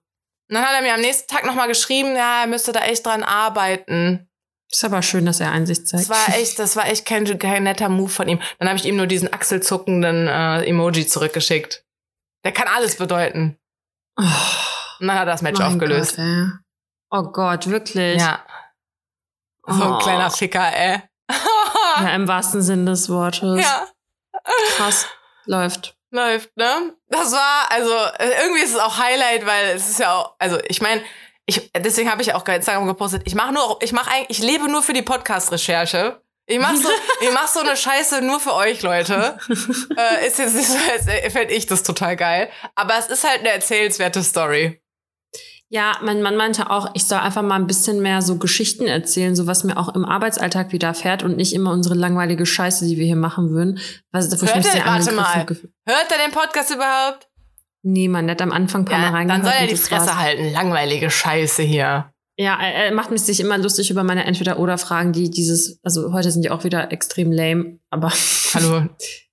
dann 0.55 0.65
hat 0.65 0.73
er 0.75 0.81
mir 0.81 0.93
am 0.93 1.01
nächsten 1.01 1.27
Tag 1.33 1.45
nochmal 1.45 1.67
geschrieben, 1.67 2.15
ja, 2.15 2.41
er 2.41 2.47
müsste 2.47 2.71
da 2.71 2.81
echt 2.81 3.05
dran 3.05 3.23
arbeiten. 3.23 4.29
Ist 4.71 4.83
aber 4.83 5.01
schön, 5.01 5.25
dass 5.25 5.39
er 5.39 5.51
Einsicht 5.51 5.87
zeigt. 5.87 6.09
Das 6.09 6.09
war 6.09 6.35
echt, 6.35 6.59
das 6.59 6.75
war 6.75 6.87
echt 6.87 7.05
kein, 7.05 7.39
kein 7.39 7.63
netter 7.63 7.87
Move 7.89 8.09
von 8.09 8.27
ihm. 8.27 8.41
Dann 8.59 8.67
habe 8.67 8.77
ich 8.77 8.85
ihm 8.85 8.97
nur 8.97 9.07
diesen 9.07 9.31
achselzuckenden 9.33 10.27
äh, 10.27 10.63
Emoji 10.65 11.07
zurückgeschickt. 11.07 11.85
Der 12.43 12.51
kann 12.51 12.67
alles 12.67 12.97
bedeuten. 12.97 13.57
oh, 14.17 14.23
Und 14.99 15.07
dann 15.07 15.13
hat 15.19 15.27
er 15.27 15.31
das 15.33 15.41
Match 15.41 15.59
aufgelöst. 15.61 16.17
Gott. 16.17 16.59
Oh 17.11 17.23
Gott, 17.31 17.67
wirklich? 17.67 18.19
ja. 18.19 18.45
So 19.67 19.83
ein 19.83 19.91
Oh. 19.93 19.97
kleiner 19.99 20.31
Ficker, 20.31 20.73
ey. 20.75 21.01
Ja, 21.99 22.15
im 22.15 22.27
wahrsten 22.27 22.61
Sinn 22.61 22.85
des 22.85 23.09
Wortes. 23.09 23.61
ja, 23.61 23.87
Krass. 24.75 25.07
Läuft. 25.45 25.95
läuft, 26.11 26.55
ne? 26.57 26.93
Das 27.09 27.31
war, 27.31 27.71
also, 27.71 27.93
äh, 28.19 28.43
irgendwie 28.43 28.61
ist 28.61 28.73
es 28.73 28.79
auch 28.79 28.97
Highlight, 28.97 29.45
weil 29.45 29.75
es 29.75 29.89
ist 29.89 29.99
ja 29.99 30.13
auch, 30.13 30.35
also 30.39 30.57
ich 30.67 30.81
meine, 30.81 31.01
ich, 31.45 31.71
deswegen 31.77 32.11
habe 32.11 32.21
ich 32.21 32.33
auch 32.33 32.45
Instagram 32.45 32.87
gepostet, 32.87 33.23
ich 33.25 33.35
mache 33.35 33.53
nur, 33.53 33.79
ich 33.81 33.93
mache 33.93 34.11
eigentlich, 34.11 34.39
ich 34.39 34.45
lebe 34.45 34.69
nur 34.69 34.83
für 34.83 34.93
die 34.93 35.01
Podcast-Recherche. 35.01 36.21
Ich 36.45 36.59
mach 36.59 36.75
so, 36.75 36.89
ich 37.21 37.31
mach 37.33 37.47
so 37.47 37.59
eine 37.59 37.75
Scheiße 37.75 38.21
nur 38.21 38.39
für 38.39 38.53
euch, 38.53 38.81
Leute. 38.81 39.37
äh, 39.49 40.27
ist 40.27 40.39
jetzt 40.39 40.55
nicht 40.55 40.67
so, 40.67 40.77
als 40.91 41.05
fände 41.33 41.53
ich 41.53 41.65
das 41.65 41.83
total 41.83 42.15
geil. 42.15 42.49
Aber 42.75 42.97
es 42.97 43.07
ist 43.07 43.27
halt 43.27 43.39
eine 43.39 43.49
erzählenswerte 43.49 44.23
Story. 44.23 44.81
Ja, 45.69 45.97
mein 46.01 46.21
Mann 46.21 46.37
meinte 46.37 46.69
auch, 46.69 46.91
ich 46.93 47.03
soll 47.03 47.17
einfach 47.19 47.41
mal 47.41 47.55
ein 47.55 47.67
bisschen 47.67 48.01
mehr 48.01 48.21
so 48.21 48.37
Geschichten 48.37 48.87
erzählen, 48.87 49.35
so 49.35 49.47
was 49.47 49.65
mir 49.65 49.75
auch 49.77 49.93
im 49.95 50.05
Arbeitsalltag 50.05 50.71
widerfährt 50.71 51.23
und 51.23 51.35
nicht 51.35 51.53
immer 51.53 51.71
unsere 51.71 51.95
langweilige 51.95 52.45
Scheiße, 52.45 52.85
die 52.85 52.97
wir 52.97 53.05
hier 53.05 53.17
machen 53.17 53.49
würden. 53.49 53.79
Was, 54.11 54.31
wo 54.31 54.35
ich 54.35 54.41
Hört 54.53 54.55
mich 54.57 54.65
er- 54.67 54.71
sehr 54.71 54.85
warte 54.85 55.11
mal. 55.11 55.33
Hört 55.35 56.11
er 56.11 56.25
den 56.25 56.31
Podcast 56.31 56.73
überhaupt? 56.73 57.27
Nee, 57.83 58.07
man, 58.07 58.27
der 58.27 58.35
hat 58.35 58.41
am 58.41 58.51
Anfang 58.53 58.81
ein 58.81 58.85
paar 58.85 58.99
Ja, 59.01 59.11
Mal 59.11 59.17
reingehört. 59.17 59.43
dann 59.45 59.51
soll 59.51 59.61
er 59.61 59.67
die 59.67 59.73
war's. 59.73 59.87
Fresse 59.87 60.17
halten. 60.17 60.51
Langweilige 60.53 61.09
Scheiße 61.09 61.63
hier. 61.63 62.11
Ja, 62.37 62.57
er, 62.61 62.85
er 62.85 62.93
macht 62.93 63.11
mich 63.11 63.21
sich 63.23 63.39
immer 63.39 63.57
lustig 63.57 63.89
über 63.91 64.03
meine 64.03 64.23
Entweder-Oder-Fragen, 64.25 65.11
die 65.11 65.29
dieses, 65.29 65.79
also 65.83 66.13
heute 66.13 66.31
sind 66.31 66.43
die 66.43 66.51
auch 66.51 66.63
wieder 66.63 66.91
extrem 66.91 67.31
lame, 67.31 67.79
aber 67.89 68.11
Hallo. 68.53 68.85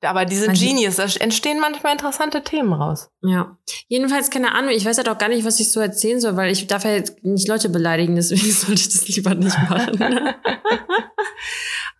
Aber 0.00 0.24
diese 0.24 0.52
Genius, 0.52 0.96
da 0.96 1.06
entstehen 1.18 1.58
manchmal 1.60 1.92
interessante 1.92 2.42
Themen 2.42 2.72
raus. 2.72 3.10
ja. 3.22 3.56
Jedenfalls 3.88 4.30
keine 4.30 4.54
Ahnung, 4.54 4.70
ich 4.70 4.84
weiß 4.84 4.96
ja 4.96 5.02
doch 5.02 5.18
gar 5.18 5.28
nicht, 5.28 5.44
was 5.44 5.58
ich 5.58 5.72
so 5.72 5.80
erzählen 5.80 6.20
soll, 6.20 6.36
weil 6.36 6.52
ich 6.52 6.66
darf 6.66 6.84
ja 6.84 6.92
jetzt 6.92 7.24
nicht 7.24 7.48
Leute 7.48 7.68
beleidigen, 7.68 8.14
deswegen 8.14 8.42
sollte 8.50 8.80
ich 8.80 8.88
das 8.88 9.08
lieber 9.08 9.34
nicht 9.34 9.58
machen. 9.68 9.98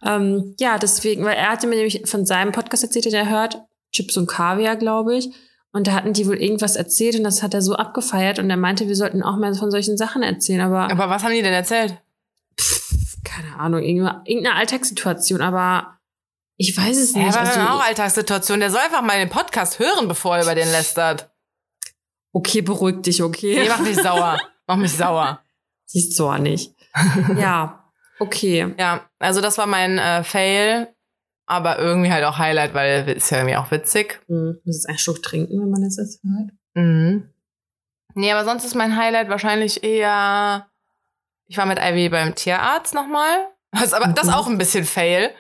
ähm, 0.05 0.55
ja, 0.61 0.79
deswegen, 0.79 1.25
weil 1.25 1.37
er 1.37 1.51
hatte 1.51 1.67
mir 1.67 1.77
nämlich 1.77 2.03
von 2.05 2.25
seinem 2.25 2.53
Podcast 2.53 2.85
erzählt, 2.85 3.07
den 3.07 3.15
er 3.15 3.29
hört, 3.29 3.61
Chips 3.93 4.17
und 4.17 4.29
Kaviar, 4.29 4.77
glaube 4.77 5.17
ich. 5.17 5.31
Und 5.73 5.87
da 5.87 5.93
hatten 5.93 6.13
die 6.13 6.27
wohl 6.27 6.37
irgendwas 6.37 6.77
erzählt 6.77 7.17
und 7.17 7.25
das 7.25 7.43
hat 7.43 7.53
er 7.53 7.63
so 7.63 7.75
abgefeiert 7.75 8.39
und 8.39 8.49
er 8.49 8.57
meinte, 8.57 8.89
wir 8.89 8.97
sollten 8.97 9.23
auch 9.23 9.37
mal 9.37 9.55
von 9.55 9.71
solchen 9.71 9.97
Sachen 9.97 10.23
erzählen, 10.23 10.61
aber 10.61 10.91
Aber 10.91 11.11
was 11.11 11.23
haben 11.25 11.35
die 11.35 11.43
denn 11.43 11.53
erzählt? 11.53 11.99
keine 13.25 13.57
Ahnung, 13.59 13.83
irgendeine 13.83 14.55
Alltagssituation, 14.55 15.41
aber 15.41 15.98
ich 16.59 16.77
weiß 16.77 16.97
es 16.99 17.15
Ja, 17.15 17.23
nicht. 17.23 17.37
aber 17.37 17.49
also, 17.49 17.61
auch 17.61 17.85
Alltagssituation. 17.87 18.61
Der 18.61 18.71
soll 18.71 18.81
einfach 18.81 19.01
mal 19.03 19.19
den 19.19 19.31
Podcast 19.31 19.79
hören, 19.79 20.07
bevor 20.09 20.37
er 20.37 20.43
über 20.43 20.55
den 20.55 20.71
lästert. 20.71 21.31
okay, 22.33 22.61
beruhig 22.61 23.01
dich, 23.03 23.23
okay? 23.23 23.61
Nee, 23.63 23.69
mach 23.69 23.79
mich 23.81 23.97
sauer. 23.97 24.37
Mach 24.67 24.77
mich 24.77 24.93
sauer. 24.93 25.41
Siehst 25.87 26.19
du 26.19 26.29
auch 26.29 26.37
nicht. 26.37 26.75
ja, 27.39 27.91
okay. 28.19 28.75
Ja, 28.79 29.09
also 29.19 29.41
das 29.41 29.57
war 29.57 29.67
mein 29.67 29.97
äh, 29.97 30.23
Fail, 30.25 30.89
aber 31.47 31.79
irgendwie 31.79 32.13
halt 32.13 32.23
auch 32.25 32.37
Highlight, 32.37 32.75
weil 32.75 33.09
ist 33.09 33.31
ja 33.31 33.39
irgendwie 33.39 33.57
auch 33.57 33.71
witzig. 33.71 34.21
Hm, 34.29 34.61
muss 34.67 34.77
jetzt 34.77 34.89
einen 34.91 34.99
Schluck 34.99 35.23
trinken, 35.23 35.59
wenn 35.63 35.71
man 35.71 35.83
das 35.83 35.97
jetzt 35.97 36.21
hört. 36.23 36.51
Mhm. 36.75 37.33
Nee, 38.15 38.31
aber 38.33 38.45
sonst 38.45 38.65
ist 38.65 38.75
mein 38.75 38.95
Highlight 38.97 39.31
wahrscheinlich 39.31 39.83
eher, 39.83 40.67
ich 41.47 41.57
war 41.57 41.65
mit 41.65 41.79
Ivy 41.79 42.11
beim 42.11 42.35
Tierarzt 42.35 42.93
nochmal. 42.93 43.49
Das, 43.73 43.95
aber 43.95 44.09
das 44.13 44.27
Mhm. 44.27 44.35
auch 44.35 44.47
ein 44.49 44.59
bisschen 44.59 44.85
Fail, 44.85 45.31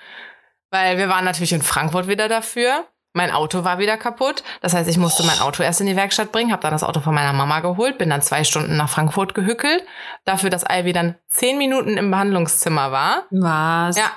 weil 0.70 0.98
wir 0.98 1.08
waren 1.08 1.24
natürlich 1.24 1.52
in 1.52 1.62
Frankfurt 1.62 2.08
wieder 2.08 2.28
dafür. 2.28 2.86
Mein 3.14 3.30
Auto 3.30 3.64
war 3.64 3.78
wieder 3.78 3.96
kaputt. 3.96 4.44
Das 4.60 4.74
heißt, 4.74 4.88
ich 4.88 4.98
musste 4.98 5.24
mein 5.24 5.40
Auto 5.40 5.62
erst 5.62 5.80
in 5.80 5.86
die 5.86 5.96
Werkstatt 5.96 6.30
bringen, 6.30 6.52
habe 6.52 6.62
dann 6.62 6.72
das 6.72 6.84
Auto 6.84 7.00
von 7.00 7.14
meiner 7.14 7.32
Mama 7.32 7.60
geholt, 7.60 7.98
bin 7.98 8.10
dann 8.10 8.22
zwei 8.22 8.44
Stunden 8.44 8.76
nach 8.76 8.90
Frankfurt 8.90 9.34
gehückelt. 9.34 9.82
Dafür, 10.24 10.50
dass 10.50 10.64
Ivy 10.68 10.92
dann 10.92 11.16
zehn 11.28 11.58
Minuten 11.58 11.96
im 11.96 12.10
Behandlungszimmer 12.10 12.92
war. 12.92 13.24
Was? 13.30 13.96
Ja, 13.96 14.10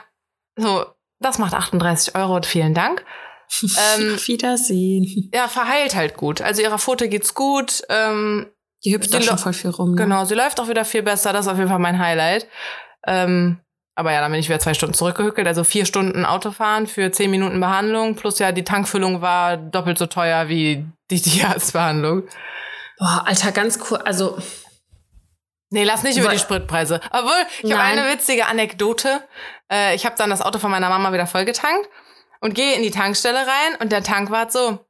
so, 0.57 0.85
das 1.19 1.39
macht 1.39 1.53
38 1.53 2.15
Euro. 2.15 2.41
Vielen 2.43 2.73
Dank. 2.73 3.03
ähm, 3.63 4.15
Auf 4.15 4.27
Wiedersehen. 4.27 5.29
ja, 5.33 5.47
verheilt 5.47 5.95
halt 5.95 6.15
gut. 6.15 6.41
Also 6.41 6.61
ihrer 6.61 6.77
Pfote 6.77 7.09
geht's 7.09 7.33
gut. 7.33 7.81
Ähm, 7.89 8.51
Die 8.83 8.93
hüpft 8.93 9.13
doch 9.13 9.21
schon 9.21 9.37
voll 9.37 9.53
viel 9.53 9.71
rum. 9.71 9.91
Ne? 9.91 10.03
Genau, 10.03 10.25
sie 10.25 10.35
läuft 10.35 10.59
auch 10.59 10.67
wieder 10.67 10.85
viel 10.85 11.01
besser. 11.03 11.33
Das 11.33 11.45
ist 11.45 11.51
auf 11.51 11.57
jeden 11.57 11.69
Fall 11.69 11.79
mein 11.79 11.97
Highlight. 11.99 12.47
Ähm, 13.07 13.59
aber 13.95 14.11
ja, 14.13 14.21
dann 14.21 14.31
bin 14.31 14.39
ich 14.39 14.47
wieder 14.47 14.59
zwei 14.59 14.73
Stunden 14.73 14.93
zurückgehückelt. 14.93 15.47
Also 15.47 15.63
vier 15.63 15.85
Stunden 15.85 16.25
Autofahren 16.25 16.87
für 16.87 17.11
zehn 17.11 17.29
Minuten 17.29 17.59
Behandlung. 17.59 18.15
Plus 18.15 18.39
ja, 18.39 18.51
die 18.51 18.63
Tankfüllung 18.63 19.21
war 19.21 19.57
doppelt 19.57 19.97
so 19.97 20.05
teuer 20.05 20.47
wie 20.47 20.85
die 21.09 21.21
Tierarztbehandlung. 21.21 22.23
Boah, 22.97 23.23
Alter, 23.25 23.51
ganz 23.51 23.79
cool. 23.89 23.97
Also, 23.97 24.37
Nee, 25.73 25.85
lass 25.85 26.03
nicht 26.03 26.17
über 26.17 26.29
die 26.29 26.37
Spritpreise. 26.37 26.99
Obwohl, 27.11 27.45
ich 27.63 27.71
habe 27.71 27.81
eine 27.81 28.11
witzige 28.11 28.45
Anekdote. 28.47 29.21
Äh, 29.71 29.95
ich 29.95 30.05
habe 30.05 30.17
dann 30.17 30.29
das 30.29 30.41
Auto 30.41 30.59
von 30.59 30.69
meiner 30.69 30.89
Mama 30.89 31.13
wieder 31.13 31.27
vollgetankt 31.27 31.87
und 32.41 32.55
gehe 32.55 32.75
in 32.75 32.83
die 32.83 32.91
Tankstelle 32.91 33.39
rein 33.39 33.77
und 33.79 33.93
der 33.93 34.03
Tankwart 34.03 34.51
so, 34.51 34.85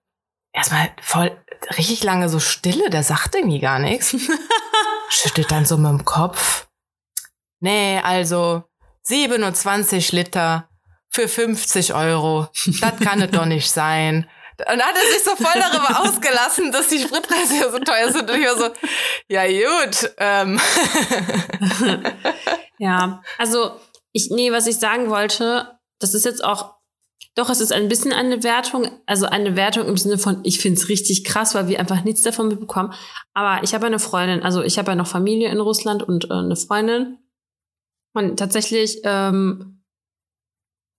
erstmal 0.54 0.90
voll, 1.00 1.38
richtig 1.78 2.04
lange 2.04 2.30
so 2.30 2.40
Stille, 2.40 2.90
der 2.90 3.04
sagt 3.04 3.36
irgendwie 3.36 3.60
gar 3.60 3.78
nichts. 3.78 4.16
Schüttelt 5.10 5.52
dann 5.52 5.66
so 5.66 5.78
mit 5.78 5.92
dem 5.92 6.04
Kopf. 6.04 6.68
Nee, 7.60 8.00
also 8.00 8.64
27 9.04 10.12
Liter 10.12 10.70
für 11.10 11.28
50 11.28 11.94
Euro. 11.94 12.48
Das 12.80 13.00
kann 13.00 13.22
es 13.22 13.32
doch 13.32 13.46
nicht 13.46 13.70
sein. 13.70 14.28
Und 14.70 14.80
dann 14.80 14.82
hat 14.82 14.96
er 14.96 15.12
sich 15.12 15.24
so 15.24 15.36
voll 15.36 15.60
darüber 15.60 16.00
ausgelassen, 16.02 16.72
dass 16.72 16.88
die 16.88 17.00
Spritpreise 17.00 17.58
ja 17.58 17.72
so 17.72 17.80
teuer 17.80 18.12
sind. 18.12 18.30
Und 18.30 18.40
ich 18.40 18.46
war 18.46 18.58
so, 18.58 18.70
ja 19.28 19.46
gut. 19.48 20.12
Ähm. 20.18 20.60
ja. 22.78 23.22
Also, 23.38 23.80
ich, 24.12 24.30
nee, 24.30 24.52
was 24.52 24.68
ich 24.68 24.78
sagen 24.78 25.10
wollte, 25.10 25.80
das 26.00 26.14
ist 26.14 26.26
jetzt 26.26 26.44
auch, 26.44 26.76
doch, 27.36 27.50
es 27.50 27.62
ist 27.62 27.72
ein 27.72 27.88
bisschen 27.88 28.12
eine 28.14 28.44
Wertung, 28.44 28.92
also 29.06 29.26
eine 29.26 29.56
Wertung 29.56 29.88
im 29.88 29.98
Sinne 29.98 30.18
von, 30.18 30.42
ich 30.44 30.60
find's 30.60 30.90
richtig 30.90 31.24
krass, 31.24 31.56
weil 31.56 31.68
wir 31.68 31.80
einfach 31.80 32.04
nichts 32.04 32.22
davon 32.22 32.50
mitbekommen. 32.50 32.94
Aber 33.34 33.64
ich 33.64 33.74
habe 33.74 33.86
eine 33.86 34.00
Freundin, 34.00 34.44
also 34.44 34.62
ich 34.62 34.78
habe 34.78 34.92
ja 34.92 34.96
noch 34.96 35.08
Familie 35.08 35.50
in 35.50 35.60
Russland 35.60 36.04
und 36.04 36.30
äh, 36.30 36.34
eine 36.34 36.56
Freundin. 36.56 37.18
Und 38.14 38.38
tatsächlich, 38.38 39.00
ähm, 39.04 39.82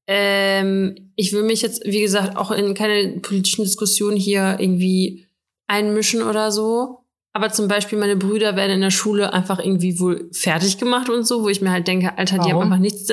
ähm, 0.08 1.12
ich 1.16 1.32
will 1.32 1.42
mich 1.42 1.62
jetzt, 1.62 1.84
wie 1.84 2.00
gesagt, 2.00 2.36
auch 2.36 2.50
in 2.50 2.74
keine 2.74 3.20
politischen 3.20 3.64
Diskussionen 3.64 4.16
hier 4.16 4.56
irgendwie 4.58 5.26
einmischen 5.68 6.22
oder 6.22 6.50
so. 6.50 7.04
Aber 7.34 7.50
zum 7.50 7.68
Beispiel 7.68 7.98
meine 7.98 8.16
Brüder 8.16 8.56
werden 8.56 8.72
in 8.72 8.80
der 8.82 8.90
Schule 8.90 9.32
einfach 9.32 9.58
irgendwie 9.58 9.98
wohl 9.98 10.28
fertig 10.32 10.78
gemacht 10.78 11.08
und 11.08 11.24
so, 11.24 11.42
wo 11.42 11.48
ich 11.48 11.62
mir 11.62 11.70
halt 11.70 11.88
denke, 11.88 12.16
Alter, 12.18 12.36
die 12.36 12.50
haben 12.50 12.58
Warum? 12.58 12.64
einfach 12.64 12.78
nichts. 12.78 13.10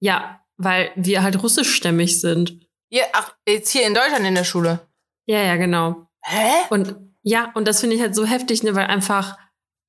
Ja, 0.00 0.40
weil 0.56 0.90
wir 0.96 1.22
halt 1.22 1.40
russischstämmig 1.42 2.20
sind. 2.20 2.58
Ja, 2.90 3.04
ach, 3.12 3.34
jetzt 3.46 3.70
hier 3.70 3.86
in 3.86 3.94
Deutschland 3.94 4.26
in 4.26 4.34
der 4.34 4.44
Schule. 4.44 4.80
Ja, 5.26 5.42
ja, 5.42 5.56
genau. 5.56 6.08
Hä? 6.22 6.50
Und 6.70 6.96
ja, 7.22 7.52
und 7.54 7.68
das 7.68 7.80
finde 7.80 7.96
ich 7.96 8.02
halt 8.02 8.14
so 8.14 8.24
heftig, 8.24 8.62
ne, 8.62 8.74
weil 8.74 8.86
einfach. 8.86 9.38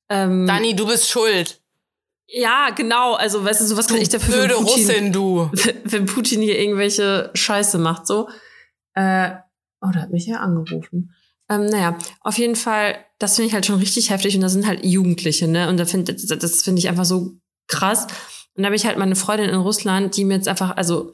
Ähm, 0.10 0.46
Dani, 0.46 0.76
du 0.76 0.86
bist 0.86 1.10
schuld. 1.10 1.61
Ja, 2.32 2.70
genau. 2.70 3.14
Also, 3.14 3.44
weißt 3.44 3.62
du, 3.62 3.66
so 3.66 3.78
was 3.78 3.88
kann 3.88 3.98
ich 3.98 4.10
dafür 4.10 4.36
Blöde 4.36 4.56
wenn 4.56 4.66
Putin, 4.66 4.88
Russin, 4.88 5.14
du. 5.14 5.50
wenn 5.84 6.06
Putin 6.06 6.42
hier 6.42 6.60
irgendwelche 6.60 7.30
Scheiße 7.34 7.78
macht, 7.78 8.08
so. 8.08 8.30
Äh, 8.94 9.32
oh, 9.82 9.90
da 9.94 10.02
hat 10.02 10.12
mich 10.12 10.26
ja 10.28 10.38
angerufen. 10.38 11.14
Ähm, 11.50 11.66
naja, 11.66 11.98
auf 12.22 12.38
jeden 12.38 12.56
Fall, 12.56 12.96
das 13.20 13.36
finde 13.36 13.50
ich 13.50 13.54
halt 13.54 13.66
schon 13.66 13.80
richtig 13.80 14.10
heftig 14.10 14.36
und 14.36 14.42
das 14.42 14.54
sind 14.54 14.66
halt 14.66 14.86
Jugendliche, 14.86 15.48
ne? 15.48 15.68
Und 15.68 15.78
da 15.78 15.86
find, 15.86 16.08
das, 16.08 16.26
das 16.26 16.62
finde 16.62 16.80
ich 16.80 16.88
einfach 16.88 17.06
so 17.06 17.34
krass. 17.68 18.08
Und 18.56 18.64
da 18.64 18.66
habe 18.66 18.76
ich 18.76 18.86
halt 18.86 18.98
meine 18.98 19.16
Freundin 19.16 19.50
in 19.50 19.56
Russland, 19.56 20.16
die 20.16 20.24
mir 20.24 20.36
jetzt 20.36 20.48
einfach, 20.48 20.78
also 20.78 21.14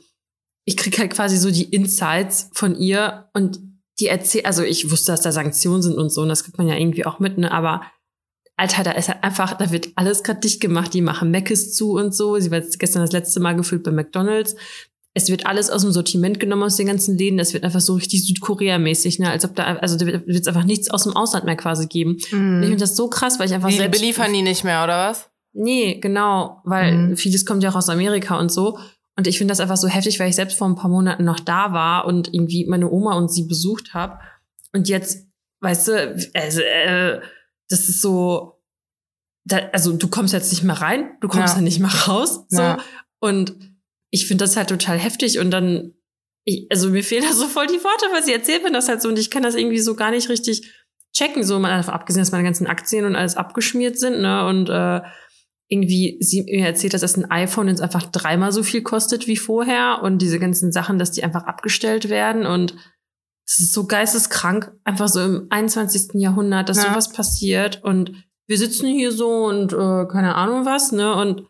ich 0.65 0.77
krieg 0.77 0.99
halt 0.99 1.11
quasi 1.11 1.37
so 1.37 1.49
die 1.49 1.63
Insights 1.63 2.49
von 2.53 2.75
ihr 2.75 3.29
und 3.33 3.59
die 3.99 4.07
erzählt, 4.07 4.45
also 4.45 4.61
ich 4.61 4.91
wusste, 4.91 5.11
dass 5.11 5.21
da 5.21 5.31
Sanktionen 5.31 5.81
sind 5.81 5.97
und 5.97 6.11
so, 6.11 6.21
und 6.21 6.29
das 6.29 6.43
kriegt 6.43 6.57
man 6.59 6.67
ja 6.67 6.75
irgendwie 6.75 7.05
auch 7.05 7.19
mit, 7.19 7.39
ne? 7.39 7.51
Aber 7.51 7.81
Alter, 8.57 8.83
da 8.83 8.91
ist 8.91 9.07
halt 9.07 9.23
einfach, 9.23 9.53
da 9.55 9.71
wird 9.71 9.89
alles 9.95 10.23
gerade 10.23 10.39
dicht 10.39 10.59
gemacht. 10.59 10.93
Die 10.93 11.01
machen 11.01 11.29
Meckes 11.31 11.73
zu 11.75 11.91
und 11.93 12.13
so. 12.15 12.39
Sie 12.39 12.49
war 12.51 12.57
jetzt 12.57 12.79
gestern 12.79 13.03
das 13.03 13.11
letzte 13.11 13.39
Mal 13.39 13.55
gefüllt 13.55 13.83
bei 13.83 13.91
McDonalds. 13.91 14.55
Es 15.13 15.29
wird 15.29 15.45
alles 15.45 15.69
aus 15.69 15.81
dem 15.83 15.91
Sortiment 15.91 16.39
genommen 16.39 16.63
aus 16.63 16.75
den 16.75 16.87
ganzen 16.87 17.17
Läden. 17.17 17.37
Das 17.37 17.53
wird 17.53 17.63
einfach 17.63 17.79
so 17.81 17.93
richtig 17.95 18.25
Südkorea-mäßig, 18.25 19.19
ne? 19.19 19.29
Als 19.29 19.45
ob 19.45 19.55
da, 19.55 19.63
also 19.77 19.97
da 19.97 20.05
wird 20.05 20.27
es 20.27 20.47
einfach 20.47 20.63
nichts 20.63 20.89
aus 20.89 21.03
dem 21.03 21.15
Ausland 21.15 21.45
mehr 21.45 21.55
quasi 21.55 21.87
geben. 21.87 22.17
Und 22.31 22.61
ich 22.63 22.67
finde 22.69 22.77
das 22.77 22.95
so 22.95 23.09
krass, 23.09 23.39
weil 23.39 23.47
ich 23.47 23.53
einfach 23.53 23.69
Die 23.69 23.77
selbst. 23.77 23.99
beliefern 23.99 24.33
die 24.33 24.41
nicht 24.41 24.63
mehr, 24.63 24.83
oder 24.83 25.09
was? 25.09 25.29
Nee, 25.53 25.99
genau, 25.99 26.61
weil 26.65 26.93
Mhm. 26.95 27.17
vieles 27.17 27.45
kommt 27.45 27.63
ja 27.63 27.69
auch 27.71 27.75
aus 27.75 27.89
Amerika 27.89 28.37
und 28.39 28.51
so. 28.51 28.77
Und 29.17 29.25
ich 29.25 29.39
finde 29.39 29.51
das 29.51 29.59
einfach 29.59 29.77
so 29.77 29.87
heftig, 29.87 30.19
weil 30.19 30.29
ich 30.29 30.35
selbst 30.35 30.57
vor 30.57 30.67
ein 30.67 30.75
paar 30.75 30.89
Monaten 30.91 31.23
noch 31.23 31.39
da 31.39 31.73
war 31.73 32.05
und 32.05 32.31
irgendwie 32.33 32.65
meine 32.67 32.89
Oma 32.91 33.15
und 33.17 33.31
sie 33.31 33.43
besucht 33.47 33.95
habe. 33.95 34.19
Und 34.73 34.87
jetzt, 34.87 35.25
weißt 35.61 35.87
du, 35.87 36.15
also, 36.35 36.61
äh, 36.61 37.19
das 37.69 37.89
ist 37.89 38.01
so, 38.01 38.61
da, 39.45 39.57
also 39.73 39.93
du 39.93 40.07
kommst 40.07 40.33
jetzt 40.33 40.51
nicht 40.51 40.63
mehr 40.63 40.81
rein, 40.81 41.11
du 41.21 41.27
kommst 41.27 41.53
Ja. 41.53 41.59
ja 41.59 41.61
nicht 41.61 41.79
mehr 41.79 41.93
raus. 42.07 42.45
So. 42.49 42.61
Ja. 42.61 42.77
Und 43.19 43.55
ich 44.09 44.27
finde 44.27 44.43
das 44.45 44.55
halt 44.57 44.69
total 44.69 44.97
heftig. 44.97 45.39
Und 45.39 45.51
dann, 45.51 45.93
ich, 46.43 46.67
also 46.71 46.89
mir 46.89 47.03
fehlen 47.03 47.25
da 47.27 47.33
so 47.33 47.47
voll 47.47 47.67
die 47.67 47.83
Worte, 47.83 48.05
weil 48.11 48.23
sie 48.23 48.33
erzählt 48.33 48.63
mir 48.63 48.71
das 48.71 48.87
halt 48.89 49.01
so 49.01 49.09
und 49.09 49.19
ich 49.19 49.29
kann 49.29 49.43
das 49.43 49.55
irgendwie 49.55 49.79
so 49.79 49.95
gar 49.95 50.11
nicht 50.11 50.29
richtig 50.29 50.73
checken. 51.13 51.43
So 51.43 51.59
mal 51.59 51.79
abgesehen, 51.79 52.21
dass 52.21 52.31
meine 52.31 52.43
ganzen 52.43 52.67
Aktien 52.67 53.05
und 53.05 53.15
alles 53.15 53.35
abgeschmiert 53.35 53.97
sind, 53.97 54.21
ne? 54.21 54.45
Und 54.45 54.69
äh, 54.69 55.01
irgendwie, 55.69 56.17
sie 56.21 56.43
mir 56.43 56.65
erzählt, 56.65 56.93
dass 56.93 57.01
das 57.01 57.17
ein 57.17 57.29
iPhone 57.29 57.67
jetzt 57.67 57.81
einfach 57.81 58.03
dreimal 58.03 58.53
so 58.53 58.63
viel 58.63 58.81
kostet 58.83 59.27
wie 59.27 59.35
vorher 59.35 59.99
und 60.01 60.21
diese 60.21 60.39
ganzen 60.39 60.71
Sachen, 60.71 60.97
dass 60.97 61.11
die 61.11 61.23
einfach 61.23 61.43
abgestellt 61.43 62.07
werden 62.09 62.45
und 62.45 62.75
das 63.47 63.59
ist 63.59 63.73
so 63.73 63.85
geisteskrank, 63.87 64.71
einfach 64.83 65.07
so 65.07 65.21
im 65.21 65.47
21. 65.49 66.15
Jahrhundert, 66.21 66.67
dass 66.69 66.77
Ja. 66.77 66.89
sowas 66.91 67.11
passiert 67.11 67.83
und 67.83 68.11
wir 68.47 68.57
sitzen 68.57 68.87
hier 68.87 69.11
so 69.11 69.45
und 69.45 69.73
äh, 69.73 70.05
keine 70.11 70.35
Ahnung 70.35 70.65
was, 70.65 70.91
ne? 70.91 71.15
Und 71.15 71.43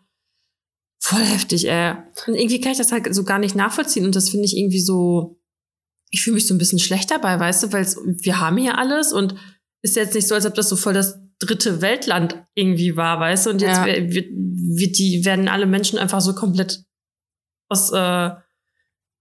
voll 1.00 1.22
heftig, 1.24 1.68
ey. 1.70 1.95
Und 2.28 2.36
irgendwie 2.36 2.62
kann 2.62 2.72
ich 2.72 2.78
das 2.78 2.91
halt 2.91 3.14
so 3.14 3.24
gar 3.24 3.39
nicht 3.39 3.56
nachvollziehen 3.56 4.06
und 4.06 4.16
das 4.16 4.30
finde 4.30 4.45
ich 4.45 4.58
irgendwie 4.58 4.82
so, 4.82 5.39
ich 6.10 6.22
fühle 6.24 6.36
mich 6.36 6.48
so 6.48 6.54
ein 6.54 6.58
bisschen 6.60 6.80
schlecht 6.80 7.12
dabei, 7.12 7.39
weißt 7.39 7.64
du, 7.64 7.74
weil 7.74 7.86
wir 7.86 8.39
haben 8.39 8.58
hier 8.58 8.78
alles 8.78 9.12
und 9.14 9.36
ist 9.84 9.95
jetzt 9.95 10.14
nicht 10.16 10.28
so, 10.28 10.36
als 10.36 10.45
ob 10.45 10.54
das 10.56 10.70
so 10.70 10.76
voll 10.76 10.93
das 10.93 11.20
dritte 11.39 11.82
Weltland 11.82 12.43
irgendwie 12.56 12.95
war, 12.95 13.20
weißt 13.20 13.45
du, 13.45 13.50
und 13.52 13.62
jetzt 13.62 13.78
Ja. 13.78 13.86
wird, 13.86 14.30
wird 14.32 14.98
die, 14.98 15.24
werden 15.24 15.48
alle 15.48 15.66
Menschen 15.68 16.00
einfach 16.00 16.22
so 16.22 16.34
komplett 16.34 16.84
aus 17.70 17.91
äh, 17.91 18.32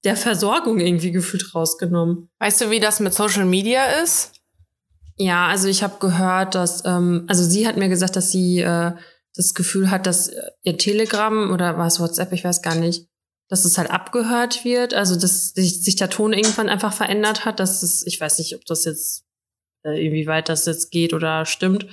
der 0.06 0.16
Versorgung 0.16 0.78
irgendwie 0.78 1.10
gefühlt 1.10 1.54
rausgenommen. 1.54 2.30
Weißt 2.38 2.60
du, 2.60 2.70
wie 2.70 2.80
das 2.80 3.00
mit 3.00 3.12
Social 3.12 3.44
Media 3.44 4.02
ist? 4.02 4.32
Ja, 5.18 5.48
also 5.48 5.66
ich 5.66 5.82
habe 5.82 5.98
gehört, 5.98 6.54
dass, 6.54 6.84
ähm, 6.84 7.24
also 7.26 7.42
sie 7.42 7.66
hat 7.66 7.76
mir 7.76 7.88
gesagt, 7.88 8.14
dass 8.14 8.30
sie 8.30 8.60
äh, 8.60 8.92
das 9.34 9.54
Gefühl 9.54 9.90
hat, 9.90 10.06
dass 10.06 10.30
ihr 10.62 10.78
Telegram 10.78 11.50
oder 11.50 11.76
was 11.76 11.98
WhatsApp, 11.98 12.32
ich 12.32 12.44
weiß 12.44 12.62
gar 12.62 12.76
nicht, 12.76 13.08
dass 13.48 13.64
es 13.64 13.78
halt 13.78 13.90
abgehört 13.90 14.64
wird, 14.64 14.94
also 14.94 15.16
dass 15.18 15.50
sich, 15.50 15.82
sich 15.82 15.96
der 15.96 16.10
Ton 16.10 16.32
irgendwann 16.32 16.68
einfach 16.68 16.92
verändert 16.92 17.44
hat, 17.44 17.58
dass 17.58 17.82
es, 17.82 18.06
ich 18.06 18.20
weiß 18.20 18.38
nicht, 18.38 18.54
ob 18.54 18.64
das 18.64 18.84
jetzt 18.84 19.24
äh, 19.84 20.06
inwieweit 20.06 20.48
das 20.48 20.66
jetzt 20.66 20.90
geht 20.92 21.14
oder 21.14 21.46
stimmt, 21.46 21.86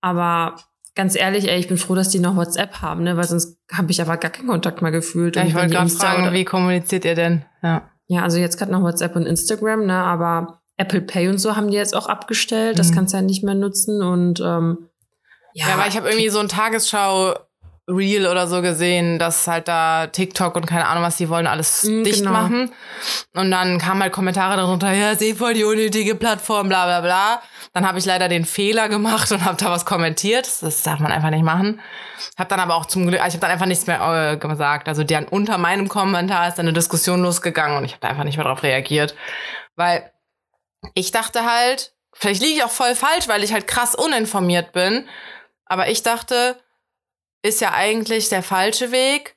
aber 0.00 0.56
ganz 0.96 1.14
ehrlich, 1.14 1.48
ey, 1.48 1.58
ich 1.60 1.68
bin 1.68 1.76
froh, 1.78 1.94
dass 1.94 2.08
die 2.08 2.18
noch 2.18 2.34
WhatsApp 2.34 2.80
haben, 2.82 3.04
ne, 3.04 3.16
weil 3.16 3.24
sonst 3.28 3.58
habe 3.72 3.92
ich 3.92 4.00
aber 4.02 4.16
gar 4.16 4.30
keinen 4.32 4.48
Kontakt 4.48 4.82
mehr 4.82 4.90
gefühlt. 4.90 5.36
Ja, 5.36 5.44
ich 5.44 5.54
wollte 5.54 5.68
gerade 5.74 5.88
fragen, 5.90 6.22
oder, 6.24 6.32
wie 6.32 6.44
kommuniziert 6.44 7.04
ihr 7.04 7.14
denn? 7.14 7.44
Ja. 7.62 7.88
Ja, 8.08 8.22
also 8.22 8.38
jetzt 8.38 8.56
gerade 8.58 8.72
noch 8.72 8.82
WhatsApp 8.82 9.14
und 9.14 9.26
Instagram, 9.26 9.86
ne, 9.86 9.94
aber 9.94 10.60
Apple 10.76 11.00
Pay 11.02 11.28
und 11.28 11.38
so 11.38 11.54
haben 11.56 11.70
die 11.70 11.76
jetzt 11.76 11.94
auch 11.96 12.08
abgestellt. 12.08 12.78
Das 12.78 12.90
Mhm. 12.90 12.94
kannst 12.94 13.12
du 13.14 13.18
ja 13.18 13.22
nicht 13.22 13.44
mehr 13.44 13.54
nutzen 13.54 14.02
und 14.02 14.40
ähm, 14.40 14.88
Ja, 15.54 15.66
aber 15.74 15.86
ich 15.86 15.96
habe 15.96 16.08
irgendwie 16.08 16.28
so 16.28 16.38
ein 16.38 16.48
Tagesschau 16.48 17.34
Reel 17.88 18.26
oder 18.26 18.48
so 18.48 18.62
gesehen, 18.62 19.18
dass 19.20 19.46
halt 19.46 19.68
da 19.68 20.08
TikTok 20.08 20.56
und 20.56 20.66
keine 20.66 20.88
Ahnung 20.88 21.04
was, 21.04 21.16
die 21.18 21.28
wollen 21.28 21.46
alles 21.46 21.84
Mm, 21.84 22.02
dicht 22.02 22.18
genau. 22.18 22.32
machen. 22.32 22.72
Und 23.34 23.50
dann 23.52 23.78
kamen 23.78 24.02
halt 24.02 24.12
Kommentare 24.12 24.56
darunter, 24.56 24.92
ja, 24.92 25.12
ist 25.12 25.22
eh 25.22 25.34
voll 25.34 25.54
die 25.54 25.62
unnötige 25.62 26.16
Plattform, 26.16 26.68
bla 26.68 26.84
bla 26.86 27.00
bla. 27.00 27.42
Dann 27.74 27.86
habe 27.86 27.98
ich 27.98 28.04
leider 28.04 28.28
den 28.28 28.44
Fehler 28.44 28.88
gemacht 28.88 29.30
und 29.32 29.44
habe 29.44 29.56
da 29.56 29.70
was 29.70 29.84
kommentiert. 29.84 30.48
Das 30.62 30.82
darf 30.82 30.98
man 30.98 31.12
einfach 31.12 31.30
nicht 31.30 31.44
machen. 31.44 31.80
Hab 32.36 32.48
dann 32.48 32.58
aber 32.58 32.74
auch 32.74 32.86
zum 32.86 33.06
Glück, 33.06 33.20
ich 33.20 33.22
habe 33.34 33.38
dann 33.38 33.50
einfach 33.52 33.66
nichts 33.66 33.86
mehr 33.86 34.32
äh, 34.32 34.36
gesagt. 34.36 34.88
Also 34.88 35.04
dann 35.04 35.26
unter 35.26 35.56
meinem 35.56 35.88
Kommentar 35.88 36.48
ist 36.48 36.56
dann 36.56 36.66
eine 36.66 36.72
Diskussion 36.72 37.22
losgegangen 37.22 37.76
und 37.78 37.84
ich 37.84 37.92
habe 37.92 38.00
da 38.00 38.08
einfach 38.08 38.24
nicht 38.24 38.36
mehr 38.36 38.46
drauf 38.46 38.64
reagiert. 38.64 39.14
Weil 39.76 40.10
ich 40.94 41.12
dachte 41.12 41.44
halt, 41.44 41.92
vielleicht 42.12 42.42
liege 42.42 42.54
ich 42.54 42.64
auch 42.64 42.70
voll 42.70 42.96
falsch, 42.96 43.28
weil 43.28 43.44
ich 43.44 43.52
halt 43.52 43.68
krass 43.68 43.94
uninformiert 43.94 44.72
bin. 44.72 45.06
Aber 45.66 45.88
ich 45.88 46.02
dachte, 46.02 46.56
ist 47.46 47.60
ja 47.60 47.72
eigentlich 47.72 48.28
der 48.28 48.42
falsche 48.42 48.92
Weg, 48.92 49.36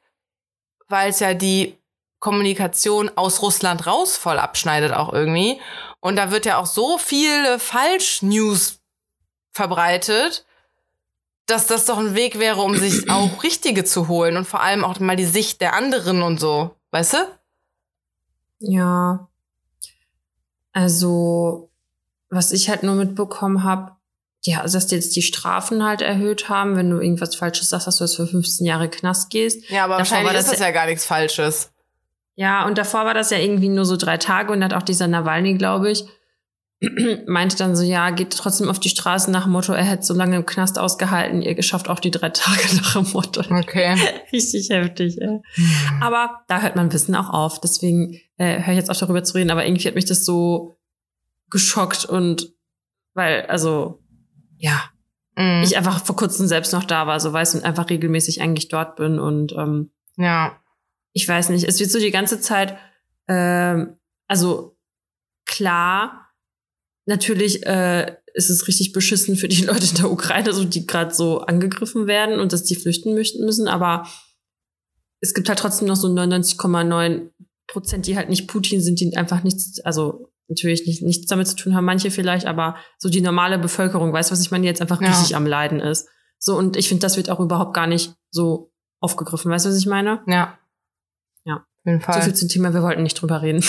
weil 0.87 1.09
es 1.09 1.19
ja 1.19 1.33
die 1.33 1.77
Kommunikation 2.19 3.09
aus 3.15 3.41
Russland 3.41 3.87
raus 3.87 4.17
voll 4.17 4.39
abschneidet 4.39 4.93
auch 4.93 5.13
irgendwie. 5.13 5.61
Und 6.01 6.15
da 6.15 6.31
wird 6.31 6.45
ja 6.45 6.57
auch 6.57 6.65
so 6.65 6.97
viele 6.97 7.59
Falsch-News 7.59 8.79
verbreitet, 9.51 10.45
dass 11.45 11.67
das 11.67 11.85
doch 11.85 11.97
ein 11.97 12.15
Weg 12.15 12.39
wäre, 12.39 12.61
um 12.61 12.75
sich 12.75 13.09
auch 13.09 13.43
richtige 13.43 13.83
zu 13.83 14.07
holen 14.07 14.37
und 14.37 14.45
vor 14.45 14.61
allem 14.61 14.83
auch 14.83 14.99
mal 14.99 15.15
die 15.15 15.25
Sicht 15.25 15.61
der 15.61 15.73
anderen 15.73 16.21
und 16.21 16.39
so. 16.39 16.75
Weißt 16.91 17.13
du? 17.13 17.17
ja. 18.59 19.27
Also, 20.71 21.71
was 22.29 22.51
ich 22.51 22.69
halt 22.69 22.83
nur 22.83 22.95
mitbekommen 22.95 23.63
habe, 23.63 23.95
ja, 24.45 24.61
also 24.61 24.77
dass 24.77 24.87
die 24.87 24.95
jetzt 24.95 25.15
die 25.15 25.21
Strafen 25.21 25.83
halt 25.83 26.01
erhöht 26.01 26.47
haben, 26.49 26.75
wenn 26.77 26.89
du 26.89 26.99
irgendwas 26.99 27.35
Falsches 27.35 27.69
sagst, 27.69 27.87
dass 27.87 27.97
du 27.97 28.05
jetzt 28.05 28.15
für 28.15 28.27
15 28.27 28.65
Jahre 28.65 28.89
Knast 28.89 29.29
gehst. 29.29 29.69
Ja, 29.69 29.83
aber 29.83 29.97
Davor 29.97 29.99
wahrscheinlich 29.99 30.33
war 30.33 30.39
ist 30.39 30.47
das 30.47 30.57
das 30.59 30.65
ja 30.65 30.71
gar 30.71 30.85
nichts 30.85 31.05
Falsches. 31.05 31.71
Ja, 32.35 32.65
und 32.65 32.77
davor 32.77 33.03
war 33.03 33.13
das 33.13 33.31
ja 33.31 33.37
irgendwie 33.37 33.67
nur 33.67 33.83
so 33.83 33.97
drei 33.97 34.15
Tage 34.15 34.53
und 34.53 34.63
hat 34.63 34.73
auch 34.73 34.83
dieser 34.83 35.07
Nawalny, 35.07 35.55
glaube 35.55 35.91
ich, 35.91 36.05
meinte 37.27 37.57
dann 37.57 37.75
so, 37.75 37.83
ja, 37.83 38.11
geht 38.11 38.31
trotzdem 38.31 38.69
auf 38.69 38.79
die 38.79 38.87
Straße 38.87 39.29
nach 39.29 39.43
dem 39.43 39.51
Motto, 39.51 39.73
er 39.73 39.83
hätte 39.83 40.03
so 40.03 40.13
lange 40.13 40.37
im 40.37 40.45
Knast 40.45 40.79
ausgehalten, 40.79 41.41
ihr 41.41 41.53
geschafft 41.53 41.89
auch 41.89 41.99
die 41.99 42.11
drei 42.11 42.29
Tage 42.29 42.77
nach 42.77 42.93
dem 42.93 43.11
Motto. 43.11 43.41
Okay. 43.41 43.97
Richtig 44.31 44.69
heftig, 44.69 45.21
ey. 45.21 45.41
Aber 45.99 46.45
da 46.47 46.61
hört 46.61 46.77
man 46.77 46.93
Wissen 46.93 47.13
auch 47.15 47.29
auf, 47.29 47.59
deswegen 47.59 48.21
äh, 48.37 48.63
höre 48.63 48.71
ich 48.71 48.79
jetzt 48.79 48.89
auch 48.89 48.95
darüber 48.95 49.21
zu 49.21 49.33
reden, 49.33 49.51
aber 49.51 49.65
irgendwie 49.65 49.89
hat 49.89 49.95
mich 49.95 50.05
das 50.05 50.23
so 50.23 50.77
geschockt 51.49 52.05
und 52.05 52.53
weil, 53.15 53.47
also, 53.47 53.99
ja, 54.59 54.91
Mhm. 55.39 55.63
ich 55.63 55.77
einfach 55.77 56.03
vor 56.03 56.17
kurzem 56.17 56.47
selbst 56.47 56.73
noch 56.73 56.83
da 56.83 57.07
war, 57.07 57.19
so 57.21 57.31
weiß 57.31 57.55
und 57.55 57.63
einfach 57.63 57.89
regelmäßig 57.89 58.41
eigentlich 58.41 58.67
dort 58.67 58.97
bin 58.97 59.19
und 59.19 59.53
ähm, 59.53 59.89
ja. 60.17 60.59
ich 61.13 61.25
weiß 61.25 61.49
nicht, 61.49 61.65
es 61.65 61.79
wird 61.79 61.89
so 61.89 61.97
die 61.97 62.11
ganze 62.11 62.41
Zeit, 62.41 62.77
ähm, 63.29 63.95
also 64.27 64.77
klar, 65.45 66.27
natürlich 67.05 67.65
äh, 67.65 68.17
ist 68.33 68.49
es 68.49 68.67
richtig 68.67 68.91
beschissen 68.91 69.37
für 69.37 69.47
die 69.47 69.61
Leute 69.65 69.87
in 69.87 69.95
der 69.95 70.11
Ukraine, 70.11 70.51
so 70.51 70.65
die 70.65 70.85
gerade 70.85 71.13
so 71.13 71.39
angegriffen 71.39 72.05
werden 72.05 72.39
und 72.41 72.51
dass 72.51 72.65
die 72.65 72.75
flüchten 72.75 73.13
möchten 73.13 73.45
müssen, 73.45 73.69
aber 73.69 74.05
es 75.21 75.33
gibt 75.33 75.47
halt 75.47 75.59
trotzdem 75.59 75.87
noch 75.87 75.95
so 75.95 76.07
99,9 76.09 77.29
Prozent, 77.67 78.07
die 78.07 78.17
halt 78.17 78.29
nicht 78.29 78.47
Putin 78.47 78.81
sind, 78.81 78.99
die 78.99 79.15
einfach 79.15 79.43
nichts, 79.43 79.79
also 79.81 80.28
natürlich 80.49 80.85
nicht, 80.87 81.01
nichts 81.03 81.27
damit 81.27 81.47
zu 81.47 81.55
tun 81.55 81.75
haben, 81.75 81.85
manche 81.85 82.11
vielleicht, 82.11 82.45
aber 82.45 82.75
so 82.97 83.09
die 83.09 83.21
normale 83.21 83.57
Bevölkerung, 83.59 84.11
weißt 84.11 84.29
du, 84.29 84.33
was 84.33 84.41
ich 84.41 84.51
meine, 84.51 84.63
die 84.63 84.67
jetzt 84.67 84.81
einfach 84.81 85.01
Ja. 85.01 85.09
richtig 85.09 85.35
am 85.35 85.45
Leiden 85.45 85.79
ist. 85.79 86.07
So, 86.39 86.57
und 86.57 86.75
ich 86.77 86.87
finde, 86.87 87.01
das 87.01 87.17
wird 87.17 87.29
auch 87.29 87.39
überhaupt 87.39 87.73
gar 87.73 87.87
nicht 87.87 88.13
so 88.31 88.71
aufgegriffen, 89.01 89.51
weißt 89.51 89.65
du, 89.65 89.69
was 89.69 89.77
ich 89.77 89.85
meine? 89.85 90.21
Ja. 90.27 90.57
Ja. 91.45 91.55
Auf 91.57 91.85
jeden 91.85 92.01
Fall. 92.01 92.15
So 92.15 92.21
viel 92.21 92.33
zum 92.35 92.49
Thema, 92.49 92.73
wir 92.73 92.81
wollten 92.83 93.03
nicht 93.03 93.21
drüber 93.21 93.41
reden. 93.41 93.63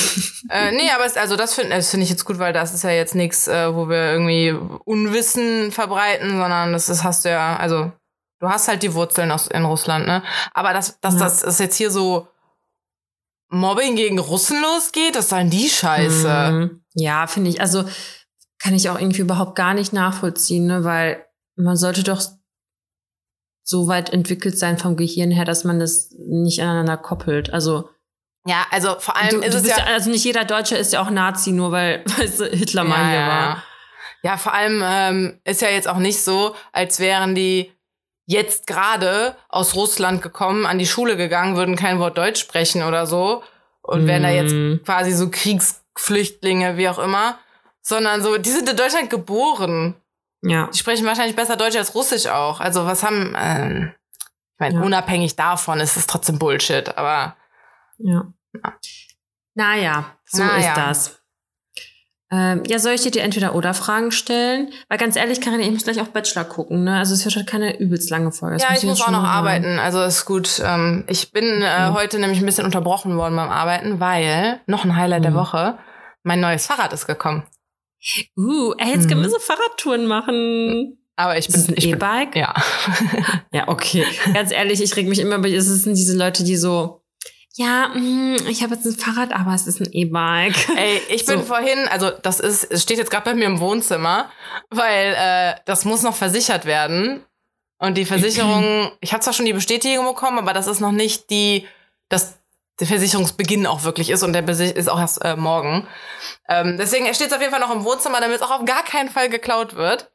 Äh, 0.49 0.73
nee, 0.73 0.91
aber 0.95 1.05
es, 1.07 1.17
also 1.17 1.37
das 1.37 1.55
finde 1.55 1.77
das 1.77 1.91
find 1.91 2.03
ich 2.03 2.11
jetzt 2.11 2.25
gut, 2.25 2.39
weil 2.39 2.53
das 2.53 2.75
ist 2.75 2.83
ja 2.83 2.91
jetzt 2.91 3.15
nichts, 3.15 3.47
äh, 3.47 3.73
wo 3.75 3.89
wir 3.89 4.13
irgendwie 4.13 4.51
Unwissen 4.85 5.71
verbreiten, 5.71 6.31
sondern 6.31 6.73
das 6.73 6.89
ist, 6.89 7.05
hast 7.05 7.25
du 7.25 7.29
ja, 7.31 7.57
also 7.57 7.93
du 8.41 8.49
hast 8.49 8.69
halt 8.69 8.83
die 8.83 8.95
Wurzeln 8.95 9.31
aus, 9.31 9.47
in 9.47 9.65
Russland, 9.65 10.07
ne? 10.07 10.23
Aber 10.55 10.73
dass, 10.73 10.99
dass 11.01 11.15
Ja. 11.15 11.21
das 11.21 11.43
ist 11.43 11.61
jetzt 11.61 11.77
hier 11.77 11.91
so 11.91 12.27
Mobbing 13.51 13.97
gegen 13.97 14.19
Russen 14.19 14.63
losgeht, 14.63 15.17
das 15.17 15.25
ist 15.25 15.33
dann 15.33 15.51
die 15.51 15.69
Scheiße. 15.69 16.51
Mhm. 16.53 16.85
Ja, 16.95 17.27
finde 17.27 17.51
ich. 17.51 17.61
Also 17.61 17.85
kann 18.59 18.75
ich 18.75 18.89
auch 18.89 18.99
irgendwie 18.99 19.23
überhaupt 19.23 19.57
gar 19.57 19.75
nicht 19.75 19.93
nachvollziehen, 19.93 20.67
ne? 20.67 20.85
weil 20.85 21.27
man 21.57 21.77
sollte 21.77 22.03
doch 22.03 22.23
so 23.65 23.89
weit 23.89 24.11
entwickelt 24.11 24.59
sein 24.59 24.79
vom 24.79 24.97
Gehirn 24.97 25.31
her, 25.31 25.45
dass 25.45 25.65
man 25.65 25.79
das 25.81 26.11
nicht 26.19 26.61
aneinander 26.61 26.97
koppelt. 26.97 27.53
Also 27.53 27.89
Ja, 28.47 28.67
also 28.71 28.97
vor 28.99 29.17
allem 29.17 29.41
du, 29.41 29.47
ist 29.47 29.55
du 29.55 29.59
es 29.59 29.67
ja, 29.67 29.79
ja, 29.79 29.85
also 29.85 30.11
nicht 30.11 30.25
jeder 30.25 30.45
Deutsche 30.45 30.77
ist 30.77 30.93
ja 30.93 31.03
auch 31.03 31.11
Nazi, 31.11 31.53
nur 31.53 31.73
weil 31.73 32.05
weißt 32.19 32.41
du, 32.41 32.45
Hitler 32.47 32.85
mal 32.85 33.11
hier 33.11 33.27
war. 33.27 33.65
Ja, 34.23 34.37
vor 34.37 34.53
allem 34.53 34.83
ähm, 34.85 35.41
ist 35.45 35.63
ja 35.63 35.71
jetzt 35.71 35.89
auch 35.89 35.99
nicht 35.99 36.23
so, 36.23 36.55
als 36.73 37.01
wären 37.01 37.35
die 37.35 37.73
jetzt 38.31 38.67
gerade 38.69 39.35
aus 39.49 39.75
Russland 39.75 40.23
gekommen, 40.23 40.65
an 40.67 40.79
die 40.79 40.87
Schule 40.87 41.17
gegangen, 41.17 41.57
würden 41.57 41.75
kein 41.77 41.99
Wort 41.99 42.17
Deutsch 42.17 42.41
sprechen 42.41 42.83
oder 42.85 43.07
so 43.07 43.43
und 43.83 44.07
wären 44.07 44.23
da 44.23 44.31
jetzt 44.31 44.53
Mhm. 44.53 44.81
quasi 44.85 45.13
so 45.13 45.31
Kriegsflüchtlinge, 45.31 46.77
wie 46.77 46.89
auch 46.89 46.99
immer, 46.99 47.39
sondern 47.83 48.23
so, 48.23 48.39
die 48.39 48.51
sind 48.51 48.69
in 48.69 48.77
Deutschland 48.77 49.11
geboren. 49.11 49.97
Ja. 50.43 50.69
Die 50.73 50.79
sprechen 50.79 51.07
wahrscheinlich 51.07 51.35
besser 51.37 51.57
Deutsch 51.57 51.77
als 51.77 51.95
Russisch 51.95 52.27
auch. 52.27 52.61
Also 52.61 52.87
was 52.87 53.03
haben, 53.03 53.35
ähm, 53.37 53.93
ich 54.55 54.61
meine, 54.61 54.75
Ja. 54.77 54.81
unabhängig 54.83 55.35
davon 55.37 55.81
ist 55.81 55.97
es 55.97 56.07
trotzdem 56.07 56.39
Bullshit, 56.39 56.97
aber 56.97 57.37
Ja. 57.99 58.27
Naja, 59.55 60.05
so 60.25 60.43
Naja. 60.45 60.59
ist 60.69 60.77
das. 60.77 61.20
Ähm, 62.33 62.63
ja, 62.69 62.79
soll 62.79 62.93
ich 62.93 63.03
dir 63.03 63.11
die 63.11 63.19
Entweder-Oder-Fragen 63.19 64.13
stellen? 64.13 64.71
Weil 64.89 64.99
ganz 64.99 65.17
ehrlich, 65.17 65.41
Karin, 65.41 65.59
ich 65.61 65.71
muss 65.73 65.83
gleich 65.85 66.01
auch 66.01 66.07
Bachelor 66.09 66.45
gucken, 66.45 66.85
ne? 66.85 66.99
Also 66.99 67.15
es 67.15 67.25
wird 67.25 67.35
halt 67.35 67.47
keine 67.49 67.79
übelst 67.81 68.09
lange 68.11 68.31
Folge. 68.31 68.57
Das 68.57 68.63
ja, 68.63 68.77
ich 68.77 68.85
muss 68.85 69.01
auch 69.01 69.11
noch 69.11 69.25
arbeiten. 69.25 69.79
Also 69.81 70.01
ist 70.03 70.25
gut. 70.27 70.63
Ähm, 70.65 71.05
ich 71.09 71.33
bin 71.33 71.45
äh, 71.63 71.91
Mhm. 71.91 71.95
heute 71.95 72.19
nämlich 72.21 72.39
ein 72.39 72.47
bisschen 72.47 72.65
unterbrochen 72.65 73.17
worden 73.17 73.35
beim 73.35 73.49
Arbeiten, 73.51 73.99
weil 73.99 74.61
noch 74.67 74.85
ein 74.85 74.95
Highlight 74.95 75.25
der 75.25 75.33
Mhm. 75.33 75.37
Woche. 75.37 75.79
Mein 76.23 76.41
neues 76.41 76.67
Fahrrad 76.67 76.93
ist 76.93 77.07
gekommen. 77.07 77.43
Uh, 78.37 78.73
ey, 78.79 78.93
jetzt 78.95 79.09
können 79.09 79.21
wir 79.23 79.29
Mhm. 79.29 79.33
so 79.33 79.39
Fahrradtouren 79.41 80.07
machen. 80.07 80.99
Aber 81.17 81.37
ich 81.37 81.49
bin, 81.49 81.75
E-Bike? 81.77 82.37
ja. 82.37 82.55
Ja, 83.53 83.69
okay. 83.69 84.07
Ganz 84.33 84.53
ehrlich, 84.53 84.81
ich 84.81 84.95
reg 84.97 85.07
mich 85.09 85.19
immer, 85.19 85.39
bei- 85.39 85.53
es 85.53 85.67
sind 85.67 85.97
diese 85.97 86.17
Leute, 86.17 86.45
die 86.45 86.57
so, 86.57 87.00
ja, 87.55 87.89
mm, 87.89 88.47
ich 88.49 88.63
habe 88.63 88.75
jetzt 88.75 88.87
ein 88.87 88.97
Fahrrad, 88.97 89.33
aber 89.33 89.55
es 89.55 89.67
ist 89.67 89.81
ein 89.81 89.93
E-Bike. 89.93 90.69
Ey, 90.77 91.01
ich 91.09 91.27
bin 91.27 91.41
So. 91.41 91.45
vorhin, 91.45 91.89
also 91.89 92.11
das 92.11 92.41
ist, 92.41 92.65
es 92.65 92.83
steht 92.83 92.99
jetzt 92.99 93.11
gerade 93.11 93.25
bei 93.25 93.35
mir 93.35 93.47
im 93.47 93.61
Wohnzimmer, 93.61 94.31
weil 94.71 95.15
äh, 95.19 95.55
das 95.65 95.85
muss 95.85 96.03
noch 96.03 96.15
versichert 96.15 96.65
werden. 96.65 97.25
Und 97.79 97.97
die 97.97 98.05
Versicherung, 98.05 98.93
ich 99.01 99.13
habe 99.13 99.23
zwar 99.23 99.33
schon 99.33 99.47
die 99.47 99.53
Bestätigung 99.53 100.07
bekommen, 100.07 100.39
aber 100.39 100.53
das 100.53 100.67
ist 100.67 100.81
noch 100.81 100.93
nicht 100.93 101.31
die, 101.31 101.67
dass 102.09 102.39
der 102.79 102.87
Versicherungsbeginn 102.87 103.67
auch 103.67 103.83
wirklich 103.85 104.11
ist 104.11 104.23
und 104.23 104.33
der 104.33 104.49
ist 104.49 104.89
auch 104.89 104.99
erst 104.99 105.23
äh, 105.25 105.37
morgen. 105.37 105.87
Ähm, 106.49 106.77
deswegen 106.79 107.13
steht 107.15 107.29
es 107.29 107.33
auf 107.33 107.41
jeden 107.41 107.53
Fall 107.53 107.61
noch 107.61 107.75
im 107.75 107.85
Wohnzimmer, 107.85 108.21
damit 108.21 108.37
es 108.37 108.43
auch 108.43 108.51
auf 108.51 108.65
gar 108.65 108.85
keinen 108.85 109.11
Fall 109.11 109.29
geklaut 109.29 109.77
wird. 109.77 110.11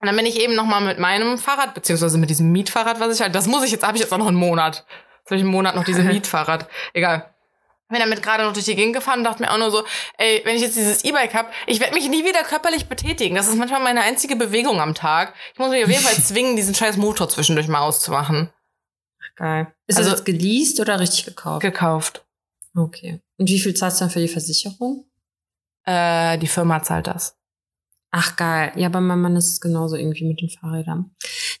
Und 0.00 0.06
dann 0.06 0.16
bin 0.16 0.26
ich 0.26 0.40
eben 0.40 0.54
noch 0.54 0.64
mal 0.64 0.80
mit 0.80 0.98
meinem 0.98 1.38
Fahrrad, 1.38 1.74
beziehungsweise 1.74 2.16
mit 2.18 2.30
diesem 2.30 2.50
Mietfahrrad, 2.52 3.00
was 3.00 3.14
ich 3.14 3.20
halt, 3.20 3.34
das 3.34 3.46
muss 3.46 3.64
ich 3.64 3.70
jetzt, 3.70 3.86
habe 3.86 3.96
ich 3.96 4.02
jetzt 4.02 4.12
auch 4.12 4.18
noch 4.18 4.28
einen 4.28 4.36
Monat. 4.36 4.86
Habe 5.30 5.40
einen 5.40 5.48
Monat 5.50 5.74
noch 5.74 5.84
dieses 5.84 6.04
Mietfahrrad. 6.12 6.68
Egal. 6.92 7.32
Bin 7.88 7.98
damit 7.98 8.22
gerade 8.22 8.44
noch 8.44 8.52
durch 8.52 8.66
die 8.66 8.76
Gegend 8.76 8.94
gefahren 8.94 9.18
und 9.18 9.24
dachte 9.24 9.42
mir 9.42 9.50
auch 9.52 9.58
nur 9.58 9.72
so, 9.72 9.82
ey, 10.16 10.42
wenn 10.44 10.54
ich 10.54 10.62
jetzt 10.62 10.76
dieses 10.76 11.02
E-Bike 11.02 11.34
hab, 11.34 11.52
ich 11.66 11.80
werde 11.80 11.92
mich 11.94 12.08
nie 12.08 12.24
wieder 12.24 12.44
körperlich 12.44 12.86
betätigen. 12.88 13.34
Das 13.34 13.48
ist 13.48 13.56
manchmal 13.56 13.80
meine 13.82 14.02
einzige 14.02 14.36
Bewegung 14.36 14.80
am 14.80 14.94
Tag. 14.94 15.34
Ich 15.52 15.58
muss 15.58 15.70
mich 15.70 15.82
auf 15.82 15.90
jeden 15.90 16.02
Fall 16.02 16.14
zwingen, 16.22 16.54
diesen 16.54 16.74
scheiß 16.74 16.96
Motor 16.98 17.28
zwischendurch 17.28 17.66
mal 17.66 17.80
auszumachen. 17.80 18.50
Geil. 19.34 19.72
Ist 19.88 19.98
Also- 19.98 20.10
das 20.10 20.20
jetzt 20.20 20.26
geleast 20.26 20.78
oder 20.78 21.00
richtig 21.00 21.24
gekauft? 21.24 21.62
Gekauft. 21.62 22.24
okay. 22.76 23.20
Und 23.38 23.48
wie 23.48 23.58
viel 23.58 23.74
zahlst 23.74 24.00
du 24.00 24.04
dann 24.04 24.10
für 24.12 24.20
die 24.20 24.28
Versicherung? 24.28 25.06
Äh, 25.84 26.38
die 26.38 26.46
Firma 26.46 26.82
zahlt 26.82 27.06
das. 27.08 27.36
Ach, 28.12 28.36
geil. 28.36 28.70
Ja, 28.76 28.88
bei 28.88 29.00
meinem 29.00 29.22
Mann 29.22 29.36
ist 29.36 29.48
es 29.52 29.60
genauso 29.60 29.96
irgendwie 29.96 30.26
mit 30.26 30.40
den 30.40 30.50
Fahrrädern. 30.50 31.10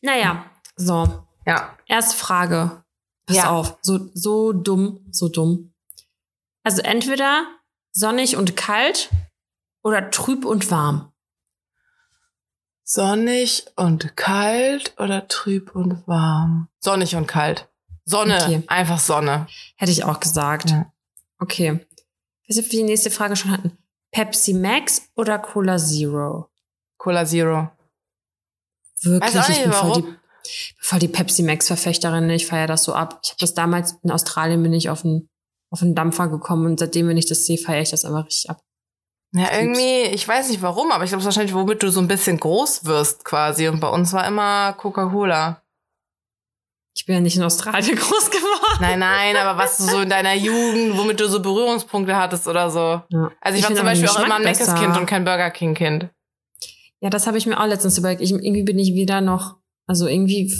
Naja, 0.02 0.44
so. 0.76 1.24
Ja. 1.46 1.76
Erste 1.86 2.16
Frage. 2.16 2.84
Pass 3.30 3.36
Ja. 3.44 3.50
auf. 3.50 3.78
So, 3.82 4.10
so 4.14 4.52
dumm, 4.52 5.06
so 5.10 5.28
dumm. 5.28 5.72
Also 6.64 6.82
entweder 6.82 7.46
sonnig 7.92 8.36
und 8.36 8.56
kalt 8.56 9.10
oder 9.82 10.10
trüb 10.10 10.44
und 10.44 10.70
warm. 10.70 11.12
Sonnig 12.82 13.66
und 13.76 14.16
kalt 14.16 14.94
oder 14.98 15.28
trüb 15.28 15.74
und 15.76 16.06
warm? 16.08 16.68
Sonnig 16.80 17.14
und 17.14 17.26
kalt. 17.26 17.68
Sonne, 18.04 18.36
Okay. 18.42 18.62
einfach 18.66 18.98
Sonne. 18.98 19.46
Hätte 19.76 19.92
ich 19.92 20.02
auch 20.04 20.18
gesagt. 20.18 20.70
Ja. 20.70 20.92
Okay. 21.38 21.86
Was 22.48 22.56
wir 22.56 22.64
die 22.64 22.82
nächste 22.82 23.10
Frage 23.10 23.36
schon 23.36 23.52
hatten. 23.52 23.78
Pepsi 24.10 24.54
Max 24.54 25.02
oder 25.14 25.38
Cola 25.38 25.78
Zero? 25.78 26.50
Cola 26.98 27.24
Zero. 27.24 27.70
Wirklich, 29.02 29.34
Weiß 29.34 29.44
auch 29.44 29.48
nicht, 29.48 29.58
ich 29.58 29.64
bin 29.64 29.72
voll 29.72 29.88
warum. 29.90 30.16
Voll 30.80 30.98
die 30.98 31.08
Pepsi 31.08 31.42
Max 31.42 31.66
Verfechterin. 31.66 32.28
Ich 32.30 32.46
feiere 32.46 32.66
das 32.66 32.84
so 32.84 32.92
ab. 32.94 33.20
Ich 33.24 33.30
habe 33.30 33.38
das 33.40 33.54
damals 33.54 33.96
in 34.02 34.10
Australien 34.10 34.62
bin 34.62 34.72
ich 34.72 34.88
auf 34.90 35.04
einen 35.04 35.28
auf 35.72 35.82
einen 35.82 35.94
Dampfer 35.94 36.28
gekommen 36.28 36.66
und 36.66 36.80
seitdem, 36.80 37.06
wenn 37.08 37.16
ich 37.16 37.26
das 37.28 37.46
sehe, 37.46 37.56
feiere 37.56 37.82
ich 37.82 37.90
das 37.90 38.04
einfach 38.04 38.26
richtig 38.26 38.50
ab. 38.50 38.60
Ja, 39.32 39.46
irgendwie, 39.56 40.02
ich 40.12 40.26
weiß 40.26 40.48
nicht 40.48 40.62
warum, 40.62 40.90
aber 40.90 41.04
ich 41.04 41.10
glaube, 41.10 41.20
es 41.20 41.28
ist 41.28 41.36
wahrscheinlich, 41.36 41.54
womit 41.54 41.82
du 41.84 41.90
so 41.92 42.00
ein 42.00 42.08
bisschen 42.08 42.40
groß 42.40 42.84
wirst 42.86 43.24
quasi. 43.24 43.68
Und 43.68 43.78
bei 43.78 43.88
uns 43.88 44.12
war 44.12 44.26
immer 44.26 44.72
Coca-Cola. 44.72 45.62
Ich 46.96 47.06
bin 47.06 47.14
ja 47.14 47.20
nicht 47.20 47.36
in 47.36 47.44
Australien 47.44 47.96
groß 47.96 48.30
geworden. 48.32 48.78
Nein, 48.80 48.98
nein, 48.98 49.36
aber 49.36 49.56
was 49.56 49.76
du 49.78 49.84
so 49.84 50.00
in 50.00 50.08
deiner 50.10 50.34
Jugend, 50.34 50.98
womit 50.98 51.20
du 51.20 51.28
so 51.28 51.40
Berührungspunkte 51.40 52.16
hattest 52.16 52.48
oder 52.48 52.68
so. 52.70 53.02
Ja. 53.10 53.30
Also 53.40 53.56
ich, 53.56 53.62
Ich 53.62 53.70
war 53.70 53.76
zum 53.76 53.84
Beispiel 53.84 54.08
auch 54.08 54.24
immer 54.24 54.36
ein 54.36 54.42
besser. 54.42 54.98
und 54.98 55.06
kein 55.06 55.24
Burger 55.24 55.50
King-Kind. 55.52 56.08
Ja, 57.00 57.08
das 57.10 57.28
habe 57.28 57.38
ich 57.38 57.46
mir 57.46 57.60
auch 57.60 57.66
letztens 57.66 57.96
überlegt. 57.96 58.20
Ich, 58.20 58.32
irgendwie 58.32 58.64
bin 58.64 58.78
ich 58.80 58.94
wieder 58.94 59.20
noch, 59.20 59.59
also 59.90 60.06
irgendwie 60.06 60.54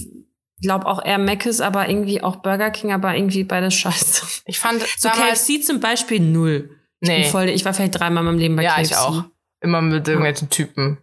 glaube 0.61 0.87
auch 0.87 1.05
eher 1.05 1.19
Mc's, 1.19 1.61
aber 1.61 1.89
irgendwie 1.89 2.21
auch 2.21 2.37
Burger 2.37 2.71
King, 2.71 2.93
aber 2.93 3.15
irgendwie 3.15 3.45
beides 3.45 3.75
scheiße. 3.75 4.43
Ich 4.45 4.59
fand 4.59 4.83
So 4.99 5.09
KFC 5.09 5.63
zum 5.65 5.79
Beispiel 5.79 6.19
null. 6.19 6.77
Ich, 6.99 7.09
nee, 7.09 7.25
voll, 7.31 7.49
ich 7.49 7.65
war 7.65 7.73
vielleicht 7.73 7.95
dreimal 7.95 8.25
in 8.25 8.27
meinem 8.27 8.39
Leben 8.39 8.57
bei 8.57 8.65
ja, 8.65 8.75
KFC. 8.75 8.91
ich 8.91 8.97
auch. 8.97 9.25
Immer 9.61 9.83
mit 9.83 10.09
irgendwelchen 10.09 10.51
Typen. 10.51 10.99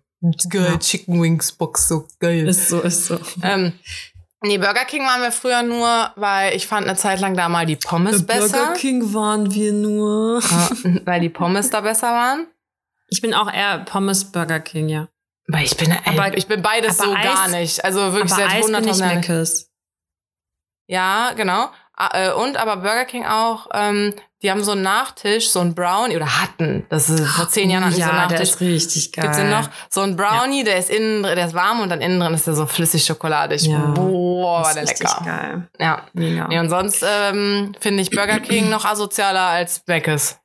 Geil, 0.49 0.71
Ja. 0.71 0.77
Chicken 0.77 1.21
Wings 1.21 1.53
Box, 1.53 1.87
so 1.87 2.05
geil. 2.19 2.47
Ist 2.49 2.67
so, 2.67 2.81
ist 2.81 3.05
so. 3.05 3.17
Ähm, 3.43 3.71
nee, 4.41 4.57
Burger 4.57 4.83
King 4.83 5.03
waren 5.03 5.21
wir 5.21 5.31
früher 5.31 5.63
nur, 5.63 6.11
weil 6.17 6.53
ich 6.53 6.67
fand 6.67 6.85
eine 6.85 6.97
Zeit 6.97 7.21
lang 7.21 7.37
da 7.37 7.47
mal 7.47 7.65
die 7.65 7.77
Pommes 7.77 8.25
besser. 8.25 8.73
King 8.73 9.13
waren 9.13 9.53
wir 9.53 9.71
nur. 9.71 10.41
Ja, 10.41 10.69
weil 11.05 11.21
die 11.21 11.29
Pommes 11.29 11.69
da 11.69 11.79
besser 11.79 12.11
waren. 12.11 12.47
Ich 13.07 13.21
bin 13.21 13.33
auch 13.33 13.49
eher 13.51 13.85
Pommes 13.85 14.25
Burger 14.25 14.59
King, 14.59 14.89
ja. 14.89 15.07
Weil 15.47 15.63
ich 15.65 15.77
bin, 15.77 15.91
ey, 15.91 15.99
Aber- 16.19 16.37
ich 16.37 16.47
bin 16.47 16.61
beides 16.61 16.97
so 16.97 17.13
Eis- 17.13 17.23
gar 17.23 17.47
nicht. 17.47 17.83
Also 17.85 18.13
wirklich 18.13 18.33
seit 18.33 18.47
Eis 18.51 18.65
bin 18.65 18.75
ich 18.75 18.91
100.000 18.91 18.99
Jahren. 18.99 19.19
Mc's. 19.19 19.69
Ja, 20.87 21.33
genau. 21.35 21.69
Ah, 21.99 22.27
äh, 22.27 22.31
Und 22.33 22.57
aber 22.57 22.77
Burger 22.77 23.05
King 23.05 23.25
auch, 23.25 23.67
ähm, 23.73 24.13
die 24.43 24.51
haben 24.51 24.63
so 24.63 24.73
einen 24.73 24.83
Nachtisch, 24.83 25.49
so 25.49 25.59
einen 25.61 25.73
Brownie, 25.73 26.15
oder 26.15 26.39
hatten, 26.41 26.85
das 26.89 27.09
ist 27.09 27.25
vor 27.27 27.49
zehn 27.49 27.71
Jahren 27.71 27.85
hatten 27.85 27.95
die 27.95 28.01
so 28.03 28.07
einen 28.07 28.17
Ja, 28.19 28.27
der 28.27 28.37
Nachtisch. 28.37 28.49
ist 28.51 28.61
richtig 28.61 29.11
geil. 29.13 29.23
Gibt's 29.23 29.37
den 29.39 29.49
noch? 29.49 29.67
So 29.89 30.01
ein 30.01 30.15
Brownie, 30.15 30.63
der 30.63 30.77
ist 30.77 30.91
innen, 30.91 31.23
drin- 31.23 31.35
der 31.35 31.47
ist 31.47 31.55
warm 31.55 31.79
und 31.79 31.89
dann 31.89 32.01
innen 32.01 32.19
drin 32.19 32.35
ist 32.35 32.45
der 32.45 32.53
so 32.53 32.67
flüssig 32.67 33.03
schokoladig. 33.03 33.63
Ja. 33.63 33.79
Boah, 33.79 34.63
war 34.63 34.73
der 34.75 34.83
lecker. 34.83 35.21
geil. 35.25 35.67
Ja. 35.79 36.05
Mega. 36.13 36.47
Nee, 36.49 36.59
und 36.59 36.69
sonst 36.69 37.03
ähm, 37.07 37.73
finde 37.79 38.03
ich 38.03 38.11
Burger 38.11 38.39
King 38.41 38.69
noch 38.69 38.85
asozialer 38.85 39.47
als 39.47 39.81
Mc's. 39.87 40.37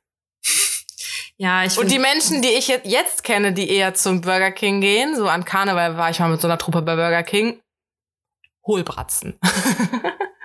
Ja, 1.42 1.64
ich 1.64 1.76
Und 1.76 1.90
die 1.90 1.98
Menschen, 1.98 2.40
die 2.40 2.50
ich 2.50 2.68
jetzt, 2.68 3.24
kenne, 3.24 3.52
die 3.52 3.68
eher 3.68 3.94
zum 3.94 4.20
Burger 4.20 4.52
King 4.52 4.80
gehen, 4.80 5.16
so 5.16 5.26
an 5.26 5.44
Karneval 5.44 5.96
war 5.96 6.08
ich 6.08 6.20
mal 6.20 6.28
mit 6.30 6.40
so 6.40 6.46
einer 6.46 6.56
Truppe 6.56 6.82
bei 6.82 6.94
Burger 6.94 7.24
King, 7.24 7.60
Hohlbratzen. 8.64 9.40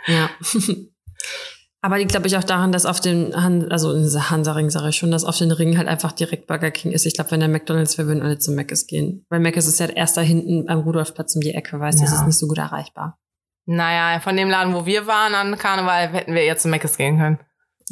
Ja. 0.07 0.31
Aber 1.81 1.99
die 1.99 2.07
glaube 2.07 2.25
ich 2.25 2.35
auch 2.35 2.43
daran, 2.43 2.71
dass 2.71 2.87
auf 2.87 2.99
den 2.99 3.35
Han 3.35 3.71
also 3.71 3.93
in 3.93 4.01
dieser 4.01 4.31
Hansaring 4.31 4.71
sage 4.71 4.89
ich 4.89 4.95
schon, 4.95 5.11
dass 5.11 5.23
auf 5.23 5.37
den 5.37 5.51
Ringen 5.51 5.77
halt 5.77 5.87
einfach 5.87 6.13
direkt 6.13 6.47
Burger 6.47 6.71
King 6.71 6.91
ist. 6.93 7.05
Ich 7.05 7.13
glaube, 7.13 7.29
wenn 7.29 7.41
der 7.41 7.49
McDonalds 7.49 7.99
wäre, 7.99 8.07
würden 8.07 8.23
alle 8.23 8.39
zum 8.39 8.55
Mc's 8.55 8.87
gehen. 8.87 9.23
Weil 9.29 9.39
Mc's 9.39 9.67
ist 9.67 9.79
ja 9.79 9.85
erst 9.85 10.17
da 10.17 10.21
hinten 10.21 10.67
am 10.67 10.79
Rudolfplatz 10.79 11.35
um 11.35 11.41
die 11.41 11.53
Ecke, 11.53 11.79
weißt 11.79 11.99
du, 11.99 12.03
das 12.05 12.13
Ja. 12.13 12.19
ist 12.21 12.25
nicht 12.25 12.39
so 12.39 12.47
gut 12.47 12.57
erreichbar. 12.57 13.19
naja, 13.67 14.19
von 14.19 14.35
dem 14.35 14.49
Laden, 14.49 14.73
wo 14.73 14.87
wir 14.87 15.05
waren 15.05 15.35
an 15.35 15.57
Karneval, 15.59 16.07
hätten 16.09 16.33
wir 16.33 16.41
eher 16.41 16.57
zum 16.57 16.71
Mc's 16.71 16.97
gehen 16.97 17.17
können. 17.19 17.39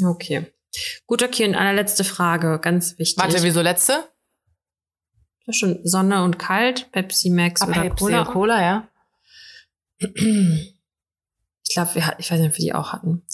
Okay. 0.04 0.48
Gut, 1.08 1.24
okay, 1.24 1.48
und 1.48 1.56
allerletzte 1.56 2.04
Frage, 2.04 2.60
ganz 2.60 2.98
wichtig. 3.00 3.22
Warte, 3.22 3.44
wieso 3.44 3.62
letzte? 3.62 4.04
Schon 5.52 5.80
Sonne 5.84 6.24
und 6.24 6.40
kalt, 6.40 6.92
Pepsi 6.92 7.30
Max 7.30 7.62
Ah, 7.62 7.68
oder 7.68 7.82
Pepsi 7.82 7.96
Cola. 8.06 8.22
und 8.22 8.28
Cola, 8.28 8.62
ja. 8.62 8.88
Ich 10.00 11.74
glaube, 11.74 11.96
wir 11.96 12.08
hatten, 12.08 12.20
ich 12.22 12.32
weiß 12.32 12.40
nicht, 12.40 12.50
ob 12.52 12.58
wir 12.58 12.66
die 12.66 12.74
auch 12.74 12.94
hatten. 12.94 13.26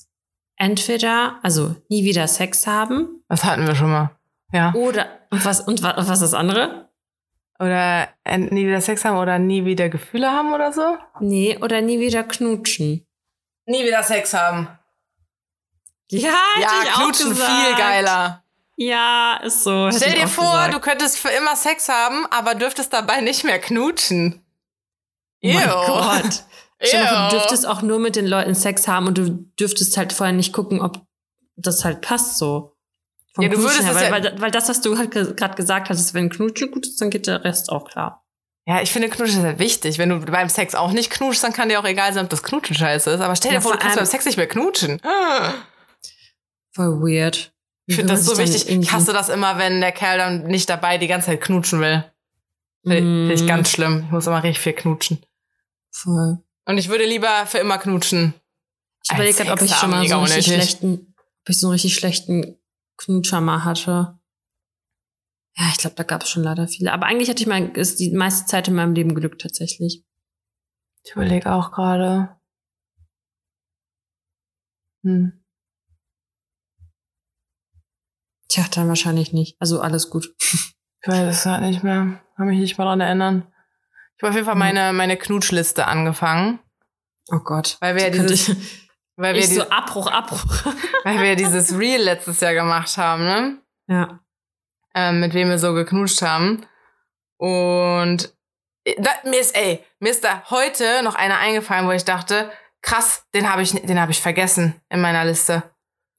Entweder, 0.57 1.39
also 1.41 1.75
nie 1.89 2.03
wieder 2.03 2.27
Sex 2.27 2.67
haben 2.67 3.23
Das 3.29 3.43
hatten 3.43 3.65
wir 3.65 3.75
schon 3.75 3.91
mal. 3.91 4.11
Ja. 4.53 4.73
oder 4.73 5.07
und 5.31 5.45
was 5.45 5.61
und 5.61 5.81
was, 5.81 5.95
was 5.97 6.21
ist 6.21 6.21
das 6.21 6.33
andere? 6.33 6.89
Oder 7.59 8.09
nie 8.25 8.65
wieder 8.67 8.81
Sex 8.81 9.05
haben 9.05 9.17
oder 9.17 9.39
nie 9.39 9.65
wieder 9.65 9.87
Gefühle 9.87 10.29
haben 10.31 10.53
oder 10.53 10.73
so? 10.73 10.97
Nee, 11.19 11.57
oder 11.61 11.81
nie 11.81 11.99
wieder 11.99 12.23
knutschen. 12.23 13.07
Nie 13.65 13.85
wieder 13.85 14.03
Sex 14.03 14.33
haben. 14.33 14.67
Ja, 16.19 16.29
Ja, 16.59 16.67
ich 16.83 16.89
auch 16.91 16.95
knutschen 17.03 17.29
gesagt. 17.29 17.51
viel 17.67 17.75
geiler. 17.75 18.43
Ja, 18.77 19.37
ist 19.43 19.63
so. 19.63 19.89
Stell 19.91 20.13
dir 20.13 20.25
auch 20.25 20.29
vor, 20.29 20.51
gesagt. 20.51 20.73
du 20.73 20.79
könntest 20.79 21.17
für 21.17 21.29
immer 21.29 21.55
Sex 21.55 21.87
haben, 21.89 22.25
aber 22.31 22.55
dürftest 22.55 22.91
dabei 22.93 23.21
nicht 23.21 23.43
mehr 23.43 23.59
knutschen. 23.59 24.43
Oh 25.43 25.47
mein 25.53 25.69
Ew. 25.69 25.73
Gott. 25.87 26.43
Stell 26.81 27.03
dir 27.03 27.11
Ew. 27.11 27.29
du 27.29 27.35
dürftest 27.37 27.67
auch 27.67 27.81
nur 27.81 27.99
mit 27.99 28.15
den 28.15 28.25
Leuten 28.27 28.55
Sex 28.55 28.87
haben 28.87 29.07
und 29.07 29.17
du 29.17 29.29
dürftest 29.59 29.97
halt 29.97 30.13
vorher 30.13 30.33
nicht 30.33 30.51
gucken, 30.53 30.81
ob 30.81 30.99
das 31.55 31.83
halt 31.85 32.01
passt 32.01 32.37
so. 32.37 32.75
Vom 33.35 33.43
Ja, 33.43 33.49
du 33.49 33.57
Knutschen 33.57 33.85
würdest 33.85 33.99
her, 33.99 34.05
es 34.07 34.11
weil, 34.11 34.25
ja- 34.25 34.31
weil, 34.33 34.41
weil 34.41 34.51
das, 34.51 34.67
was 34.67 34.81
du 34.81 34.97
halt 34.97 35.11
gerade 35.11 35.55
gesagt 35.55 35.89
hast, 35.89 36.13
wenn 36.13 36.29
Knutschen 36.29 36.71
gut 36.71 36.85
ist, 36.87 36.99
dann 36.99 37.09
geht 37.11 37.27
der 37.27 37.43
Rest 37.43 37.69
auch 37.71 37.85
klar. 37.87 38.25
Ja, 38.65 38.81
ich 38.81 38.91
finde, 38.91 39.09
Knutschen 39.09 39.39
ist 39.39 39.45
halt 39.45 39.59
wichtig. 39.59 39.97
Wenn 39.97 40.09
du 40.09 40.19
beim 40.19 40.49
Sex 40.49 40.75
auch 40.75 40.91
nicht 40.91 41.09
knutschst, 41.11 41.43
dann 41.43 41.53
kann 41.53 41.69
dir 41.69 41.79
auch 41.79 41.85
egal 41.85 42.13
sein, 42.13 42.25
ob 42.25 42.29
das 42.29 42.43
Knutschen 42.43 42.75
scheiße 42.75 43.09
ist. 43.11 43.21
Aber 43.21 43.35
stell 43.35 43.51
dir 43.51 43.55
Ja, 43.55 43.61
vor, 43.61 43.71
du 43.73 43.77
kannst 43.79 43.95
beim 43.97 44.05
Sex 44.05 44.25
nicht 44.25 44.37
mehr 44.37 44.47
knutschen. 44.47 45.01
Voll 46.73 47.01
weird. 47.01 47.53
Ich 47.85 47.95
finde 47.95 48.13
das 48.13 48.25
so 48.25 48.37
wichtig. 48.37 48.69
Ich 48.69 48.91
hasse 48.91 49.11
das 49.13 49.29
immer, 49.29 49.57
wenn 49.57 49.81
der 49.81 49.91
Kerl 49.91 50.17
dann 50.17 50.43
nicht 50.47 50.69
dabei 50.69 50.97
die 50.97 51.07
ganze 51.07 51.27
Zeit 51.27 51.41
knutschen 51.41 51.81
will. 51.81 52.03
Finde 52.83 52.97
finde 52.97 53.33
ich 53.33 53.43
Mm. 53.43 53.47
ganz 53.47 53.69
schlimm. 53.71 54.03
Ich 54.05 54.11
muss 54.11 54.27
immer 54.27 54.43
richtig 54.43 54.59
viel 54.59 54.73
knutschen. 54.73 55.25
Voll. 55.91 56.39
Und 56.65 56.77
ich 56.77 56.89
würde 56.89 57.05
lieber 57.05 57.45
für 57.47 57.57
immer 57.57 57.77
knutschen. 57.77 58.33
Ich 59.03 59.11
überlege 59.11 59.35
gerade, 59.37 59.51
ob 59.51 59.61
ich 59.61 59.75
schon 59.75 59.89
mal 59.89 60.07
so 60.07 60.15
einen 60.15 60.23
richtig 60.23 60.45
schlechten, 60.45 61.13
ob 61.41 61.49
ich 61.49 61.59
so 61.59 61.67
einen 61.67 61.73
richtig 61.73 61.95
schlechten 61.95 62.57
Knutscher 62.97 63.41
mal 63.41 63.63
hatte. 63.65 64.17
Ja, 65.57 65.65
ich 65.71 65.77
glaube, 65.77 65.95
da 65.97 66.03
gab 66.03 66.23
es 66.23 66.29
schon 66.29 66.43
leider 66.43 66.67
viele. 66.67 66.93
Aber 66.93 67.07
eigentlich 67.07 67.29
hatte 67.29 67.41
ich 67.41 67.47
mal, 67.47 67.67
ist 67.75 67.99
die 67.99 68.11
meiste 68.11 68.45
Zeit 68.45 68.67
in 68.69 68.75
meinem 68.75 68.93
Leben 68.93 69.15
Glück 69.15 69.37
tatsächlich. 69.37 70.05
Ich 71.03 71.11
überlege 71.11 71.51
auch 71.51 71.71
gerade. 71.71 72.37
Hm. 75.03 75.40
Tja, 78.51 78.65
dann 78.73 78.89
wahrscheinlich 78.89 79.31
nicht. 79.31 79.55
Also 79.59 79.79
alles 79.79 80.09
gut. 80.09 80.33
Ich 80.39 81.07
weiß 81.07 81.35
es 81.35 81.45
halt 81.45 81.61
nicht 81.61 81.83
mehr. 81.83 82.19
Kann 82.35 82.47
mich 82.47 82.59
nicht 82.59 82.77
mal 82.77 82.83
dran 82.83 82.99
erinnern. 83.01 83.47
Ich 84.17 84.23
habe 84.23 84.29
auf 84.31 84.35
jeden 84.35 84.45
Fall 84.45 84.55
Hm. 84.55 84.59
meine, 84.59 84.93
meine 84.93 85.17
Knutschliste 85.17 85.87
angefangen. 85.87 86.59
Oh 87.31 87.39
Gott. 87.39 87.77
Weil 87.79 87.95
wir 87.95 88.03
ja 88.03 88.09
dieses, 88.09 88.55
weil 89.15 89.35
wir 89.35 89.47
so 89.47 89.69
Abbruch, 89.69 90.07
Abbruch. 90.07 90.43
weil 91.05 91.21
wir 91.21 91.35
dieses 91.35 91.77
Reel 91.77 92.01
letztes 92.01 92.41
Jahr 92.41 92.53
gemacht 92.53 92.97
haben, 92.97 93.23
ne? 93.23 93.57
ja. 93.87 94.19
ähm, 94.93 95.21
mit 95.21 95.33
wem 95.33 95.49
wir 95.49 95.57
so 95.57 95.73
geknutscht 95.73 96.21
haben. 96.21 96.65
Und 97.37 98.33
da, 98.97 99.11
mir 99.23 99.39
ist, 99.39 99.55
ey, 99.55 99.83
mir 99.99 100.11
ist 100.11 100.23
da 100.23 100.43
heute 100.49 101.03
noch 101.03 101.15
einer 101.15 101.37
eingefallen, 101.37 101.87
wo 101.87 101.91
ich 101.91 102.03
dachte, 102.03 102.51
krass, 102.81 103.25
den 103.33 103.51
habe 103.51 103.61
ich, 103.61 103.71
den 103.71 103.99
habe 103.99 104.11
ich 104.11 104.21
vergessen 104.21 104.81
in 104.89 105.01
meiner 105.01 105.23
Liste. 105.23 105.63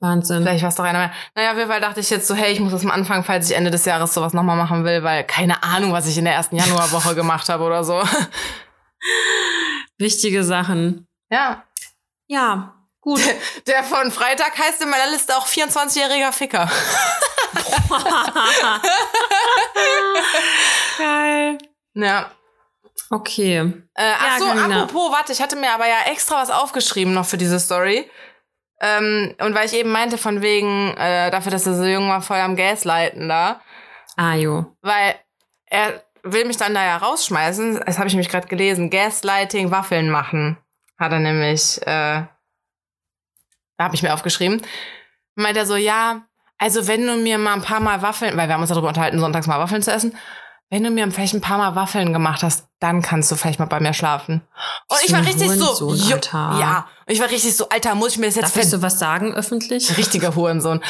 Wahnsinn. 0.03 0.43
Vielleicht 0.43 0.63
war 0.63 0.69
es 0.69 0.75
doch 0.75 0.85
einer 0.85 0.99
mehr. 0.99 1.13
Naja, 1.35 1.53
auf 1.53 1.57
jeden 1.57 1.71
Fall 1.71 1.81
dachte 1.81 2.01
ich 2.01 2.11
jetzt 2.11 2.27
so, 2.27 2.35
hey, 2.35 2.53
ich 2.53 2.59
muss 2.61 2.73
das 2.73 2.83
mal 2.83 2.93
anfangen, 2.93 3.23
falls 3.25 3.49
ich 3.49 3.57
Ende 3.57 3.71
des 3.71 3.85
Jahres 3.85 4.13
sowas 4.13 4.33
nochmal 4.33 4.57
machen 4.57 4.85
will, 4.85 5.03
weil 5.05 5.23
keine 5.25 5.63
Ahnung, 5.63 5.93
was 5.93 6.09
ich 6.09 6.19
in 6.19 6.25
der 6.25 6.35
ersten 6.35 6.57
Januarwoche 6.57 7.15
gemacht 7.23 7.49
habe 7.49 7.63
oder 7.65 7.85
so. 7.85 8.03
Wichtige 9.99 10.43
Sachen. 10.43 11.07
Ja. 11.31 11.63
Ja, 12.27 12.75
gut. 13.01 13.21
Der 13.67 13.85
von 13.85 14.11
Freitag 14.11 14.59
heißt 14.59 14.83
in 14.83 14.91
meiner 14.91 15.11
Liste 15.11 15.37
auch 15.37 15.47
24-jähriger 15.47 16.33
Ficker. 16.33 16.69
Geil. 20.99 21.59
Ja. 21.95 22.31
Okay. 23.11 23.57
Äh, 23.95 24.13
ach 24.19 24.33
Ja, 24.33 24.39
so, 24.39 24.47
Carina. 24.47 24.83
apropos, 24.85 25.13
warte, 25.13 25.33
ich 25.33 25.41
hatte 25.43 25.57
mir 25.57 25.73
aber 25.73 25.87
ja 25.87 26.11
extra 26.11 26.37
was 26.43 26.51
aufgeschrieben 26.51 27.13
noch 27.13 27.27
für 27.27 27.37
diese 27.37 27.61
Story. 27.61 28.11
Ähm, 28.83 29.35
und 29.41 29.55
weil 29.55 29.67
ich 29.67 29.75
eben 29.75 29.93
meinte, 29.93 30.19
von 30.19 30.43
wegen, 30.43 30.95
äh, 30.97 31.31
dafür, 31.31 31.53
dass 31.53 31.67
er 31.67 31.75
so 31.75 31.85
jung 31.85 32.09
war, 32.09 32.21
voll 32.21 32.39
am 32.39 32.57
Gaslighten 32.57 33.29
da. 33.29 33.61
Ah, 34.17 34.35
jo. 34.35 34.67
Weil 34.83 35.15
er 35.67 36.03
will 36.25 36.45
mich 36.45 36.57
dann 36.57 36.75
da 36.75 36.85
ja 36.85 36.97
rausschmeißen. 36.97 37.81
Das 37.87 37.99
habe 37.99 38.09
ich 38.09 38.15
nämlich 38.15 38.29
gerade 38.29 38.49
gelesen. 38.49 38.91
Gaslighting, 38.91 39.71
Waffeln 39.71 40.11
machen. 40.11 40.59
Hat 40.99 41.13
er 41.13 41.21
nämlich, 41.21 41.81
äh, 41.83 42.27
da 43.77 43.85
habe 43.85 43.95
ich 43.95 44.03
mir 44.03 44.15
aufgeschrieben. 44.15 44.63
Meint 45.37 45.57
er 45.57 45.67
so, 45.67 45.77
ja, 45.77 46.23
also 46.59 46.87
wenn 46.89 47.07
du 47.07 47.17
mir 47.17 47.39
mal 47.39 47.55
ein 47.55 47.63
paar 47.63 47.81
Mal 47.81 48.03
Waffeln, 48.03 48.37
weil 48.37 48.49
wir 48.49 48.55
haben 48.55 48.61
uns 48.61 48.71
darüber 48.71 48.89
unterhalten, 48.89 49.19
sonntags 49.19 49.47
mal 49.47 49.61
Waffeln 49.61 49.83
zu 49.83 49.93
essen. 49.93 50.17
Wenn 50.73 50.85
du 50.85 50.89
mir 50.91 51.11
vielleicht 51.13 51.35
ein 51.35 51.43
paar 51.43 51.59
Mal 51.59 51.75
Waffeln 51.77 52.15
gemacht 52.15 52.43
hast, 52.43 52.65
dann 52.81 53.03
kannst 53.03 53.31
du 53.31 53.37
vielleicht 53.37 53.59
mal 53.59 53.67
bei 53.67 53.79
mir 53.79 53.93
schlafen. 53.93 54.41
Und 54.89 54.99
ich 55.05 55.13
war 55.13 55.21
richtig 55.21 55.51
so, 55.51 55.67
Hurensohn, 55.81 56.13
Alter. 56.15 56.57
ja, 56.59 56.89
ich 57.07 57.21
war 57.21 57.29
richtig 57.31 57.55
so, 57.55 57.69
Alter, 57.69 57.95
muss 57.95 58.13
ich 58.13 58.19
mir 58.19 58.25
das 58.29 58.37
jetzt 58.37 58.57
Darf 58.57 58.65
ich 58.65 58.71
sowas 58.71 58.99
sagen 58.99 59.35
öffentlich? 59.35 59.99
Richtiger 59.99 60.35
Hurensohn. 60.35 60.83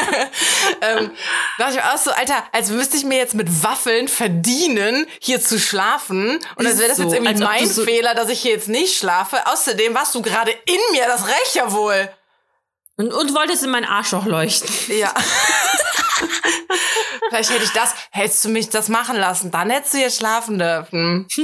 ähm, 0.82 1.12
da 1.56 1.64
dachte 1.64 1.78
ich 1.78 1.82
mir 1.82 1.94
auch 1.94 1.96
so, 1.96 2.10
Alter, 2.10 2.44
als 2.52 2.68
müsste 2.68 2.98
ich 2.98 3.04
mir 3.06 3.16
jetzt 3.16 3.32
mit 3.32 3.62
Waffeln 3.64 4.06
verdienen, 4.06 5.06
hier 5.18 5.40
zu 5.40 5.58
schlafen. 5.58 6.38
Und 6.56 6.66
als 6.66 6.76
wäre 6.76 6.90
das 6.90 6.98
Ist 6.98 7.04
jetzt 7.04 7.08
so, 7.12 7.14
irgendwie 7.24 7.42
mein 7.42 7.62
du 7.64 7.70
so- 7.70 7.84
Fehler, 7.84 8.14
dass 8.14 8.28
ich 8.28 8.42
hier 8.42 8.50
jetzt 8.52 8.68
nicht 8.68 8.98
schlafe. 8.98 9.38
Außerdem 9.46 9.94
warst 9.94 10.14
du 10.14 10.20
gerade 10.20 10.50
in 10.50 10.80
mir, 10.92 11.06
das 11.06 11.26
rächt 11.26 11.54
ja 11.54 11.72
wohl. 11.72 12.10
Und, 12.96 13.14
und 13.14 13.34
wolltest 13.34 13.62
in 13.62 13.70
mein 13.70 13.86
Arschloch 13.86 14.26
leuchten. 14.26 14.68
Ja. 14.94 15.14
Vielleicht 17.28 17.50
hätte 17.50 17.64
ich 17.64 17.72
das, 17.72 17.94
hättest 18.10 18.44
du 18.44 18.48
mich 18.48 18.68
das 18.70 18.88
machen 18.88 19.16
lassen, 19.16 19.50
dann 19.50 19.70
hättest 19.70 19.94
du 19.94 19.98
hier 19.98 20.10
schlafen 20.10 20.58
dürfen. 20.58 21.28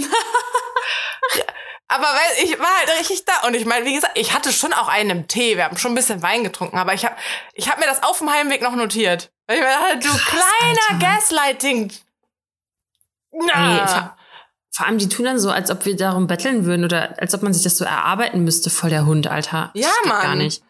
Aber 1.88 2.04
weil 2.04 2.44
ich 2.44 2.58
war 2.58 2.78
halt 2.78 2.98
richtig 2.98 3.24
da 3.24 3.46
und 3.46 3.54
ich 3.54 3.64
meine, 3.64 3.84
wie 3.84 3.94
gesagt, 3.94 4.18
ich 4.18 4.34
hatte 4.34 4.52
schon 4.52 4.72
auch 4.72 4.88
einen 4.88 5.10
im 5.10 5.28
Tee, 5.28 5.56
wir 5.56 5.64
haben 5.64 5.76
schon 5.76 5.92
ein 5.92 5.94
bisschen 5.94 6.20
Wein 6.20 6.42
getrunken, 6.42 6.78
aber 6.78 6.94
ich 6.94 7.04
habe 7.04 7.14
ich 7.54 7.70
hab 7.70 7.78
mir 7.78 7.86
das 7.86 8.02
auf 8.02 8.18
dem 8.18 8.28
Heimweg 8.28 8.60
noch 8.60 8.74
notiert. 8.74 9.30
Weil 9.46 9.58
ich 9.58 9.62
mir 9.62 9.68
dachte, 9.68 9.98
du 10.00 10.08
kleiner 10.08 10.80
Alter. 10.90 10.98
Gaslighting. 10.98 11.92
Na. 13.30 13.74
Nee, 13.74 13.86
vor, 13.86 14.16
vor 14.72 14.86
allem, 14.86 14.98
die 14.98 15.08
tun 15.08 15.26
dann 15.26 15.38
so, 15.38 15.50
als 15.50 15.70
ob 15.70 15.84
wir 15.84 15.96
darum 15.96 16.26
betteln 16.26 16.64
würden 16.64 16.84
oder 16.84 17.14
als 17.20 17.32
ob 17.34 17.42
man 17.42 17.54
sich 17.54 17.62
das 17.62 17.78
so 17.78 17.84
erarbeiten 17.84 18.42
müsste, 18.42 18.68
voll 18.68 18.90
der 18.90 19.06
Hund, 19.06 19.28
Alter. 19.28 19.70
Das 19.72 19.84
Ja, 19.84 19.90
geht 20.02 20.12
Mann. 20.12 20.22
Gar 20.22 20.34
nicht. 20.34 20.62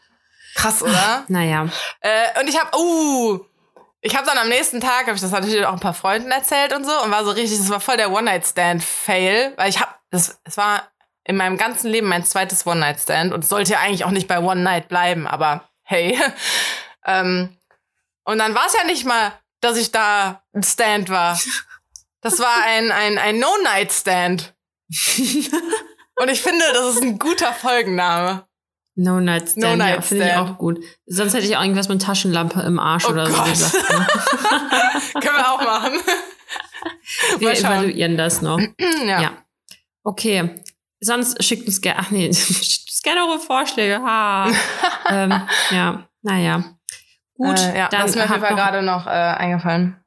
Krass, 0.54 0.82
oder? 0.82 1.24
Naja. 1.28 1.68
Äh, 2.00 2.40
und 2.40 2.48
ich 2.48 2.60
habe, 2.60 2.76
uh, 2.78 3.40
ich 4.06 4.16
habe 4.16 4.26
dann 4.26 4.38
am 4.38 4.48
nächsten 4.48 4.80
Tag, 4.80 5.06
habe 5.06 5.16
ich 5.16 5.20
das 5.20 5.32
natürlich 5.32 5.66
auch 5.66 5.72
ein 5.72 5.80
paar 5.80 5.94
Freunden 5.94 6.30
erzählt 6.30 6.72
und 6.72 6.84
so 6.84 7.02
und 7.02 7.10
war 7.10 7.24
so 7.24 7.32
richtig, 7.32 7.58
das 7.58 7.70
war 7.70 7.80
voll 7.80 7.96
der 7.96 8.12
One-Night-Stand-Fail, 8.12 9.54
weil 9.56 9.68
ich 9.68 9.80
habe, 9.80 9.92
das, 10.10 10.38
es 10.44 10.56
war 10.56 10.88
in 11.24 11.36
meinem 11.36 11.56
ganzen 11.56 11.90
Leben 11.90 12.06
mein 12.06 12.24
zweites 12.24 12.64
One-Night-Stand 12.66 13.32
und 13.32 13.44
sollte 13.44 13.72
ja 13.72 13.80
eigentlich 13.80 14.04
auch 14.04 14.12
nicht 14.12 14.28
bei 14.28 14.38
One-Night 14.38 14.86
bleiben, 14.86 15.26
aber 15.26 15.68
hey. 15.82 16.16
ähm, 17.04 17.56
und 18.24 18.38
dann 18.38 18.54
war 18.54 18.66
es 18.66 18.74
ja 18.74 18.84
nicht 18.84 19.04
mal, 19.04 19.32
dass 19.60 19.76
ich 19.76 19.90
da 19.90 20.42
ein 20.54 20.62
Stand 20.62 21.10
war. 21.10 21.38
Das 22.20 22.38
war 22.38 22.62
ein, 22.64 22.92
ein, 22.92 23.18
ein 23.18 23.38
No-Night-Stand. 23.40 24.54
Und 26.18 26.30
ich 26.30 26.40
finde, 26.40 26.64
das 26.72 26.94
ist 26.94 27.02
ein 27.02 27.18
guter 27.18 27.52
Folgenname. 27.52 28.45
No 28.98 29.20
Night 29.20 29.50
Stand. 29.50 29.78
No 29.78 29.84
ja, 29.84 30.00
Finde 30.00 30.26
ich 30.26 30.34
auch 30.36 30.56
gut. 30.58 30.78
Sonst 31.06 31.34
hätte 31.34 31.44
ich 31.46 31.56
auch 31.56 31.62
irgendwas 31.62 31.88
mit 31.88 32.00
Taschenlampe 32.02 32.60
im 32.62 32.78
Arsch 32.78 33.04
Oh 33.06 33.12
oder 33.12 33.26
so 33.26 33.36
Gott. 33.36 33.46
gesagt. 33.50 33.74
ne? 33.74 34.06
Können 35.20 35.36
wir 35.36 35.52
auch 35.52 35.62
machen. 35.62 35.92
Wir 37.38 37.52
evaluieren 37.52 38.16
das 38.16 38.42
noch. 38.42 38.58
ja. 39.06 39.20
Ja. 39.20 39.30
Okay. 40.02 40.62
Sonst 41.00 41.42
schickt 41.44 41.66
uns 41.66 41.80
gerne, 41.80 42.00
ach 42.00 42.10
nee, 42.10 42.32
schickt 42.32 42.88
uns 42.90 43.02
gerne 43.02 43.20
eure 43.26 43.38
Vorschläge. 43.38 44.00
Ha. 44.02 44.50
ähm, 45.10 45.42
ja, 45.70 46.08
naja. 46.22 46.64
Gut, 47.34 47.58
äh, 47.58 47.78
ja, 47.78 47.88
dann 47.88 48.00
das 48.02 48.10
ist 48.10 48.16
mir 48.16 48.26
Fall 48.26 48.40
noch- 48.40 48.48
gerade 48.48 48.82
noch 48.82 49.06
äh, 49.06 49.10
eingefallen. 49.10 50.02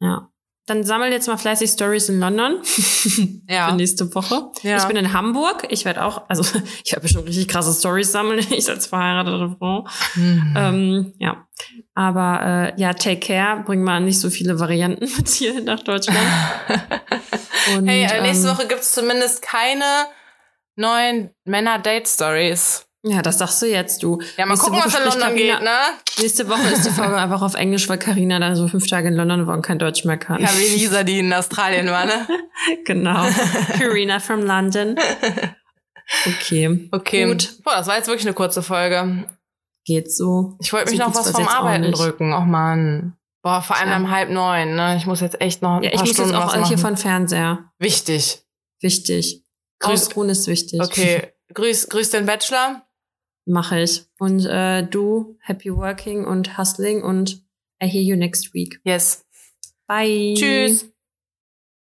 Ja. 0.00 0.28
Dann 0.66 0.84
sammel 0.84 1.10
jetzt 1.10 1.26
mal 1.26 1.36
fleißig 1.36 1.70
Stories 1.70 2.08
in 2.08 2.20
London 2.20 2.62
Ja. 3.48 3.68
für 3.68 3.74
nächste 3.74 4.14
Woche. 4.14 4.50
Ja. 4.62 4.76
Ich 4.76 4.84
bin 4.84 4.96
in 4.96 5.12
Hamburg. 5.12 5.66
Ich 5.70 5.84
werde 5.84 6.04
auch, 6.04 6.22
also 6.28 6.42
ich 6.84 6.92
werde 6.92 7.02
bestimmt 7.02 7.26
richtig 7.26 7.48
krasse 7.48 7.72
Stories 7.72 8.12
sammeln, 8.12 8.38
ich 8.50 8.68
als 8.70 8.86
verheiratete 8.86 9.56
Frau. 9.58 9.86
Mhm. 10.14 10.54
Ähm, 10.56 11.14
ja. 11.18 11.46
Aber 11.94 12.72
äh, 12.76 12.80
ja, 12.80 12.92
take 12.94 13.18
care. 13.18 13.62
Bring 13.64 13.82
mal 13.82 14.00
nicht 14.00 14.20
so 14.20 14.30
viele 14.30 14.60
Varianten 14.60 15.04
mit 15.16 15.28
hier 15.28 15.60
nach 15.62 15.80
Deutschland. 15.80 16.18
Und, 17.76 17.86
hey, 17.88 18.22
nächste 18.22 18.48
ähm, 18.48 18.56
Woche 18.56 18.66
gibt's 18.68 18.92
zumindest 18.94 19.42
keine 19.42 19.84
neuen 20.76 21.30
Männer-Date-Stories. 21.44 22.86
Ja, 23.04 23.20
das 23.20 23.38
sagst 23.38 23.60
du 23.62 23.66
jetzt, 23.66 24.02
du. 24.04 24.20
Ja, 24.36 24.46
mal 24.46 24.52
Nächste 24.54 24.70
gucken, 24.70 24.78
Woche 24.84 24.86
was 24.92 24.94
in 24.94 25.04
London 25.20 25.20
Carina- 25.36 25.54
geht, 25.56 25.62
ne? 25.64 26.22
Nächste 26.22 26.48
Woche 26.48 26.68
ist 26.72 26.86
die 26.86 26.90
Folge 26.90 27.16
einfach 27.16 27.42
auf 27.42 27.54
Englisch, 27.54 27.88
weil 27.88 27.98
Karina 27.98 28.38
dann 28.38 28.54
so 28.54 28.68
fünf 28.68 28.86
Tage 28.86 29.08
in 29.08 29.14
London 29.14 29.46
war 29.48 29.54
und 29.54 29.62
kein 29.62 29.78
Deutsch 29.80 30.04
mehr 30.04 30.18
kann. 30.18 30.40
Ja, 30.40 30.48
wie 30.56 30.78
Lisa, 30.78 31.02
die 31.02 31.18
in 31.18 31.32
Australien 31.32 31.88
war, 31.88 32.04
ne? 32.04 32.26
genau. 32.84 33.26
Karina 33.78 34.20
from 34.20 34.42
London. 34.42 34.96
Okay. 36.26 36.88
Okay. 36.92 37.24
Gut. 37.26 37.62
Boah, 37.64 37.76
das 37.76 37.86
war 37.86 37.96
jetzt 37.96 38.06
wirklich 38.06 38.26
eine 38.26 38.34
kurze 38.34 38.62
Folge. 38.62 39.24
Geht 39.86 40.12
so. 40.12 40.56
Ich 40.60 40.72
wollte 40.72 40.90
mich 40.90 41.00
So 41.00 41.06
noch 41.06 41.14
was 41.14 41.30
vom 41.30 41.46
Arbeiten 41.48 41.90
drücken. 41.92 42.32
Och 42.34 42.44
man. 42.44 43.16
Boah, 43.42 43.62
vor 43.62 43.76
allem 43.76 43.88
Tja. 43.88 43.96
um 43.96 44.10
halb 44.10 44.28
neun, 44.30 44.74
ne? 44.74 44.96
Ich 44.96 45.06
muss 45.06 45.20
jetzt 45.20 45.40
echt 45.40 45.62
noch 45.62 45.76
ein 45.76 45.82
Ja, 45.84 45.90
ich 45.92 46.00
muss 46.00 46.10
Stunden 46.10 46.32
jetzt 46.34 46.42
auch 46.42 46.68
hier 46.68 46.76
von 46.78 46.96
Fernseher. 46.96 47.70
Wichtig. 47.78 48.42
Wichtig. 48.80 49.42
Grüß- 49.80 49.92
Ausruhen 49.92 50.28
ist 50.28 50.46
wichtig. 50.48 50.80
Okay. 50.82 51.32
grüß, 51.54 51.88
grüß 51.88 52.10
den 52.10 52.26
Bachelor. 52.26 52.82
Mache 53.44 53.80
ich. 53.80 54.04
Und 54.18 54.46
äh, 54.46 54.86
du, 54.86 55.36
happy 55.40 55.74
working 55.74 56.24
und 56.24 56.56
hustling 56.58 57.02
und 57.02 57.42
I 57.82 57.88
hear 57.88 58.02
you 58.02 58.16
next 58.16 58.54
week. 58.54 58.80
Yes. 58.84 59.24
Bye. 59.86 60.34
Tschüss. 60.36 60.91